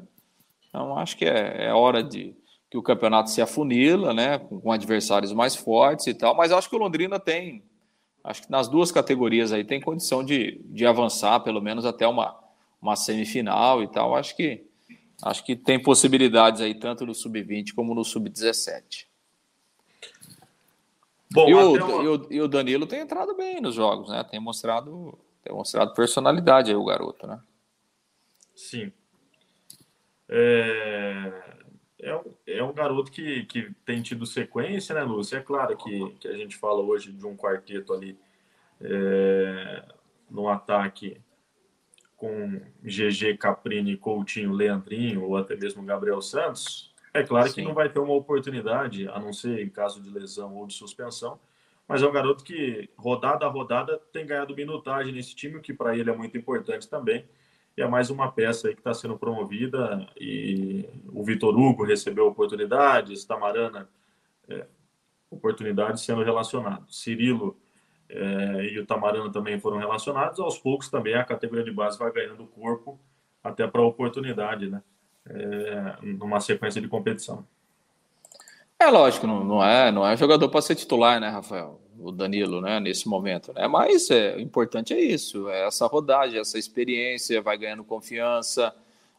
Então 0.68 0.96
acho 0.96 1.16
que 1.16 1.24
é, 1.24 1.64
é 1.64 1.74
hora 1.74 2.02
de 2.02 2.32
que 2.70 2.78
o 2.78 2.82
campeonato 2.82 3.28
se 3.28 3.42
afunila, 3.42 4.14
né? 4.14 4.38
Com, 4.38 4.60
com 4.60 4.70
adversários 4.70 5.32
mais 5.32 5.56
fortes 5.56 6.06
e 6.06 6.14
tal, 6.14 6.36
mas 6.36 6.52
acho 6.52 6.70
que 6.70 6.76
o 6.76 6.78
Londrina 6.78 7.18
tem, 7.18 7.64
acho 8.22 8.42
que 8.42 8.50
nas 8.52 8.68
duas 8.68 8.92
categorias 8.92 9.52
aí 9.52 9.64
tem 9.64 9.80
condição 9.80 10.24
de, 10.24 10.60
de 10.66 10.86
avançar 10.86 11.40
pelo 11.40 11.60
menos 11.60 11.84
até 11.84 12.06
uma, 12.06 12.41
uma 12.82 12.96
semifinal 12.96 13.82
e 13.82 13.86
tal. 13.86 14.16
Acho 14.16 14.36
que 14.36 14.66
acho 15.22 15.44
que 15.44 15.54
tem 15.54 15.80
possibilidades 15.80 16.60
aí 16.60 16.74
tanto 16.74 17.06
no 17.06 17.14
sub-20 17.14 17.74
como 17.74 17.94
no 17.94 18.04
sub-17. 18.04 19.06
Bom, 21.32 21.48
e, 21.48 21.54
o, 21.54 21.72
uma... 21.72 22.02
e, 22.02 22.08
o, 22.08 22.26
e, 22.32 22.40
o, 22.42 22.48
Danilo 22.48 22.86
tem 22.86 23.00
entrado 23.00 23.34
bem 23.34 23.60
nos 23.60 23.74
jogos, 23.74 24.10
né? 24.10 24.22
Tem 24.24 24.40
mostrado, 24.40 25.18
tem 25.42 25.54
mostrado 25.54 25.94
personalidade 25.94 26.70
aí 26.70 26.76
o 26.76 26.84
garoto, 26.84 27.26
né? 27.26 27.40
Sim. 28.54 28.92
É, 30.28 31.32
é, 32.00 32.16
um, 32.16 32.34
é 32.46 32.62
um 32.62 32.72
garoto 32.72 33.10
que, 33.10 33.44
que 33.46 33.70
tem 33.86 34.02
tido 34.02 34.26
sequência, 34.26 34.94
né, 34.94 35.02
Lúcio? 35.02 35.38
É 35.38 35.40
claro 35.40 35.76
que, 35.76 36.10
que 36.20 36.28
a 36.28 36.36
gente 36.36 36.56
fala 36.56 36.82
hoje 36.82 37.12
de 37.12 37.26
um 37.26 37.36
quarteto 37.36 37.94
ali 37.94 38.18
é, 38.80 39.84
no 40.30 40.48
ataque 40.48 41.18
com 42.22 42.60
GG, 42.84 43.36
Caprini, 43.36 43.96
Coutinho, 43.96 44.52
Leandrinho 44.52 45.24
ou 45.24 45.36
até 45.36 45.56
mesmo 45.56 45.82
Gabriel 45.82 46.22
Santos, 46.22 46.94
é 47.12 47.24
claro 47.24 47.48
Sim. 47.48 47.54
que 47.56 47.62
não 47.62 47.74
vai 47.74 47.88
ter 47.88 47.98
uma 47.98 48.14
oportunidade, 48.14 49.08
a 49.08 49.18
não 49.18 49.32
ser 49.32 49.60
em 49.60 49.68
caso 49.68 50.00
de 50.00 50.08
lesão 50.08 50.54
ou 50.54 50.64
de 50.64 50.72
suspensão, 50.72 51.40
mas 51.88 52.00
é 52.00 52.06
um 52.06 52.12
garoto 52.12 52.44
que, 52.44 52.88
rodada 52.96 53.44
a 53.44 53.48
rodada, 53.48 54.00
tem 54.12 54.24
ganhado 54.24 54.54
minutagem 54.54 55.12
nesse 55.12 55.34
time, 55.34 55.56
o 55.56 55.60
que 55.60 55.74
para 55.74 55.96
ele 55.96 56.10
é 56.10 56.16
muito 56.16 56.38
importante 56.38 56.88
também. 56.88 57.24
E 57.76 57.82
é 57.82 57.88
mais 57.88 58.08
uma 58.08 58.30
peça 58.30 58.68
aí 58.68 58.74
que 58.74 58.80
está 58.80 58.94
sendo 58.94 59.18
promovida. 59.18 60.08
E 60.16 60.88
o 61.12 61.24
Vitor 61.24 61.58
Hugo 61.58 61.82
recebeu 61.82 62.28
oportunidades, 62.28 63.24
Tamarana, 63.24 63.88
é, 64.48 64.64
oportunidades 65.28 66.04
sendo 66.04 66.22
relacionados. 66.22 67.02
Cirilo 67.02 67.60
é, 68.12 68.64
e 68.66 68.78
o 68.78 68.86
Tamarana 68.86 69.32
também 69.32 69.58
foram 69.58 69.78
relacionados. 69.78 70.38
Aos 70.38 70.58
poucos 70.58 70.88
também 70.88 71.14
a 71.14 71.24
categoria 71.24 71.64
de 71.64 71.72
base 71.72 71.98
vai 71.98 72.12
ganhando 72.12 72.46
corpo 72.46 72.98
até 73.42 73.66
para 73.66 73.80
a 73.80 73.86
oportunidade, 73.86 74.68
né? 74.68 74.82
é, 75.28 75.96
numa 76.02 76.40
sequência 76.40 76.80
de 76.80 76.88
competição. 76.88 77.44
É 78.78 78.90
lógico, 78.90 79.26
não, 79.26 79.44
não 79.44 79.64
é, 79.64 79.92
não 79.92 80.06
é 80.06 80.16
jogador 80.16 80.48
para 80.48 80.60
ser 80.60 80.74
titular, 80.74 81.20
né, 81.20 81.28
Rafael? 81.28 81.80
O 81.98 82.10
Danilo, 82.10 82.60
né, 82.60 82.80
nesse 82.80 83.08
momento, 83.08 83.52
né? 83.52 83.68
Mas 83.68 84.10
é, 84.10 84.34
o 84.34 84.40
importante 84.40 84.92
é 84.92 85.00
isso, 85.00 85.48
é 85.48 85.66
essa 85.66 85.86
rodagem, 85.86 86.40
essa 86.40 86.58
experiência, 86.58 87.40
vai 87.40 87.56
ganhando 87.56 87.84
confiança, 87.84 88.74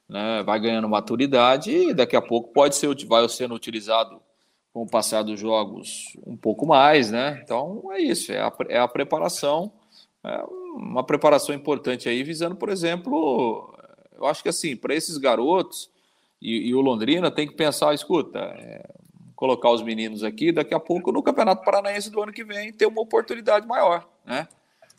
né, 0.09 0.43
vai 0.43 0.59
ganhando 0.59 0.89
maturidade 0.89 1.71
e 1.71 1.93
daqui 1.93 2.15
a 2.15 2.21
pouco 2.21 2.51
pode 2.51 2.75
ser 2.75 2.93
vai 3.05 3.27
sendo 3.29 3.55
utilizado 3.55 4.21
com 4.73 4.81
o 4.81 4.87
passar 4.87 5.21
dos 5.21 5.39
jogos 5.39 6.17
um 6.25 6.35
pouco 6.35 6.65
mais, 6.65 7.11
né? 7.11 7.39
Então 7.43 7.91
é 7.91 8.01
isso, 8.01 8.31
é 8.31 8.39
a, 8.39 8.51
é 8.69 8.79
a 8.79 8.87
preparação, 8.87 9.71
é 10.23 10.43
uma 10.75 11.03
preparação 11.03 11.53
importante 11.53 12.09
aí, 12.09 12.23
visando, 12.23 12.55
por 12.55 12.69
exemplo, 12.69 13.71
eu 14.17 14.25
acho 14.25 14.41
que 14.41 14.49
assim, 14.49 14.75
para 14.75 14.95
esses 14.95 15.17
garotos, 15.17 15.91
e, 16.41 16.69
e, 16.69 16.75
o 16.75 16.81
Londrina 16.81 17.31
tem 17.31 17.47
que 17.47 17.53
pensar, 17.53 17.93
escuta, 17.93 18.39
é, 18.39 18.89
colocar 19.33 19.69
os 19.69 19.81
meninos 19.81 20.23
aqui, 20.23 20.51
daqui 20.51 20.73
a 20.73 20.79
pouco 20.79 21.11
no 21.11 21.23
Campeonato 21.23 21.63
Paranaense 21.63 22.09
do 22.09 22.21
ano 22.21 22.33
que 22.33 22.43
vem 22.43 22.73
ter 22.73 22.85
uma 22.85 23.01
oportunidade 23.01 23.65
maior, 23.65 24.05
né? 24.25 24.47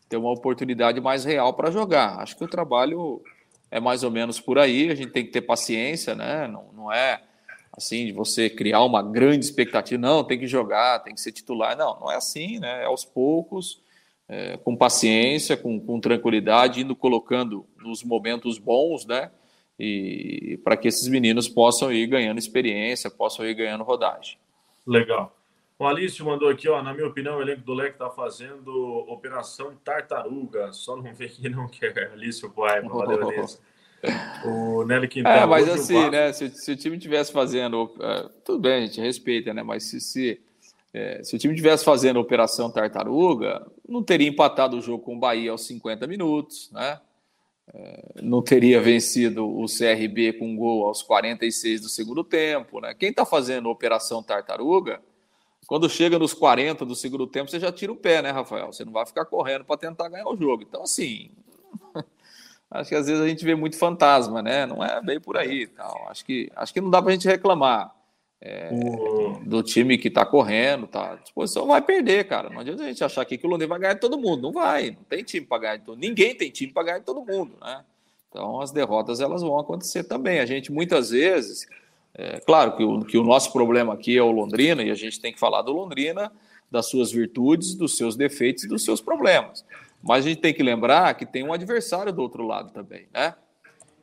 Ter 0.09 0.17
uma 0.17 0.31
oportunidade 0.31 1.01
mais 1.03 1.25
real 1.25 1.53
para 1.53 1.71
jogar. 1.71 2.21
Acho 2.21 2.37
que 2.37 2.45
o 2.45 2.49
trabalho 2.49 3.21
é 3.71 3.79
mais 3.79 4.03
ou 4.05 4.11
menos 4.11 4.41
por 4.41 4.59
aí, 4.59 4.91
a 4.91 4.95
gente 4.95 5.11
tem 5.11 5.25
que 5.25 5.33
ter 5.33 5.43
paciência, 5.43 6.15
né? 6.15 6.47
Não, 6.47 6.73
não 6.73 6.93
é 6.93 7.21
assim 7.77 8.07
de 8.07 8.13
você 8.13 8.49
criar 8.49 8.83
uma 8.85 9.03
grande 9.03 9.45
expectativa, 9.45 10.01
não, 10.01 10.25
tem 10.25 10.39
que 10.39 10.47
jogar, 10.47 11.01
tem 11.01 11.15
que 11.15 11.21
ser 11.21 11.33
titular. 11.33 11.77
Não, 11.77 12.01
não 12.01 12.11
é 12.11 12.17
assim, 12.17 12.59
né? 12.59 12.83
É 12.83 12.85
aos 12.85 13.05
poucos, 13.05 13.83
é, 14.29 14.57
com 14.59 14.77
paciência, 14.77 15.57
com, 15.57 15.81
com 15.81 16.01
tranquilidade, 16.01 16.81
indo 16.81 16.95
colocando 16.95 17.67
nos 17.79 18.03
momentos 18.03 18.59
bons, 18.59 19.07
né? 19.07 19.31
e 19.79 20.59
para 20.63 20.77
que 20.77 20.89
esses 20.89 21.09
meninos 21.09 21.49
possam 21.49 21.93
ir 21.93 22.07
ganhando 22.07 22.39
experiência, 22.39 23.11
possam 23.11 23.45
ir 23.47 23.55
ganhando 23.55 23.85
rodagem. 23.85 24.39
Legal. 24.87 25.37
O 25.79 25.87
Alício 25.87 26.25
mandou 26.25 26.49
aqui, 26.49 26.69
ó, 26.69 26.81
na 26.83 26.95
minha 26.95 27.07
opinião, 27.07 27.39
o 27.39 27.43
elenco 27.43 27.63
do 27.63 27.75
Leque 27.75 27.95
está 27.95 28.09
fazendo 28.09 28.71
Operação 29.09 29.75
Tartaruga, 29.85 30.73
só 30.73 30.97
não 30.97 31.13
vê 31.13 31.29
que 31.29 31.49
não 31.49 31.67
quer. 31.67 32.13
Alício 32.13 32.49
Paiva, 32.51 32.89
valeu, 32.89 33.29
Alício. 33.29 33.59
O 34.45 34.85
Nelly 34.85 35.09
Quintana. 35.09 35.37
É, 35.37 35.47
mas 35.47 35.69
assim, 35.69 36.11
né, 36.11 36.33
se, 36.33 36.51
se, 36.51 36.73
o 36.73 36.77
time 36.77 36.99
tivesse 36.99 37.33
fazendo, 37.33 37.85
uh, 37.85 38.29
tudo 38.45 38.61
bem, 38.61 38.75
a 38.75 38.87
gente 38.87 39.01
respeita, 39.01 39.55
né, 39.55 39.63
mas 39.63 39.85
se, 39.85 40.01
se, 40.01 40.41
é, 40.93 41.23
se 41.23 41.35
o 41.35 41.39
time 41.39 41.55
tivesse 41.55 41.85
fazendo 41.85 42.21
Operação 42.21 42.71
Tartaruga, 42.71 43.67
não 43.89 44.03
teria 44.03 44.29
empatado 44.29 44.77
o 44.77 44.83
jogo 44.83 45.03
com 45.03 45.17
o 45.17 45.19
Bahia 45.19 45.51
aos 45.51 45.67
50 45.67 46.07
minutos, 46.07 46.71
né, 46.73 47.01
não 48.23 48.43
teria 48.43 48.81
vencido 48.81 49.47
o 49.47 49.65
CRB 49.67 50.35
com 50.35 50.49
um 50.49 50.57
gol 50.57 50.85
aos 50.85 51.03
46 51.03 51.81
do 51.81 51.89
segundo 51.89 52.23
tempo. 52.23 52.81
Né? 52.81 52.95
Quem 52.95 53.09
está 53.09 53.25
fazendo 53.25 53.71
Operação 53.71 54.23
Tartaruga, 54.23 55.01
quando 55.67 55.89
chega 55.89 56.19
nos 56.19 56.35
40 56.35 56.85
do 56.85 56.95
segundo 56.95 57.27
tempo, 57.27 57.51
você 57.51 57.59
já 57.59 57.73
tira 57.73 57.91
o 57.91 57.97
pé, 57.97 58.21
né, 58.21 58.31
Rafael? 58.31 58.71
Você 58.73 58.85
não 58.85 58.93
vai 58.93 59.07
ficar 59.07 59.25
correndo 59.25 59.65
para 59.65 59.79
tentar 59.79 60.11
ganhar 60.11 60.29
o 60.29 60.37
jogo. 60.37 60.63
Então, 60.63 60.83
assim, 60.83 61.31
acho 62.75 62.89
que 62.89 62.95
às 62.97 63.07
vezes 63.07 63.23
a 63.23 63.29
gente 63.29 63.45
vê 63.45 63.55
muito 63.55 63.79
fantasma, 63.79 64.43
né? 64.43 64.67
Não 64.67 64.85
é 64.85 65.01
bem 65.01 65.21
por 65.21 65.37
aí. 65.37 65.67
Tal. 65.67 66.09
Acho, 66.09 66.25
que, 66.25 66.51
acho 66.57 66.73
que 66.73 66.81
não 66.81 66.91
dá 66.91 67.01
para 67.01 67.11
a 67.11 67.15
gente 67.15 67.29
reclamar 67.29 67.95
é, 68.41 68.69
do 69.47 69.63
time 69.63 69.97
que 69.97 70.09
está 70.09 70.27
correndo, 70.27 70.87
tá 70.87 71.13
à 71.13 71.17
disposição, 71.17 71.67
vai 71.67 71.81
perder, 71.81 72.27
cara. 72.27 72.51
Não 72.51 72.61
adianta 72.61 72.83
a 72.83 72.87
gente 72.87 73.03
achar 73.03 73.25
que 73.25 73.41
o 73.43 73.49
Londrina 73.49 73.71
vai 73.71 73.79
ganhar 73.79 73.95
de 73.95 74.01
todo 74.01 74.19
mundo. 74.19 74.43
Não 74.43 74.53
vai, 74.53 74.91
não 74.91 75.05
tem 75.05 75.23
time 75.23 75.47
para 75.47 75.59
ganhar 75.59 75.77
de 75.77 75.85
todo 75.85 75.99
Ninguém 75.99 76.35
tem 76.35 76.51
time 76.51 76.73
para 76.73 76.83
ganhar 76.83 76.99
de 76.99 77.05
todo 77.05 77.25
mundo, 77.25 77.53
né? 77.63 77.85
Então 78.29 78.61
as 78.61 78.73
derrotas 78.73 79.21
elas 79.21 79.41
vão 79.41 79.59
acontecer 79.59 80.05
também. 80.05 80.41
A 80.41 80.47
gente 80.47 80.73
muitas 80.73 81.11
vezes, 81.11 81.67
é, 82.13 82.41
claro 82.41 82.77
que 82.77 82.83
o, 82.83 83.05
que 83.05 83.17
o 83.17 83.23
nosso 83.23 83.53
problema 83.53 83.95
aqui 83.95 84.19
é 84.19 84.23
o 84.23 84.33
Londrina 84.33 84.83
e 84.83 84.91
a 84.91 84.95
gente 84.95 85.21
tem 85.21 85.33
que 85.33 85.39
falar 85.39 85.63
do 85.63 85.73
Londrina, 85.73 86.33
das 86.71 86.87
suas 86.87 87.13
virtudes, 87.13 87.75
dos 87.75 87.97
seus 87.97 88.17
defeitos 88.17 88.65
e 88.65 88.69
dos 88.69 88.85
seus 88.85 89.01
problemas. 89.01 89.65
Mas 90.07 90.25
a 90.25 90.29
gente 90.29 90.41
tem 90.41 90.53
que 90.53 90.63
lembrar 90.63 91.15
que 91.15 91.25
tem 91.25 91.43
um 91.43 91.53
adversário 91.53 92.13
do 92.13 92.21
outro 92.21 92.47
lado 92.47 92.73
também, 92.73 93.09
né? 93.13 93.35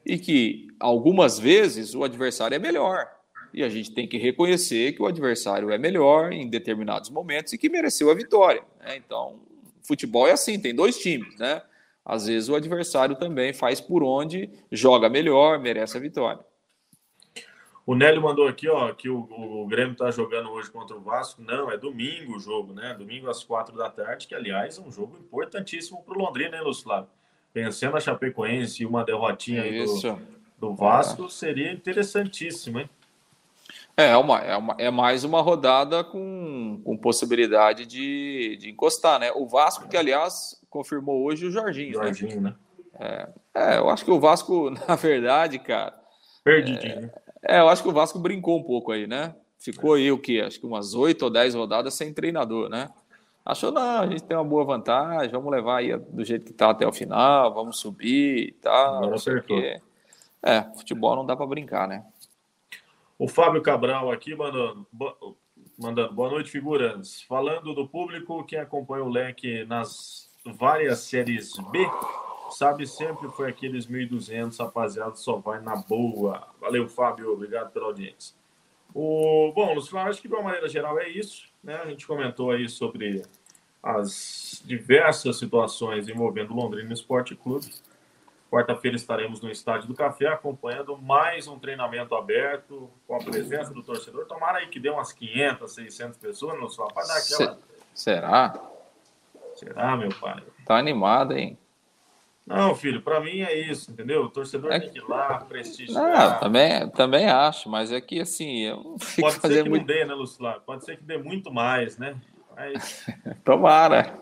E 0.05 0.17
que 0.17 0.67
algumas 0.79 1.37
vezes 1.37 1.93
o 1.93 2.03
adversário 2.03 2.55
é 2.55 2.59
melhor 2.59 3.07
e 3.53 3.63
a 3.63 3.69
gente 3.69 3.91
tem 3.91 4.07
que 4.07 4.17
reconhecer 4.17 4.93
que 4.93 5.01
o 5.01 5.05
adversário 5.05 5.69
é 5.69 5.77
melhor 5.77 6.31
em 6.31 6.49
determinados 6.49 7.09
momentos 7.09 7.53
e 7.53 7.57
que 7.57 7.69
mereceu 7.69 8.09
a 8.09 8.15
vitória. 8.15 8.63
Né? 8.79 8.95
Então, 8.97 9.39
futebol 9.83 10.27
é 10.27 10.31
assim, 10.31 10.59
tem 10.59 10.73
dois 10.73 10.97
times, 10.97 11.37
né? 11.37 11.61
Às 12.03 12.25
vezes 12.25 12.49
o 12.49 12.55
adversário 12.55 13.15
também 13.15 13.53
faz 13.53 13.79
por 13.79 14.01
onde, 14.01 14.49
joga 14.71 15.07
melhor, 15.07 15.59
merece 15.59 15.97
a 15.97 15.99
vitória. 15.99 16.43
O 17.85 17.95
Nélio 17.95 18.21
mandou 18.21 18.47
aqui, 18.47 18.69
ó, 18.69 18.93
que 18.93 19.09
o, 19.09 19.19
o 19.19 19.67
Grêmio 19.67 19.93
está 19.93 20.11
jogando 20.11 20.51
hoje 20.51 20.69
contra 20.69 20.95
o 20.95 21.01
Vasco. 21.01 21.41
Não, 21.41 21.71
é 21.71 21.77
domingo 21.77 22.35
o 22.35 22.39
jogo, 22.39 22.73
né? 22.73 22.93
Domingo 22.93 23.29
às 23.29 23.43
quatro 23.43 23.75
da 23.75 23.89
tarde, 23.89 24.27
que 24.27 24.35
aliás 24.35 24.77
é 24.77 24.81
um 24.81 24.91
jogo 24.91 25.17
importantíssimo 25.17 26.03
para 26.03 26.15
o 26.15 26.19
Londrina, 26.19 26.57
hein, 26.57 26.63
Lúcio 26.63 26.87
Vencendo 27.53 27.97
a 27.97 27.99
Chapecoense 27.99 28.81
e 28.81 28.85
uma 28.85 29.03
derrotinha 29.03 29.63
aí 29.63 29.83
do, 29.83 30.21
do 30.57 30.73
Vasco, 30.73 31.25
é. 31.25 31.29
seria 31.29 31.71
interessantíssimo, 31.71 32.79
hein? 32.79 32.89
É, 33.97 34.15
uma, 34.15 34.39
é, 34.39 34.55
uma, 34.55 34.75
é 34.77 34.89
mais 34.89 35.23
uma 35.23 35.41
rodada 35.41 36.03
com, 36.03 36.81
com 36.83 36.97
possibilidade 36.97 37.85
de, 37.85 38.57
de 38.59 38.69
encostar, 38.69 39.19
né? 39.19 39.31
O 39.33 39.45
Vasco, 39.45 39.87
que 39.89 39.97
aliás 39.97 40.61
confirmou 40.69 41.23
hoje 41.23 41.45
o 41.45 41.51
Jorginho. 41.51 41.99
Né? 41.99 42.05
Jorginho, 42.05 42.41
né? 42.41 42.55
né? 42.99 43.27
É, 43.53 43.73
é, 43.73 43.77
eu 43.79 43.89
acho 43.89 44.05
que 44.05 44.11
o 44.11 44.19
Vasco, 44.19 44.69
na 44.87 44.95
verdade, 44.95 45.59
cara. 45.59 45.99
Perdidinho, 46.43 46.93
é, 46.93 47.01
né? 47.01 47.11
É, 47.51 47.59
eu 47.59 47.67
acho 47.67 47.83
que 47.83 47.89
o 47.89 47.91
Vasco 47.91 48.17
brincou 48.17 48.57
um 48.57 48.63
pouco 48.63 48.93
aí, 48.93 49.05
né? 49.05 49.35
Ficou 49.59 49.95
aí 49.95 50.09
o 50.09 50.17
quê? 50.17 50.41
Acho 50.41 50.57
que 50.57 50.65
umas 50.65 50.93
oito 50.93 51.23
ou 51.23 51.29
dez 51.29 51.53
rodadas 51.53 51.93
sem 51.93 52.13
treinador, 52.13 52.69
né? 52.69 52.89
Achou, 53.45 53.73
não, 53.73 53.99
a 53.99 54.07
gente 54.07 54.23
tem 54.23 54.37
uma 54.37 54.45
boa 54.45 54.63
vantagem, 54.63 55.29
vamos 55.29 55.51
levar 55.51 55.79
aí 55.79 55.97
do 55.97 56.23
jeito 56.23 56.45
que 56.45 56.53
tá 56.53 56.69
até 56.69 56.87
o 56.87 56.93
final, 56.93 57.53
vamos 57.53 57.77
subir 57.77 58.47
e 58.47 58.51
tal. 58.53 58.95
Agora 58.99 59.15
acertou. 59.15 59.59
É, 59.59 60.61
futebol 60.77 61.13
não 61.17 61.25
dá 61.25 61.35
para 61.35 61.45
brincar, 61.45 61.89
né? 61.89 62.05
O 63.19 63.27
Fábio 63.27 63.61
Cabral 63.61 64.09
aqui 64.09 64.33
mandando, 64.33 64.87
mandando 65.77 66.13
boa 66.13 66.29
noite, 66.29 66.49
figuras. 66.49 67.21
Falando 67.23 67.75
do 67.75 67.85
público, 67.85 68.45
quem 68.45 68.59
acompanha 68.59 69.03
o 69.03 69.09
leque 69.09 69.65
nas 69.65 70.31
várias 70.45 70.99
séries 70.99 71.51
B, 71.69 71.85
sabe 72.51 72.85
sempre 72.87 73.29
foi 73.29 73.49
aqueles 73.49 73.87
1.200, 73.87 74.57
rapaziada, 74.57 75.15
só 75.15 75.37
vai 75.37 75.59
na 75.59 75.75
boa. 75.75 76.47
Valeu, 76.59 76.87
Fábio, 76.87 77.31
obrigado 77.31 77.71
pela 77.71 77.87
audiência. 77.87 78.35
O, 78.93 79.51
bom, 79.55 79.73
Luciano, 79.73 80.09
acho 80.09 80.21
que 80.21 80.27
de 80.27 80.33
uma 80.33 80.43
maneira 80.43 80.67
geral 80.67 80.99
é 80.99 81.07
isso. 81.07 81.49
Né? 81.63 81.75
A 81.75 81.85
gente 81.87 82.05
comentou 82.05 82.51
aí 82.51 82.67
sobre 82.67 83.23
as 83.81 84.61
diversas 84.65 85.37
situações 85.37 86.07
envolvendo 86.07 86.51
o 86.51 86.55
Londrina 86.55 86.93
Esporte 86.93 87.35
Clube. 87.35 87.73
Quarta-feira 88.51 88.97
estaremos 88.97 89.39
no 89.39 89.49
Estádio 89.49 89.87
do 89.87 89.95
Café 89.95 90.27
acompanhando 90.27 90.97
mais 90.97 91.47
um 91.47 91.57
treinamento 91.57 92.13
aberto 92.13 92.89
com 93.07 93.15
a 93.15 93.19
presença 93.19 93.73
do 93.73 93.81
torcedor. 93.81 94.25
Tomara 94.25 94.57
aí 94.57 94.67
que 94.67 94.77
dê 94.77 94.89
umas 94.89 95.13
500, 95.13 95.73
600 95.73 96.17
pessoas 96.17 96.59
no 96.59 96.69
só 96.69 96.85
para 96.87 97.07
dar 97.07 97.17
aquela. 97.17 97.59
Será? 97.95 98.61
Será, 99.55 99.95
meu 99.95 100.09
pai? 100.19 100.43
Tá 100.65 100.77
animado, 100.77 101.31
hein? 101.33 101.57
Não, 102.51 102.75
filho, 102.75 103.01
para 103.01 103.21
mim 103.21 103.41
é 103.41 103.57
isso, 103.57 103.91
entendeu? 103.91 104.23
O 104.23 104.29
torcedor 104.29 104.73
é... 104.73 104.79
tem 104.79 104.89
que 104.89 104.97
ir 104.97 105.07
lá, 105.07 105.39
prestigiar. 105.39 106.03
Não, 106.03 106.39
também, 106.39 106.89
também 106.89 107.29
acho, 107.29 107.69
mas 107.69 107.91
é 107.91 108.01
que 108.01 108.19
assim, 108.19 108.63
eu 108.63 108.97
fico 108.99 109.21
Pode 109.21 109.41
ser 109.41 109.63
que 109.63 109.69
muito... 109.69 109.81
não 109.81 109.87
dê, 109.87 110.05
né, 110.05 110.13
Lucilano? 110.13 110.61
Pode 110.65 110.83
ser 110.83 110.97
que 110.97 111.03
dê 111.03 111.17
muito 111.17 111.51
mais, 111.51 111.97
né? 111.97 112.15
Mas... 112.55 113.05
Tomara. 113.45 114.13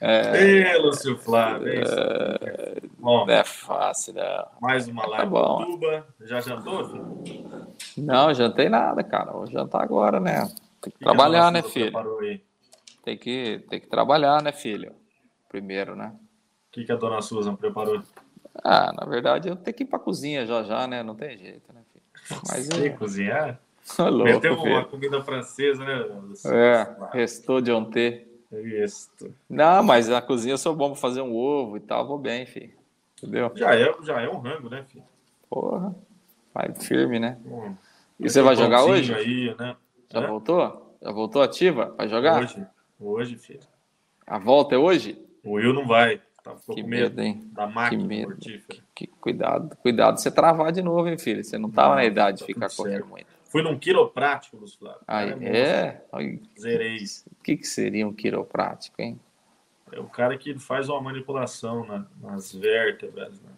É, 0.00 0.42
Ei, 0.74 0.78
Lúcio 0.78 1.16
Flávio, 1.16 1.68
é 1.68 1.82
isso. 1.82 1.94
É... 1.94 2.76
Bom, 2.98 3.26
não 3.26 3.34
é 3.34 3.44
fácil, 3.44 4.14
né? 4.14 4.44
Mais 4.60 4.88
uma 4.88 5.06
live 5.06 5.24
tá 5.24 5.26
bom. 5.26 5.64
Tuba. 5.64 6.06
Já 6.22 6.40
jantou, 6.40 6.88
filho? 6.88 7.74
Não, 7.96 8.34
jantei 8.34 8.68
nada, 8.68 9.04
cara. 9.04 9.32
Vou 9.32 9.46
jantar 9.46 9.82
agora, 9.82 10.18
né? 10.18 10.48
Tem 10.80 10.90
que, 10.90 10.98
que 10.98 11.04
trabalhar, 11.04 11.52
né, 11.52 11.62
filho? 11.62 11.92
Tem 13.04 13.16
que, 13.16 13.64
tem 13.70 13.80
que 13.80 13.86
trabalhar, 13.86 14.42
né, 14.42 14.52
filho? 14.52 14.99
Primeiro, 15.50 15.96
né? 15.96 16.14
O 16.68 16.72
que, 16.72 16.84
que 16.84 16.92
a 16.92 16.96
dona 16.96 17.20
Susan 17.20 17.56
preparou? 17.56 18.00
Ah, 18.64 18.92
na 18.92 19.04
verdade, 19.04 19.48
eu 19.48 19.56
tenho 19.56 19.76
que 19.76 19.82
ir 19.82 19.86
pra 19.86 19.98
cozinha 19.98 20.46
já 20.46 20.62
já, 20.62 20.86
né? 20.86 21.02
Não 21.02 21.14
tem 21.14 21.36
jeito, 21.36 21.72
né, 21.74 21.82
filho? 21.92 22.40
Mas 22.48 22.66
Você 22.66 22.86
é... 22.86 22.90
cozinhar? 22.90 23.60
louco, 23.98 24.24
Meteu 24.24 24.54
uma 24.54 24.62
filho. 24.62 24.86
comida 24.86 25.22
francesa, 25.22 25.84
né? 25.84 26.24
É, 26.46 26.96
restou 27.12 27.60
de 27.60 27.72
ontem. 27.72 28.26
Isso. 28.52 29.10
Não, 29.48 29.82
mas 29.82 30.08
na 30.08 30.20
cozinha 30.20 30.54
eu 30.54 30.58
sou 30.58 30.74
bom 30.74 30.90
pra 30.90 31.00
fazer 31.00 31.20
um 31.22 31.34
ovo 31.34 31.76
e 31.76 31.80
tal, 31.80 32.06
vou 32.06 32.18
bem, 32.18 32.44
filho. 32.46 32.72
Entendeu? 33.16 33.52
Já 33.54 33.76
é, 33.76 33.94
já 34.02 34.20
é 34.20 34.28
um 34.28 34.38
rango, 34.38 34.68
né, 34.68 34.84
filho? 34.88 35.04
Porra. 35.48 35.94
Vai 36.52 36.74
firme, 36.74 37.20
né? 37.20 37.38
Hum, 37.46 37.74
e 38.18 38.28
você 38.28 38.42
vai 38.42 38.56
jogar 38.56 38.84
hoje? 38.84 39.14
Aí, 39.14 39.54
né? 39.56 39.76
Já 40.12 40.20
é? 40.20 40.26
voltou? 40.26 40.96
Já 41.00 41.12
voltou 41.12 41.42
ativa? 41.42 41.94
Vai 41.96 42.08
jogar? 42.08 42.42
Hoje. 42.42 42.66
Hoje, 42.98 43.36
filho. 43.36 43.60
A 44.26 44.38
volta 44.38 44.74
é 44.74 44.78
hoje? 44.78 45.16
O 45.44 45.52
Will 45.52 45.72
não 45.72 45.86
vai. 45.86 46.20
Tá, 46.42 46.54
que 46.72 46.82
medo, 46.82 47.16
medo, 47.16 47.20
hein? 47.20 47.50
Da 47.52 47.66
máquina 47.66 48.02
que 48.02 48.08
medo. 48.08 48.36
Que, 48.36 48.62
que, 48.94 49.06
cuidado, 49.06 49.76
cuidado 49.76 50.18
você 50.18 50.30
travar 50.30 50.72
de 50.72 50.82
novo, 50.82 51.06
hein, 51.08 51.18
filho? 51.18 51.44
Você 51.44 51.58
não 51.58 51.70
tava 51.70 51.90
tá 51.90 51.96
na 51.96 52.04
idade 52.04 52.40
tá 52.40 52.46
de 52.46 52.54
ficar 52.54 52.70
correndo 52.74 53.06
muito. 53.06 53.26
Fui 53.44 53.62
num 53.62 53.78
quiroprático, 53.78 54.56
Lúcio 54.56 54.78
Flávio. 54.78 55.00
Aí, 55.06 55.32
é? 55.44 56.02
Zerei. 56.58 56.98
O 57.26 57.42
que, 57.42 57.56
que 57.56 57.66
seria 57.66 58.06
um 58.06 58.12
quiroprático, 58.12 59.02
hein? 59.02 59.20
É 59.92 59.98
o 59.98 60.04
cara 60.04 60.38
que 60.38 60.56
faz 60.58 60.88
uma 60.88 61.00
manipulação 61.00 61.84
na, 61.84 62.06
nas 62.22 62.52
vértebras. 62.52 63.40
Né? 63.42 63.50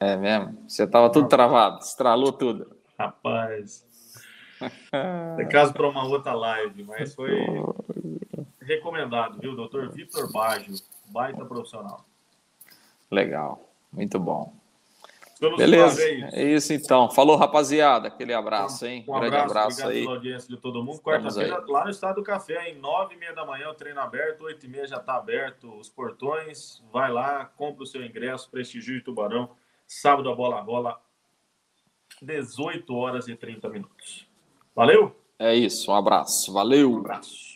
É 0.00 0.16
mesmo? 0.16 0.58
Você 0.66 0.86
tava 0.86 1.10
tudo 1.12 1.28
travado, 1.28 1.80
estralou 1.80 2.32
tudo. 2.32 2.74
Rapaz. 2.98 3.84
É 5.36 5.44
caso 5.46 5.74
para 5.74 5.86
uma 5.86 6.06
outra 6.06 6.32
live, 6.32 6.84
mas 6.84 7.14
foi 7.14 7.36
recomendado, 8.62 9.38
viu? 9.38 9.54
Doutor 9.54 9.90
Vitor 9.90 10.32
Baggio, 10.32 10.74
baita 11.06 11.44
profissional. 11.44 12.04
Legal, 13.10 13.68
muito 13.92 14.18
bom. 14.18 14.52
Beleza, 15.56 16.02
é 16.32 16.42
isso 16.42 16.72
então. 16.72 17.10
Falou, 17.10 17.36
rapaziada. 17.36 18.08
Aquele 18.08 18.32
abraço, 18.32 18.86
hein? 18.86 19.04
Um 19.06 19.18
Grande 19.18 19.36
abraço, 19.36 19.80
abraço 19.80 19.88
aí. 19.88 20.06
audiência 20.06 20.48
de 20.48 20.56
todo 20.56 20.82
mundo. 20.82 21.00
Quarta-feira, 21.00 21.62
lá 21.68 21.84
no 21.84 21.90
Estado 21.90 22.16
do 22.16 22.22
Café, 22.22 22.70
em 22.70 22.78
nove 22.78 23.14
e 23.14 23.18
meia 23.18 23.34
da 23.34 23.44
manhã, 23.44 23.68
o 23.68 23.74
treino 23.74 24.00
aberto, 24.00 24.42
oito 24.44 24.64
e 24.64 24.68
meia 24.68 24.86
já 24.86 24.96
está 24.96 25.16
aberto 25.16 25.76
os 25.78 25.88
portões. 25.88 26.82
Vai 26.92 27.12
lá, 27.12 27.44
compra 27.44 27.82
o 27.82 27.86
seu 27.86 28.04
ingresso, 28.04 28.50
prestigie 28.50 29.00
Tubarão. 29.00 29.50
Sábado 29.86 30.30
a 30.30 30.34
bola 30.34 30.60
rola, 30.60 31.00
18 32.22 32.94
horas 32.94 33.28
e 33.28 33.36
30 33.36 33.68
minutos. 33.68 34.26
Valeu? 34.74 35.14
É 35.38 35.54
isso, 35.54 35.90
um 35.90 35.94
abraço. 35.94 36.52
Valeu. 36.52 36.92
Um 36.92 36.98
abraço. 36.98 37.53